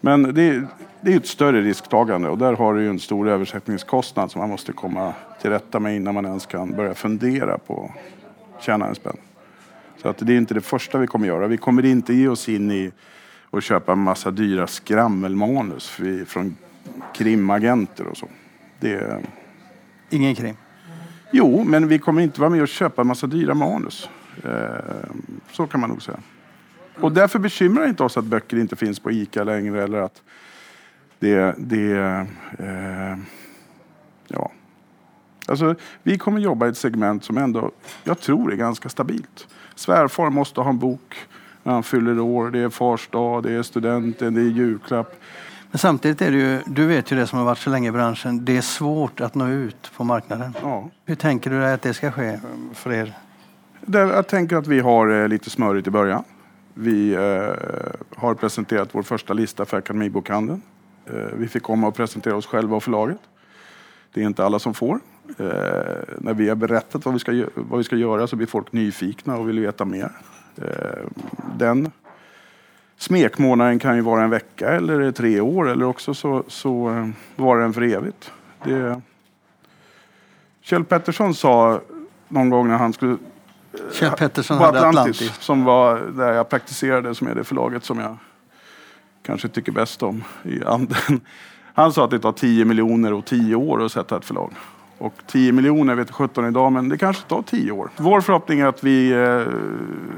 Men 0.00 0.34
det 0.34 0.42
är, 0.42 0.66
det 1.00 1.12
är 1.12 1.16
ett 1.16 1.26
större 1.26 1.62
risktagande 1.62 2.28
och 2.28 2.38
där 2.38 2.52
har 2.52 2.74
du 2.74 2.82
ju 2.82 2.90
en 2.90 3.00
stor 3.00 3.28
översättningskostnad 3.28 4.30
som 4.30 4.40
man 4.40 4.50
måste 4.50 4.72
komma 4.72 5.14
till 5.40 5.50
rätta 5.50 5.80
med 5.80 5.96
innan 5.96 6.14
man 6.14 6.26
ens 6.26 6.46
kan 6.46 6.70
börja 6.70 6.94
fundera 6.94 7.58
på 7.58 7.92
att 8.56 8.62
tjäna 8.62 8.86
en 8.86 8.94
spänn. 8.94 9.16
Så 10.02 10.08
att 10.08 10.18
det 10.18 10.32
är 10.32 10.36
inte 10.36 10.54
det 10.54 10.60
första 10.60 10.98
vi 10.98 11.06
kommer 11.06 11.26
göra. 11.26 11.46
Vi 11.46 11.56
kommer 11.56 11.84
inte 11.84 12.14
ge 12.14 12.28
oss 12.28 12.48
in 12.48 12.70
i 12.70 12.92
och 13.50 13.62
köpa 13.62 13.92
en 13.92 13.98
massa 13.98 14.30
dyra 14.30 14.66
skrammelmanus 14.66 15.88
från 16.26 16.56
krimagenter 17.14 18.06
och 18.06 18.16
så. 18.16 18.28
Det... 18.80 19.22
Ingen 20.10 20.34
krim? 20.34 20.56
Jo, 21.30 21.64
men 21.64 21.88
vi 21.88 21.98
kommer 21.98 22.22
inte 22.22 22.40
vara 22.40 22.50
med 22.50 22.62
och 22.62 22.68
köpa 22.68 23.02
en 23.02 23.08
massa 23.08 23.26
dyra 23.26 23.54
manus. 23.54 24.08
Eh, 24.44 25.10
så 25.52 25.66
kan 25.66 25.80
man 25.80 25.90
nog 25.90 26.02
säga. 26.02 26.18
Och 27.00 27.12
därför 27.12 27.38
bekymrar 27.38 27.82
det 27.82 27.88
inte 27.88 28.02
oss 28.02 28.16
att 28.16 28.24
böcker 28.24 28.56
inte 28.56 28.76
finns 28.76 29.00
på 29.00 29.10
ICA 29.10 29.44
längre 29.44 29.84
eller 29.84 29.98
att 29.98 30.22
det... 31.18 31.54
det 31.58 31.92
eh, 32.58 33.16
ja. 34.28 34.52
Alltså, 35.46 35.74
vi 36.02 36.18
kommer 36.18 36.40
jobba 36.40 36.66
i 36.66 36.68
ett 36.68 36.78
segment 36.78 37.24
som 37.24 37.38
ändå, 37.38 37.72
jag 38.04 38.20
tror 38.20 38.52
är 38.52 38.56
ganska 38.56 38.88
stabilt. 38.88 39.48
Svärfar 39.78 40.30
måste 40.30 40.60
ha 40.60 40.70
en 40.70 40.78
bok 40.78 41.16
när 41.62 41.72
han 41.72 41.82
fyller 41.82 42.20
år. 42.20 42.50
Det 42.50 42.58
är 42.58 42.68
fars 42.68 43.08
dag, 43.08 43.42
det 43.42 43.52
är 43.52 43.62
studenten, 43.62 44.34
det 44.34 44.40
är 44.40 44.44
julklapp. 44.44 45.20
Men 45.70 45.78
samtidigt 45.78 46.22
är 46.22 46.30
det 46.30 46.36
ju, 46.36 46.60
du 46.66 46.86
vet 46.86 47.12
ju 47.12 47.16
det 47.16 47.26
som 47.26 47.38
har 47.38 47.46
varit 47.46 47.58
så 47.58 47.70
länge 47.70 47.88
i 47.88 47.92
branschen, 47.92 48.44
det 48.44 48.56
är 48.56 48.60
svårt 48.60 49.20
att 49.20 49.34
nå 49.34 49.48
ut 49.48 49.90
på 49.96 50.04
marknaden. 50.04 50.54
Ja. 50.62 50.90
Hur 51.04 51.14
tänker 51.14 51.50
du 51.50 51.60
dig 51.60 51.72
att 51.72 51.82
det 51.82 51.94
ska 51.94 52.10
ske 52.10 52.40
för 52.74 52.92
er? 52.92 53.14
Jag 53.86 54.26
tänker 54.28 54.56
att 54.56 54.66
vi 54.66 54.80
har 54.80 55.22
eh, 55.22 55.28
lite 55.28 55.50
smörigt 55.50 55.86
i 55.86 55.90
början. 55.90 56.24
Vi 56.74 57.14
eh, 57.14 57.20
har 58.16 58.34
presenterat 58.34 58.88
vår 58.92 59.02
första 59.02 59.34
lista 59.34 59.64
för 59.64 59.76
Akademibokhandeln. 59.76 60.62
Eh, 61.06 61.14
vi 61.34 61.48
fick 61.48 61.62
komma 61.62 61.86
och 61.86 61.94
presentera 61.94 62.36
oss 62.36 62.46
själva 62.46 62.76
och 62.76 62.82
förlaget. 62.82 63.20
Det 64.14 64.22
är 64.22 64.24
inte 64.24 64.44
alla 64.44 64.58
som 64.58 64.74
får. 64.74 65.00
Eh, 65.28 66.16
när 66.18 66.34
vi 66.34 66.48
har 66.48 66.56
berättat 66.56 67.04
vad 67.04 67.14
vi, 67.14 67.20
ska, 67.20 67.44
vad 67.54 67.78
vi 67.78 67.84
ska 67.84 67.96
göra 67.96 68.26
så 68.26 68.36
blir 68.36 68.46
folk 68.46 68.72
nyfikna 68.72 69.36
och 69.36 69.48
vill 69.48 69.60
veta 69.60 69.84
mer. 69.84 70.10
Eh, 70.56 71.06
den 71.56 71.90
smekmånaden 72.96 73.78
kan 73.78 73.96
ju 73.96 74.02
vara 74.02 74.22
en 74.22 74.30
vecka 74.30 74.68
eller 74.68 75.12
tre 75.12 75.40
år 75.40 75.68
eller 75.68 75.86
också 75.86 76.14
så, 76.14 76.44
så 76.48 76.90
eh, 76.90 77.08
var 77.36 77.58
den 77.58 77.72
för 77.72 77.82
evigt. 77.82 78.32
Det... 78.64 79.00
Kjell 80.60 80.84
Pettersson 80.84 81.34
sa 81.34 81.80
någon 82.28 82.50
gång 82.50 82.68
när 82.68 82.76
han 82.76 82.92
skulle 82.92 83.16
Kjell 83.92 84.12
Pettersson 84.12 84.58
på 84.58 84.64
Atlantis, 84.64 84.98
Atlantis. 84.98 85.34
som 85.40 85.64
var 85.64 86.00
där 86.00 86.32
jag 86.32 86.48
praktiserade, 86.48 87.14
som 87.14 87.26
är 87.26 87.34
det 87.34 87.44
förlaget 87.44 87.84
som 87.84 87.98
jag 87.98 88.16
kanske 89.22 89.48
tycker 89.48 89.72
bäst 89.72 90.02
om 90.02 90.24
i 90.42 90.64
anden. 90.64 91.20
Han 91.74 91.92
sa 91.92 92.04
att 92.04 92.10
det 92.10 92.18
tar 92.18 92.32
10 92.32 92.64
miljoner 92.64 93.12
och 93.12 93.24
10 93.24 93.54
år 93.54 93.84
att 93.84 93.92
sätta 93.92 94.16
ett 94.16 94.24
förlag. 94.24 94.52
Och 94.98 95.14
10 95.26 95.52
miljoner 95.52 95.94
vet 95.94 96.10
17 96.10 96.48
idag, 96.48 96.72
men 96.72 96.88
det 96.88 96.98
kanske 96.98 97.28
tar 97.28 97.42
10 97.42 97.72
år. 97.72 97.90
Vår 97.96 98.20
förhoppning 98.20 98.60
är 98.60 98.66
att 98.66 98.84
vi 98.84 99.12
eh, 99.12 99.42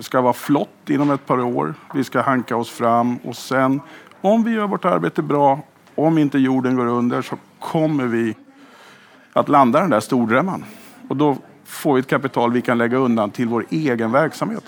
ska 0.00 0.20
vara 0.20 0.32
flott 0.32 0.90
inom 0.90 1.10
ett 1.10 1.26
par 1.26 1.40
år. 1.40 1.74
Vi 1.94 2.04
ska 2.04 2.20
hanka 2.20 2.56
oss 2.56 2.70
fram 2.70 3.16
och 3.16 3.36
sen, 3.36 3.80
om 4.20 4.44
vi 4.44 4.50
gör 4.50 4.66
vårt 4.66 4.84
arbete 4.84 5.22
bra, 5.22 5.60
om 5.94 6.18
inte 6.18 6.38
jorden 6.38 6.76
går 6.76 6.86
under, 6.86 7.22
så 7.22 7.36
kommer 7.58 8.04
vi 8.04 8.36
att 9.32 9.48
landa 9.48 9.80
den 9.80 9.90
där 9.90 10.00
stordrömmen. 10.00 10.64
Och 11.08 11.16
då 11.16 11.36
får 11.64 11.94
vi 11.94 12.00
ett 12.00 12.06
kapital 12.06 12.52
vi 12.52 12.62
kan 12.62 12.78
lägga 12.78 12.96
undan 12.96 13.30
till 13.30 13.48
vår 13.48 13.66
egen 13.70 14.12
verksamhet. 14.12 14.64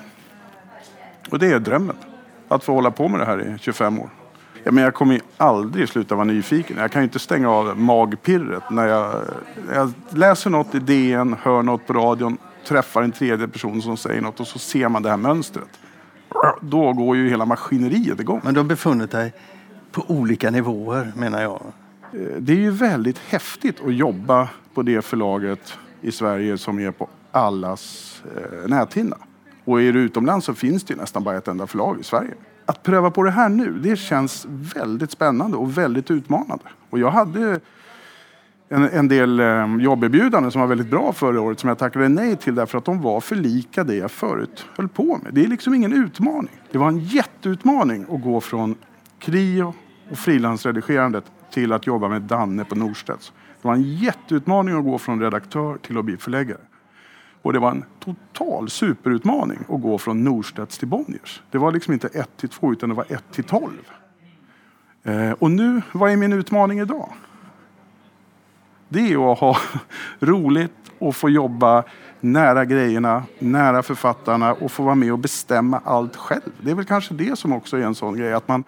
Och 1.30 1.38
det 1.38 1.46
är 1.46 1.58
drömmen. 1.58 1.96
Att 2.48 2.64
få 2.64 2.72
hålla 2.74 2.90
på 2.90 3.08
med 3.08 3.20
det 3.20 3.26
här 3.26 3.54
i 3.54 3.58
25 3.58 4.00
år. 4.00 4.10
Ja, 4.64 4.72
men 4.72 4.84
jag 4.84 4.94
kommer 4.94 5.14
ju 5.14 5.20
aldrig 5.36 5.88
sluta 5.88 6.14
vara 6.14 6.24
nyfiken. 6.24 6.76
Jag 6.78 6.90
kan 6.90 7.02
ju 7.02 7.04
inte 7.04 7.18
stänga 7.18 7.50
av 7.50 7.78
magpirret 7.78 8.70
när 8.70 8.86
jag, 8.86 9.14
jag 9.72 9.92
läser 10.10 10.50
något 10.50 10.74
i 10.74 10.78
DN, 10.78 11.36
hör 11.42 11.62
något 11.62 11.86
på 11.86 11.92
radion, 11.92 12.38
träffar 12.68 13.02
en 13.02 13.12
tredje 13.12 13.48
person 13.48 13.82
som 13.82 13.96
säger 13.96 14.20
något 14.20 14.40
och 14.40 14.46
så 14.46 14.58
ser 14.58 14.88
man 14.88 15.02
det 15.02 15.10
här 15.10 15.16
mönstret. 15.16 15.68
Då 16.60 16.92
går 16.92 17.16
ju 17.16 17.28
hela 17.28 17.46
maskineriet 17.46 18.20
igång. 18.20 18.40
Men 18.44 18.54
du 18.54 18.60
har 18.60 18.64
befunnit 18.64 19.10
dig 19.10 19.32
på 19.92 20.04
olika 20.08 20.50
nivåer 20.50 21.12
menar 21.16 21.42
jag. 21.42 21.62
Eh, 22.12 22.36
det 22.38 22.52
är 22.52 22.56
ju 22.56 22.70
väldigt 22.70 23.18
häftigt 23.18 23.80
att 23.86 23.94
jobba 23.94 24.48
på 24.74 24.82
det 24.82 25.02
förlaget 25.02 25.78
i 26.00 26.12
Sverige 26.12 26.58
som 26.58 26.78
är 26.78 26.90
på 26.90 27.08
allas 27.32 28.22
eh, 28.36 28.68
näthinna. 28.68 29.16
Och 29.64 29.82
är 29.82 29.92
du 29.92 30.00
utomlands 30.00 30.46
så 30.46 30.54
finns 30.54 30.84
det 30.84 30.94
ju 30.94 31.00
nästan 31.00 31.24
bara 31.24 31.36
ett 31.36 31.48
enda 31.48 31.66
förlag 31.66 32.00
i 32.00 32.04
Sverige. 32.04 32.34
Att 32.72 32.82
pröva 32.82 33.10
på 33.10 33.22
det 33.22 33.30
här 33.30 33.48
nu, 33.48 33.78
det 33.78 33.96
känns 33.96 34.46
väldigt 34.48 35.10
spännande 35.10 35.56
och 35.56 35.78
väldigt 35.78 36.10
utmanande. 36.10 36.64
Och 36.90 36.98
jag 36.98 37.10
hade 37.10 37.60
en, 38.68 38.88
en 38.88 39.08
del 39.08 39.40
ehm, 39.40 39.80
jobberbjudanden 39.80 40.52
som 40.52 40.60
var 40.60 40.68
väldigt 40.68 40.90
bra 40.90 41.12
förra 41.12 41.40
året 41.40 41.60
som 41.60 41.68
jag 41.68 41.78
tackade 41.78 42.08
nej 42.08 42.36
till 42.36 42.54
därför 42.54 42.78
att 42.78 42.84
de 42.84 43.02
var 43.02 43.20
för 43.20 43.36
lika 43.36 43.84
det 43.84 43.94
jag 43.94 44.10
förut 44.10 44.66
höll 44.76 44.88
på 44.88 45.20
med. 45.22 45.34
Det 45.34 45.44
är 45.44 45.48
liksom 45.48 45.74
ingen 45.74 45.92
utmaning. 45.92 46.50
Det 46.70 46.78
var 46.78 46.88
en 46.88 46.98
jätteutmaning 46.98 48.06
att 48.10 48.22
gå 48.22 48.40
från 48.40 48.74
KRIO 49.18 49.74
och 50.10 50.18
frilansredigerandet 50.18 51.24
till 51.50 51.72
att 51.72 51.86
jobba 51.86 52.08
med 52.08 52.22
Danne 52.22 52.64
på 52.64 52.74
Norstedts. 52.74 53.32
Det 53.62 53.68
var 53.68 53.74
en 53.74 53.82
jätteutmaning 53.82 54.78
att 54.78 54.84
gå 54.84 54.98
från 54.98 55.20
redaktör 55.20 55.76
till 55.76 55.98
att 55.98 56.04
bli 56.04 56.16
förläggare. 56.16 56.60
Och 57.42 57.52
det 57.52 57.58
var 57.58 57.70
en 57.70 57.84
total 58.00 58.70
superutmaning 58.70 59.58
att 59.68 59.82
gå 59.82 59.98
från 59.98 60.24
Norstedts 60.24 60.78
till 60.78 60.88
Bonniers. 60.88 61.42
Det 61.50 61.58
var 61.58 61.72
liksom 61.72 61.92
inte 61.92 62.08
1 62.08 62.36
till 62.36 62.48
2 62.48 62.72
utan 62.72 62.88
det 62.88 62.94
var 62.94 63.06
1 63.08 63.24
till 63.32 63.44
12. 63.44 63.70
Eh, 65.02 65.30
och 65.30 65.50
nu, 65.50 65.82
vad 65.92 66.12
är 66.12 66.16
min 66.16 66.32
utmaning 66.32 66.80
idag? 66.80 67.08
Det 68.88 69.12
är 69.12 69.32
att 69.32 69.38
ha 69.38 69.56
roligt 70.20 70.72
och 70.98 71.16
få 71.16 71.30
jobba 71.30 71.84
nära 72.20 72.64
grejerna, 72.64 73.22
nära 73.38 73.82
författarna 73.82 74.52
och 74.52 74.72
få 74.72 74.82
vara 74.82 74.94
med 74.94 75.12
och 75.12 75.18
bestämma 75.18 75.80
allt 75.84 76.16
själv. 76.16 76.52
Det 76.60 76.70
är 76.70 76.74
väl 76.74 76.84
kanske 76.84 77.14
det 77.14 77.38
som 77.38 77.52
också 77.52 77.76
är 77.76 77.82
en 77.82 77.94
sån 77.94 78.16
grej 78.16 78.32
att 78.32 78.48
man 78.48 78.64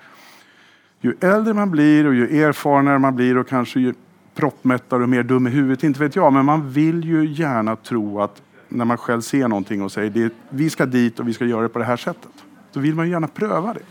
ju 1.00 1.14
äldre 1.20 1.54
man 1.54 1.70
blir 1.70 2.06
och 2.06 2.14
ju 2.14 2.42
erfarnare 2.42 2.98
man 2.98 3.16
blir 3.16 3.38
och 3.38 3.48
kanske 3.48 3.80
ju 3.80 3.94
proppmättare 4.34 5.02
och 5.02 5.08
mer 5.08 5.22
dum 5.22 5.46
i 5.46 5.50
huvudet, 5.50 5.84
inte 5.84 6.00
vet 6.00 6.16
jag. 6.16 6.32
Men 6.32 6.44
man 6.44 6.70
vill 6.70 7.04
ju 7.04 7.26
gärna 7.26 7.76
tro 7.76 8.20
att 8.20 8.42
när 8.68 8.84
man 8.84 8.98
själv 8.98 9.20
ser 9.20 9.48
någonting 9.48 9.82
och 9.82 9.92
säger 9.92 10.10
det, 10.10 10.32
vi 10.48 10.70
ska 10.70 10.86
dit 10.86 11.20
och 11.20 11.28
vi 11.28 11.32
ska 11.32 11.44
göra 11.44 11.62
det 11.62 11.68
på 11.68 11.78
det 11.78 11.84
här 11.84 11.96
sättet. 11.96 12.32
Då 12.72 12.80
vill 12.80 12.94
man 12.94 13.06
ju 13.06 13.12
gärna 13.12 13.28
pröva 13.28 13.74
det. 13.74 13.82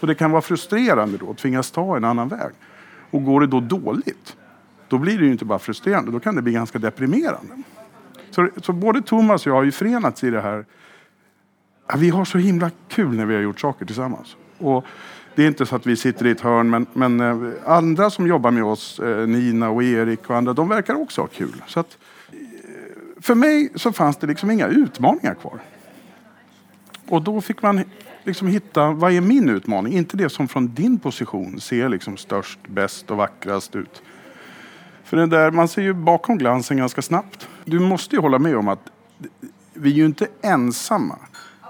Och 0.00 0.06
det 0.06 0.14
kan 0.14 0.30
vara 0.30 0.42
frustrerande 0.42 1.18
då 1.18 1.30
att 1.30 1.38
tvingas 1.38 1.70
ta 1.70 1.96
en 1.96 2.04
annan 2.04 2.28
väg. 2.28 2.50
Och 3.10 3.24
går 3.24 3.40
det 3.40 3.46
då 3.46 3.60
dåligt, 3.60 4.36
då 4.88 4.98
blir 4.98 5.18
det 5.18 5.24
ju 5.24 5.32
inte 5.32 5.44
bara 5.44 5.58
frustrerande, 5.58 6.10
då 6.10 6.20
kan 6.20 6.34
det 6.34 6.42
bli 6.42 6.52
ganska 6.52 6.78
deprimerande. 6.78 7.62
Så, 8.30 8.48
så 8.62 8.72
både 8.72 9.02
Thomas 9.02 9.46
och 9.46 9.50
jag 9.50 9.56
har 9.56 9.64
ju 9.64 9.72
förenats 9.72 10.24
i 10.24 10.30
det 10.30 10.40
här. 10.40 10.64
Ja, 11.88 11.96
vi 11.96 12.10
har 12.10 12.24
så 12.24 12.38
himla 12.38 12.70
kul 12.88 13.16
när 13.16 13.26
vi 13.26 13.34
har 13.34 13.42
gjort 13.42 13.60
saker 13.60 13.86
tillsammans. 13.86 14.36
Och 14.58 14.84
det 15.34 15.42
är 15.42 15.46
inte 15.46 15.66
så 15.66 15.76
att 15.76 15.86
vi 15.86 15.96
sitter 15.96 16.26
i 16.26 16.30
ett 16.30 16.40
hörn, 16.40 16.70
men, 16.70 16.86
men 16.92 17.20
eh, 17.20 17.52
andra 17.66 18.10
som 18.10 18.26
jobbar 18.26 18.50
med 18.50 18.64
oss, 18.64 18.98
eh, 19.00 19.26
Nina 19.26 19.70
och 19.70 19.82
Erik 19.82 20.30
och 20.30 20.36
andra, 20.36 20.52
de 20.52 20.68
verkar 20.68 20.94
också 20.94 21.20
ha 21.20 21.28
kul. 21.28 21.62
Så 21.66 21.80
att, 21.80 21.98
eh, 21.98 21.98
för 23.20 23.34
mig 23.34 23.68
så 23.74 23.92
fanns 23.92 24.16
det 24.16 24.26
liksom 24.26 24.50
inga 24.50 24.66
utmaningar 24.66 25.34
kvar. 25.34 25.60
Och 27.08 27.22
då 27.22 27.40
fick 27.40 27.62
man 27.62 27.84
liksom 28.24 28.48
hitta, 28.48 28.90
vad 28.90 29.12
är 29.12 29.20
min 29.20 29.48
utmaning? 29.48 29.92
Inte 29.92 30.16
det 30.16 30.28
som 30.28 30.48
från 30.48 30.74
din 30.74 30.98
position 30.98 31.60
ser 31.60 31.88
liksom 31.88 32.16
störst, 32.16 32.58
bäst 32.68 33.10
och 33.10 33.16
vackrast 33.16 33.76
ut. 33.76 34.02
För 35.04 35.16
det 35.16 35.26
där, 35.26 35.50
man 35.50 35.68
ser 35.68 35.82
ju 35.82 35.92
bakom 35.92 36.38
glansen 36.38 36.76
ganska 36.76 37.02
snabbt. 37.02 37.48
Du 37.64 37.78
måste 37.78 38.16
ju 38.16 38.22
hålla 38.22 38.38
med 38.38 38.56
om 38.56 38.68
att 38.68 38.90
vi 39.74 39.90
är 39.90 39.94
ju 39.94 40.04
inte 40.04 40.26
ensamma 40.42 41.18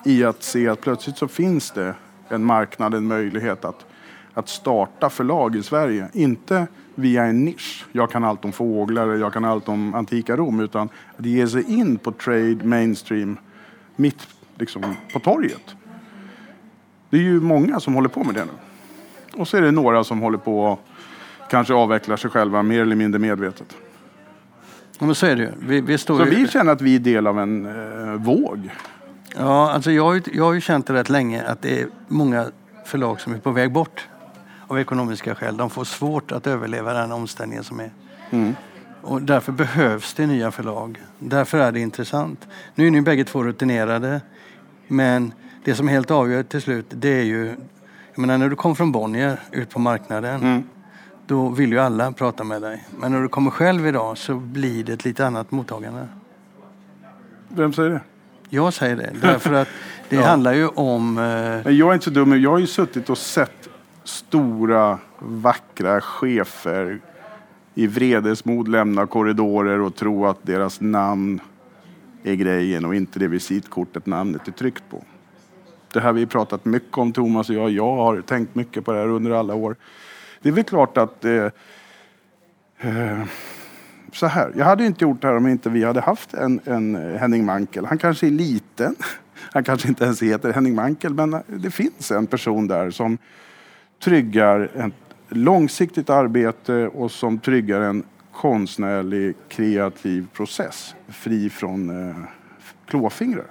i 0.04 0.24
att 0.24 0.42
se 0.42 0.68
att 0.68 0.80
plötsligt 0.80 1.16
så 1.18 1.28
finns 1.28 1.70
det 1.70 1.94
en 2.28 2.44
marknad, 2.44 2.94
en 2.94 3.06
möjlighet 3.06 3.64
att, 3.64 3.86
att 4.34 4.48
starta 4.48 5.10
förlag 5.10 5.56
i 5.56 5.62
Sverige. 5.62 6.08
Inte 6.12 6.66
via 7.00 7.24
en 7.24 7.44
nisch. 7.44 7.86
Jag 7.92 8.10
kan 8.10 8.24
allt 8.24 8.44
om 8.44 8.52
fåglar, 8.52 9.14
jag 9.14 9.32
kan 9.32 9.44
allt 9.44 9.68
om 9.68 9.94
antika 9.94 10.36
Rom. 10.36 10.60
Utan 10.60 10.88
att 11.16 11.26
ge 11.26 11.48
sig 11.48 11.72
in 11.72 11.98
på 11.98 12.12
trade, 12.12 12.58
mainstream, 12.64 13.38
mitt 13.96 14.28
liksom, 14.58 14.96
på 15.12 15.20
torget. 15.20 15.76
Det 17.10 17.16
är 17.16 17.22
ju 17.22 17.40
många 17.40 17.80
som 17.80 17.94
håller 17.94 18.08
på 18.08 18.24
med 18.24 18.34
det 18.34 18.44
nu. 18.44 18.52
Och 19.40 19.48
så 19.48 19.56
är 19.56 19.62
det 19.62 19.70
några 19.70 20.04
som 20.04 20.20
håller 20.20 20.38
på 20.38 20.64
och 20.64 20.80
kanske 21.50 21.74
avvecklar 21.74 22.16
sig 22.16 22.30
själva 22.30 22.62
mer 22.62 22.82
eller 22.82 22.96
mindre 22.96 23.18
medvetet. 23.18 23.76
Ja, 24.98 25.06
men 25.06 25.14
så 25.14 25.26
är 25.26 25.36
det 25.36 25.42
ju. 25.42 25.50
Vi, 25.60 25.80
vi 25.80 25.98
står 25.98 26.18
Så 26.18 26.24
ju... 26.24 26.30
vi 26.30 26.48
känner 26.48 26.72
att 26.72 26.80
vi 26.80 26.94
är 26.94 26.98
del 26.98 27.26
av 27.26 27.38
en 27.38 27.66
eh, 27.66 28.14
våg. 28.14 28.70
Ja, 29.36 29.72
alltså 29.72 29.90
jag, 29.90 30.28
jag 30.32 30.44
har 30.44 30.52
ju 30.52 30.60
känt 30.60 30.86
det 30.86 30.92
rätt 30.92 31.08
länge 31.08 31.42
att 31.42 31.62
det 31.62 31.80
är 31.80 31.86
många 32.08 32.46
förlag 32.84 33.20
som 33.20 33.34
är 33.34 33.38
på 33.38 33.50
väg 33.50 33.72
bort 33.72 34.08
av 34.70 34.80
ekonomiska 34.80 35.34
skäl. 35.34 35.56
De 35.56 35.70
får 35.70 35.84
svårt 35.84 36.32
att 36.32 36.46
överleva 36.46 36.92
den 36.94 37.12
omställningen 37.12 37.64
som 37.64 37.80
är. 37.80 37.90
Mm. 38.30 38.54
Och 39.02 39.22
därför 39.22 39.52
behövs 39.52 40.14
det 40.14 40.26
nya 40.26 40.50
förlag. 40.50 41.02
Därför 41.18 41.58
är 41.58 41.72
det 41.72 41.80
intressant. 41.80 42.48
Nu 42.74 42.86
är 42.86 42.90
ni 42.90 43.00
bägge 43.00 43.24
två 43.24 43.44
rutinerade. 43.44 44.20
Men 44.88 45.32
det 45.64 45.74
som 45.74 45.88
helt 45.88 46.10
avgör 46.10 46.42
till 46.42 46.62
slut 46.62 46.86
det 46.90 47.08
är 47.08 47.24
ju... 47.24 47.46
Jag 48.14 48.18
menar 48.18 48.38
när 48.38 48.48
du 48.48 48.56
kom 48.56 48.76
från 48.76 48.92
Bonnier 48.92 49.40
ut 49.50 49.70
på 49.70 49.78
marknaden. 49.78 50.40
Mm. 50.40 50.62
Då 51.26 51.48
vill 51.48 51.72
ju 51.72 51.78
alla 51.78 52.12
prata 52.12 52.44
med 52.44 52.62
dig. 52.62 52.84
Men 52.98 53.12
när 53.12 53.22
du 53.22 53.28
kommer 53.28 53.50
själv 53.50 53.86
idag 53.86 54.18
så 54.18 54.34
blir 54.34 54.84
det 54.84 54.92
ett 54.92 55.04
lite 55.04 55.26
annat 55.26 55.50
mottagande. 55.50 56.08
Vem 57.48 57.72
säger 57.72 57.90
det? 57.90 58.00
Jag 58.48 58.72
säger 58.72 58.96
det. 58.96 59.10
Därför 59.22 59.52
att 59.52 59.68
det 60.08 60.16
handlar 60.16 60.52
ju 60.52 60.68
om... 60.68 61.18
Eh, 61.18 61.22
Men 61.64 61.76
jag 61.76 61.88
är 61.88 61.94
inte 61.94 62.04
så 62.04 62.10
dum. 62.10 62.42
Jag 62.42 62.50
har 62.50 62.58
ju 62.58 62.66
suttit 62.66 63.10
och 63.10 63.18
sett 63.18 63.59
stora, 64.10 64.98
vackra 65.18 66.00
chefer 66.00 67.00
i 67.74 67.86
vredesmod 67.86 68.68
lämna 68.68 69.06
korridorer 69.06 69.80
och 69.80 69.94
tro 69.96 70.26
att 70.26 70.46
deras 70.46 70.80
namn 70.80 71.40
är 72.22 72.34
grejen 72.34 72.84
och 72.84 72.94
inte 72.94 73.18
det 73.18 73.28
visitkortet 73.28 74.06
namnet 74.06 74.48
är 74.48 74.52
tryckt 74.52 74.84
på. 74.90 75.04
Det 75.92 76.00
här 76.00 76.06
har 76.06 76.12
vi 76.12 76.26
pratat 76.26 76.64
mycket 76.64 76.98
om, 76.98 77.12
Thomas 77.12 77.48
och 77.48 77.54
jag. 77.54 77.70
Jag 77.70 77.96
har 77.96 78.20
tänkt 78.20 78.54
mycket 78.54 78.84
på 78.84 78.92
det 78.92 78.98
här 78.98 79.08
under 79.08 79.30
alla 79.30 79.54
år. 79.54 79.76
Det 80.42 80.48
är 80.48 80.52
väl 80.52 80.64
klart 80.64 80.96
att 80.96 81.24
eh, 81.24 81.44
eh, 82.80 83.22
så 84.12 84.26
här. 84.26 84.52
Jag 84.56 84.64
hade 84.64 84.86
inte 84.86 85.04
gjort 85.04 85.20
det 85.20 85.28
här 85.28 85.36
om 85.36 85.46
inte 85.46 85.70
vi 85.70 85.84
hade 85.84 86.00
haft 86.00 86.34
en, 86.34 86.60
en 86.64 86.96
eh, 86.96 87.20
Henning 87.20 87.44
Mankel. 87.44 87.86
Han 87.86 87.98
kanske 87.98 88.26
är 88.26 88.30
liten. 88.30 88.96
Han 89.52 89.64
kanske 89.64 89.88
inte 89.88 90.04
ens 90.04 90.22
heter 90.22 90.52
Henning 90.52 90.74
Mankel. 90.74 91.14
Men 91.14 91.34
eh, 91.34 91.40
det 91.46 91.70
finns 91.70 92.10
en 92.10 92.26
person 92.26 92.66
där 92.66 92.90
som 92.90 93.18
tryggar 94.00 94.70
ett 94.74 94.94
långsiktigt 95.28 96.10
arbete 96.10 96.88
och 96.88 97.10
som 97.10 97.38
tryggar 97.38 97.80
en 97.80 98.04
konstnärlig 98.32 99.34
kreativ 99.48 100.26
process. 100.32 100.94
Fri 101.08 101.50
från 101.50 102.08
eh, 102.08 102.16
klåfingrar. 102.86 103.46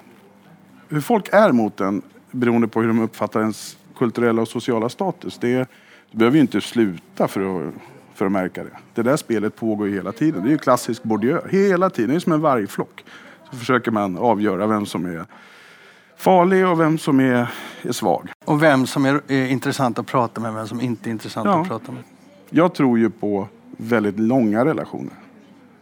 Hur 0.90 1.02
folk 1.02 1.30
är 1.34 1.52
mot 1.52 1.78
den 1.78 2.02
beroende 2.32 2.68
på 2.68 2.82
hur 2.82 2.88
de 2.88 3.00
uppfattar 3.00 3.40
ens 3.40 3.78
kulturella 3.98 4.42
och 4.42 4.48
sociala 4.48 4.90
status. 4.90 5.38
Det, 5.38 5.58
det 6.12 6.18
behöver 6.18 6.36
ju 6.36 6.42
inte 6.42 6.62
sluta 6.62 7.28
för 7.28 7.68
att, 7.68 7.74
för 8.14 8.26
att 8.26 8.32
märka 8.32 8.64
det. 8.64 8.78
Det 8.94 9.02
där 9.02 9.18
spelet 9.18 9.56
pågår 9.56 9.88
ju 9.88 9.94
hela 9.94 10.12
tiden. 10.12 10.44
Det 10.44 10.50
är 10.50 10.52
ju 10.52 10.58
klassisk 10.58 11.04
Bourdieu. 11.04 11.40
Hela 11.50 11.90
tiden. 11.90 12.10
Det 12.10 12.16
är 12.16 12.20
som 12.20 12.34
en 12.34 12.42
vargflock. 12.42 13.06
Så 13.52 13.58
försöker 13.58 13.92
man 13.92 14.18
avgöra 14.18 14.68
vem 14.68 14.86
som 14.86 15.06
är 15.06 15.26
farlig 16.20 16.68
och 16.68 16.80
vem 16.80 16.98
som 16.98 17.20
är, 17.20 17.52
är 17.82 17.92
svag. 17.92 18.30
och 18.46 18.64
vem 18.64 18.88
som 18.88 19.06
är, 19.06 19.22
är 19.28 19.48
intressant 19.48 20.00
att 20.00 20.08
prata 20.08 20.42
med, 20.42 20.54
vem 20.54 20.68
som 20.68 20.82
inte 20.82 21.10
är 21.10 21.12
intressant 21.12 21.46
Ja. 21.46 21.62
att 21.62 21.68
prata 21.68 21.92
med. 21.92 22.04
Jag 22.50 22.74
tror 22.74 23.00
ju 23.00 23.10
på 23.10 23.48
väldigt 23.78 24.20
långa 24.20 24.66
relationer. 24.66 25.14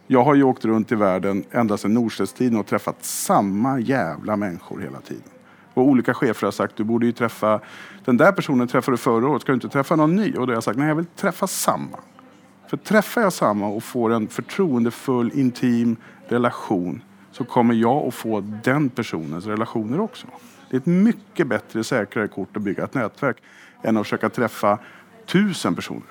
Jag 0.06 0.24
har 0.24 0.34
ju 0.34 0.42
åkt 0.42 0.64
runt 0.64 0.92
i 0.92 0.94
världen 0.94 1.44
ända 1.50 1.76
sedan 1.76 1.94
Norstedtstiden 1.94 2.58
och 2.58 2.66
träffat 2.66 3.04
samma 3.04 3.78
jävla 3.80 4.36
människor 4.36 4.80
hela 4.80 5.00
tiden. 5.00 5.22
Och 5.74 5.82
olika 5.88 6.14
chefer 6.14 6.46
har 6.46 6.52
sagt 6.52 6.76
du 6.76 6.84
borde 6.84 7.06
ju 7.06 7.12
träffa 7.12 7.60
den 8.04 8.16
där 8.16 8.32
personen 8.32 8.68
träffade 8.68 8.92
du 8.96 8.98
förra 8.98 9.28
året, 9.28 9.42
ska 9.42 9.52
du 9.52 9.54
inte 9.54 9.68
träffa 9.68 9.96
någon 9.96 10.16
ny? 10.16 10.32
Och 10.34 10.46
då 10.46 10.50
har 10.52 10.56
jag 10.56 10.62
sagt 10.64 10.78
nej 10.78 10.88
jag 10.88 10.94
vill 10.94 11.06
träffa 11.06 11.46
samma. 11.46 11.98
För 12.70 12.76
träffar 12.76 13.20
jag 13.20 13.32
samma 13.32 13.66
och 13.68 13.82
får 13.84 14.12
en 14.12 14.28
förtroendefull, 14.28 15.30
intim 15.34 15.96
relation 16.28 17.02
så 17.32 17.44
kommer 17.44 17.74
jag 17.74 18.06
att 18.06 18.14
få 18.14 18.40
den 18.64 18.88
personens 18.88 19.46
relationer 19.46 20.00
också. 20.00 20.26
Det 20.70 20.76
är 20.76 20.80
ett 20.80 20.86
mycket 20.86 21.46
bättre, 21.46 21.84
säkrare 21.84 22.28
kort 22.28 22.56
att 22.56 22.62
bygga 22.62 22.84
ett 22.84 22.94
nätverk 22.94 23.36
än 23.82 23.96
att 23.96 24.02
försöka 24.06 24.28
träffa 24.28 24.78
tusen 25.26 25.74
personer. 25.74 26.02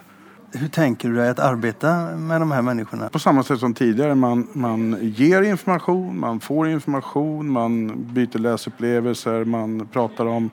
Hur 0.51 0.67
tänker 0.67 1.09
du 1.09 1.15
dig 1.15 1.29
att 1.29 1.39
arbeta 1.39 2.15
med 2.17 2.41
de 2.41 2.51
här 2.51 2.61
människorna? 2.61 3.09
På 3.09 3.19
samma 3.19 3.43
sätt 3.43 3.59
som 3.59 3.73
tidigare, 3.73 4.15
man, 4.15 4.47
man 4.53 4.97
ger 5.01 5.41
information, 5.41 6.19
man 6.19 6.39
får 6.39 6.69
information, 6.69 7.51
man 7.51 8.03
byter 8.13 8.37
läsupplevelser, 8.37 9.45
man 9.45 9.87
pratar 9.91 10.25
om 10.25 10.49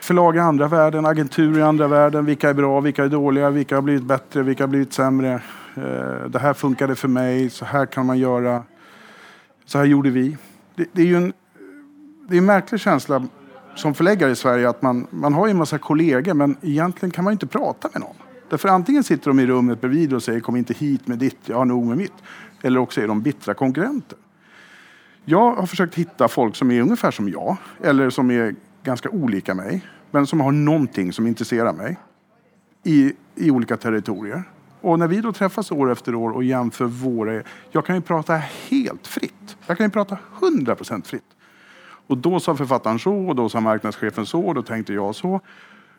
förlag 0.00 0.36
i 0.36 0.38
andra 0.38 0.68
världen, 0.68 1.06
agenturer 1.06 1.58
i 1.58 1.62
andra 1.62 1.88
världen, 1.88 2.24
vilka 2.24 2.48
är 2.50 2.54
bra, 2.54 2.80
vilka 2.80 3.04
är 3.04 3.08
dåliga, 3.08 3.50
vilka 3.50 3.74
har 3.74 3.82
blivit 3.82 4.04
bättre, 4.04 4.42
vilka 4.42 4.62
har 4.62 4.68
blivit 4.68 4.92
sämre. 4.92 5.32
Eh, 5.76 6.28
Det 6.28 6.38
här 6.38 6.54
funkade 6.54 6.94
för 6.94 7.08
mig, 7.08 7.50
så 7.50 7.64
här 7.64 7.86
kan 7.86 8.06
man 8.06 8.18
göra. 8.18 8.62
Så 9.70 9.78
här 9.78 9.84
gjorde 9.84 10.10
vi. 10.10 10.36
Det, 10.74 10.86
det 10.92 11.02
är 11.02 11.06
ju 11.06 11.16
en, 11.16 11.32
det 12.28 12.34
är 12.34 12.38
en 12.38 12.46
märklig 12.46 12.80
känsla 12.80 13.26
som 13.74 13.94
förläggare 13.94 14.30
i 14.30 14.36
Sverige 14.36 14.68
att 14.68 14.82
man, 14.82 15.06
man 15.10 15.34
har 15.34 15.46
ju 15.46 15.50
en 15.50 15.56
massa 15.56 15.78
kollegor 15.78 16.34
men 16.34 16.56
egentligen 16.62 17.10
kan 17.10 17.24
man 17.24 17.30
ju 17.30 17.34
inte 17.34 17.46
prata 17.46 17.88
med 17.92 18.00
någon. 18.00 18.16
Därför 18.48 18.68
antingen 18.68 19.04
sitter 19.04 19.30
de 19.30 19.40
i 19.40 19.46
rummet 19.46 19.80
bredvid 19.80 20.12
och 20.12 20.22
säger 20.22 20.40
kom 20.40 20.56
inte 20.56 20.74
hit 20.74 21.06
med 21.06 21.18
ditt, 21.18 21.38
jag 21.44 21.56
har 21.56 21.64
nog 21.64 21.86
med 21.86 21.96
mitt. 21.96 22.12
Eller 22.62 22.80
också 22.80 23.00
är 23.00 23.08
de 23.08 23.22
bittra 23.22 23.54
konkurrenter. 23.54 24.18
Jag 25.24 25.54
har 25.54 25.66
försökt 25.66 25.94
hitta 25.94 26.28
folk 26.28 26.56
som 26.56 26.70
är 26.70 26.80
ungefär 26.80 27.10
som 27.10 27.28
jag 27.28 27.56
eller 27.82 28.10
som 28.10 28.30
är 28.30 28.54
ganska 28.82 29.10
olika 29.10 29.54
mig 29.54 29.84
men 30.10 30.26
som 30.26 30.40
har 30.40 30.52
någonting 30.52 31.12
som 31.12 31.26
intresserar 31.26 31.72
mig 31.72 31.98
i, 32.82 33.12
i 33.34 33.50
olika 33.50 33.76
territorier. 33.76 34.44
Och 34.80 34.98
när 34.98 35.08
vi 35.08 35.20
då 35.20 35.32
träffas 35.32 35.72
år 35.72 35.92
efter 35.92 36.14
år 36.14 36.30
och 36.30 36.44
jämför 36.44 36.84
våra... 36.84 37.42
Jag 37.70 37.86
kan 37.86 37.96
ju 37.96 38.02
prata 38.02 38.36
helt 38.68 39.06
fritt. 39.06 39.56
Jag 39.66 39.76
kan 39.76 39.86
ju 39.86 39.90
prata 39.90 40.18
100% 40.40 41.06
fritt. 41.06 41.22
Och 42.06 42.16
då 42.16 42.40
sa 42.40 42.56
författaren 42.56 42.98
så 42.98 43.14
och 43.14 43.36
då 43.36 43.48
sa 43.48 43.60
marknadschefen 43.60 44.26
så 44.26 44.40
och 44.40 44.54
då 44.54 44.62
tänkte 44.62 44.92
jag 44.92 45.14
så. 45.14 45.40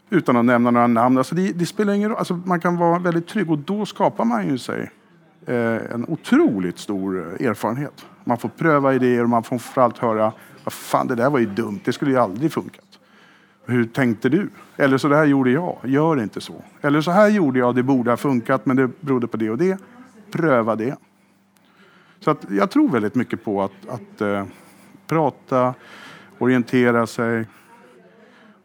Utan 0.09 0.37
att 0.37 0.45
nämna 0.45 0.71
några 0.71 0.87
namn. 0.87 1.17
Alltså 1.17 1.35
det, 1.35 1.51
det 1.51 1.65
spelar 1.65 1.93
ingen 1.93 2.09
roll. 2.09 2.17
Alltså 2.17 2.33
man 2.45 2.59
kan 2.59 2.77
vara 2.77 2.99
väldigt 2.99 3.27
trygg 3.27 3.51
och 3.51 3.57
då 3.57 3.85
skapar 3.85 4.25
man 4.25 4.47
ju 4.47 4.57
sig 4.57 4.91
eh, 5.45 5.55
en 5.93 6.05
otroligt 6.07 6.79
stor 6.79 7.41
erfarenhet. 7.41 8.05
Man 8.23 8.37
får 8.37 8.49
pröva 8.49 8.93
idéer 8.93 9.23
och 9.23 9.29
man 9.29 9.43
får 9.43 9.57
framförallt 9.57 9.97
höra 9.97 10.33
vad 10.63 10.73
fan 10.73 11.07
det 11.07 11.15
där 11.15 11.29
var 11.29 11.39
ju 11.39 11.45
dumt, 11.45 11.79
det 11.83 11.93
skulle 11.93 12.11
ju 12.11 12.17
aldrig 12.17 12.51
funkat. 12.51 12.99
Hur 13.71 13.85
tänkte 13.85 14.29
du? 14.29 14.49
Eller 14.77 14.97
så 14.97 15.13
här 15.13 15.25
gjorde 15.25 15.51
jag, 15.51 15.77
gör 15.83 16.23
inte 16.23 16.41
så. 16.41 16.63
Eller 16.81 17.01
så 17.01 17.11
här 17.11 17.29
gjorde 17.29 17.59
jag, 17.59 17.75
det 17.75 17.83
borde 17.83 18.09
ha 18.09 18.17
funkat 18.17 18.65
men 18.65 18.77
det 18.77 19.01
berodde 19.01 19.27
på 19.27 19.37
det 19.37 19.49
och 19.49 19.57
det. 19.57 19.77
Pröva 20.31 20.75
det. 20.75 20.95
Så 22.19 22.31
att 22.31 22.45
jag 22.49 22.71
tror 22.71 22.89
väldigt 22.89 23.15
mycket 23.15 23.43
på 23.43 23.63
att, 23.63 23.89
att 23.89 24.21
eh, 24.21 24.45
prata, 25.07 25.73
orientera 26.37 27.07
sig 27.07 27.45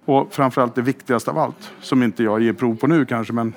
och 0.05 0.35
framförallt 0.35 0.75
det 0.75 0.83
viktigaste 0.83 1.31
av 1.31 1.39
allt, 1.39 1.73
som 1.81 2.03
inte 2.03 2.23
jag 2.23 2.43
ger 2.43 2.53
prov 2.53 2.77
på 2.77 2.87
nu 2.87 3.05
kanske, 3.05 3.33
men 3.33 3.55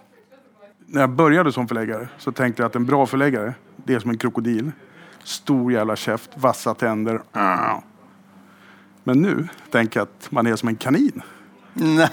när 0.85 1.01
jag 1.01 1.09
började 1.09 1.51
som 1.51 1.67
förläggare 1.67 2.07
så 2.17 2.31
tänkte 2.31 2.61
jag 2.61 2.67
att 2.67 2.75
en 2.75 2.85
bra 2.85 3.05
förläggare, 3.05 3.53
det 3.75 3.93
är 3.93 3.99
som 3.99 4.09
en 4.09 4.17
krokodil. 4.17 4.71
Stor 5.23 5.71
jävla 5.71 5.95
käft, 5.95 6.29
vassa 6.35 6.73
tänder. 6.73 7.21
Ah. 7.31 7.81
Men 9.03 9.21
nu 9.21 9.47
tänker 9.71 9.99
jag 9.99 10.03
att 10.03 10.31
man 10.31 10.47
är 10.47 10.55
som 10.55 10.69
en 10.69 10.75
kanin. 10.75 11.21
Nej, 11.79 12.09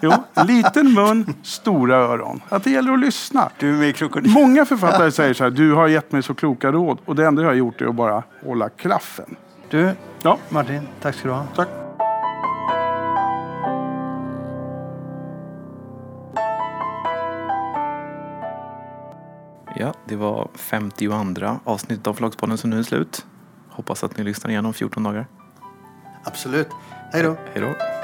Jo, 0.00 0.12
liten 0.46 0.94
mun, 0.94 1.34
stora 1.42 1.96
öron. 1.96 2.40
Att 2.48 2.64
det 2.64 2.70
gäller 2.70 2.92
att 2.92 3.00
lyssna. 3.00 3.50
du 3.58 3.74
är 3.74 3.78
med 3.78 3.96
krokodil. 3.96 4.32
Många 4.32 4.64
författare 4.64 5.12
säger 5.12 5.34
så 5.34 5.44
här, 5.44 5.50
du 5.50 5.72
har 5.72 5.88
gett 5.88 6.12
mig 6.12 6.22
så 6.22 6.34
kloka 6.34 6.72
råd. 6.72 6.98
Och 7.04 7.14
det 7.16 7.26
enda 7.26 7.42
jag 7.42 7.48
har 7.48 7.54
gjort 7.54 7.80
är 7.80 7.86
att 7.86 7.94
bara 7.94 8.22
hålla 8.44 8.68
klaffen. 8.68 9.36
Du, 9.70 9.90
Ja, 10.22 10.38
Martin, 10.48 10.88
tack 11.00 11.14
ska 11.14 11.28
du 11.28 11.34
ha. 11.34 11.44
tack. 11.56 11.68
Ja, 19.76 19.94
det 20.04 20.16
var 20.16 20.48
52 20.54 21.14
avsnittet 21.64 22.06
av 22.06 22.14
Förlagspodden 22.14 22.58
som 22.58 22.70
nu 22.70 22.78
är 22.78 22.82
slut. 22.82 23.26
Hoppas 23.70 24.04
att 24.04 24.16
ni 24.16 24.24
lyssnar 24.24 24.50
igen 24.50 24.66
om 24.66 24.72
14 24.72 25.02
dagar. 25.02 25.26
Absolut. 26.24 26.68
Hej 27.12 27.22
då. 27.22 27.36
Hej 27.54 27.62
då. 27.62 27.97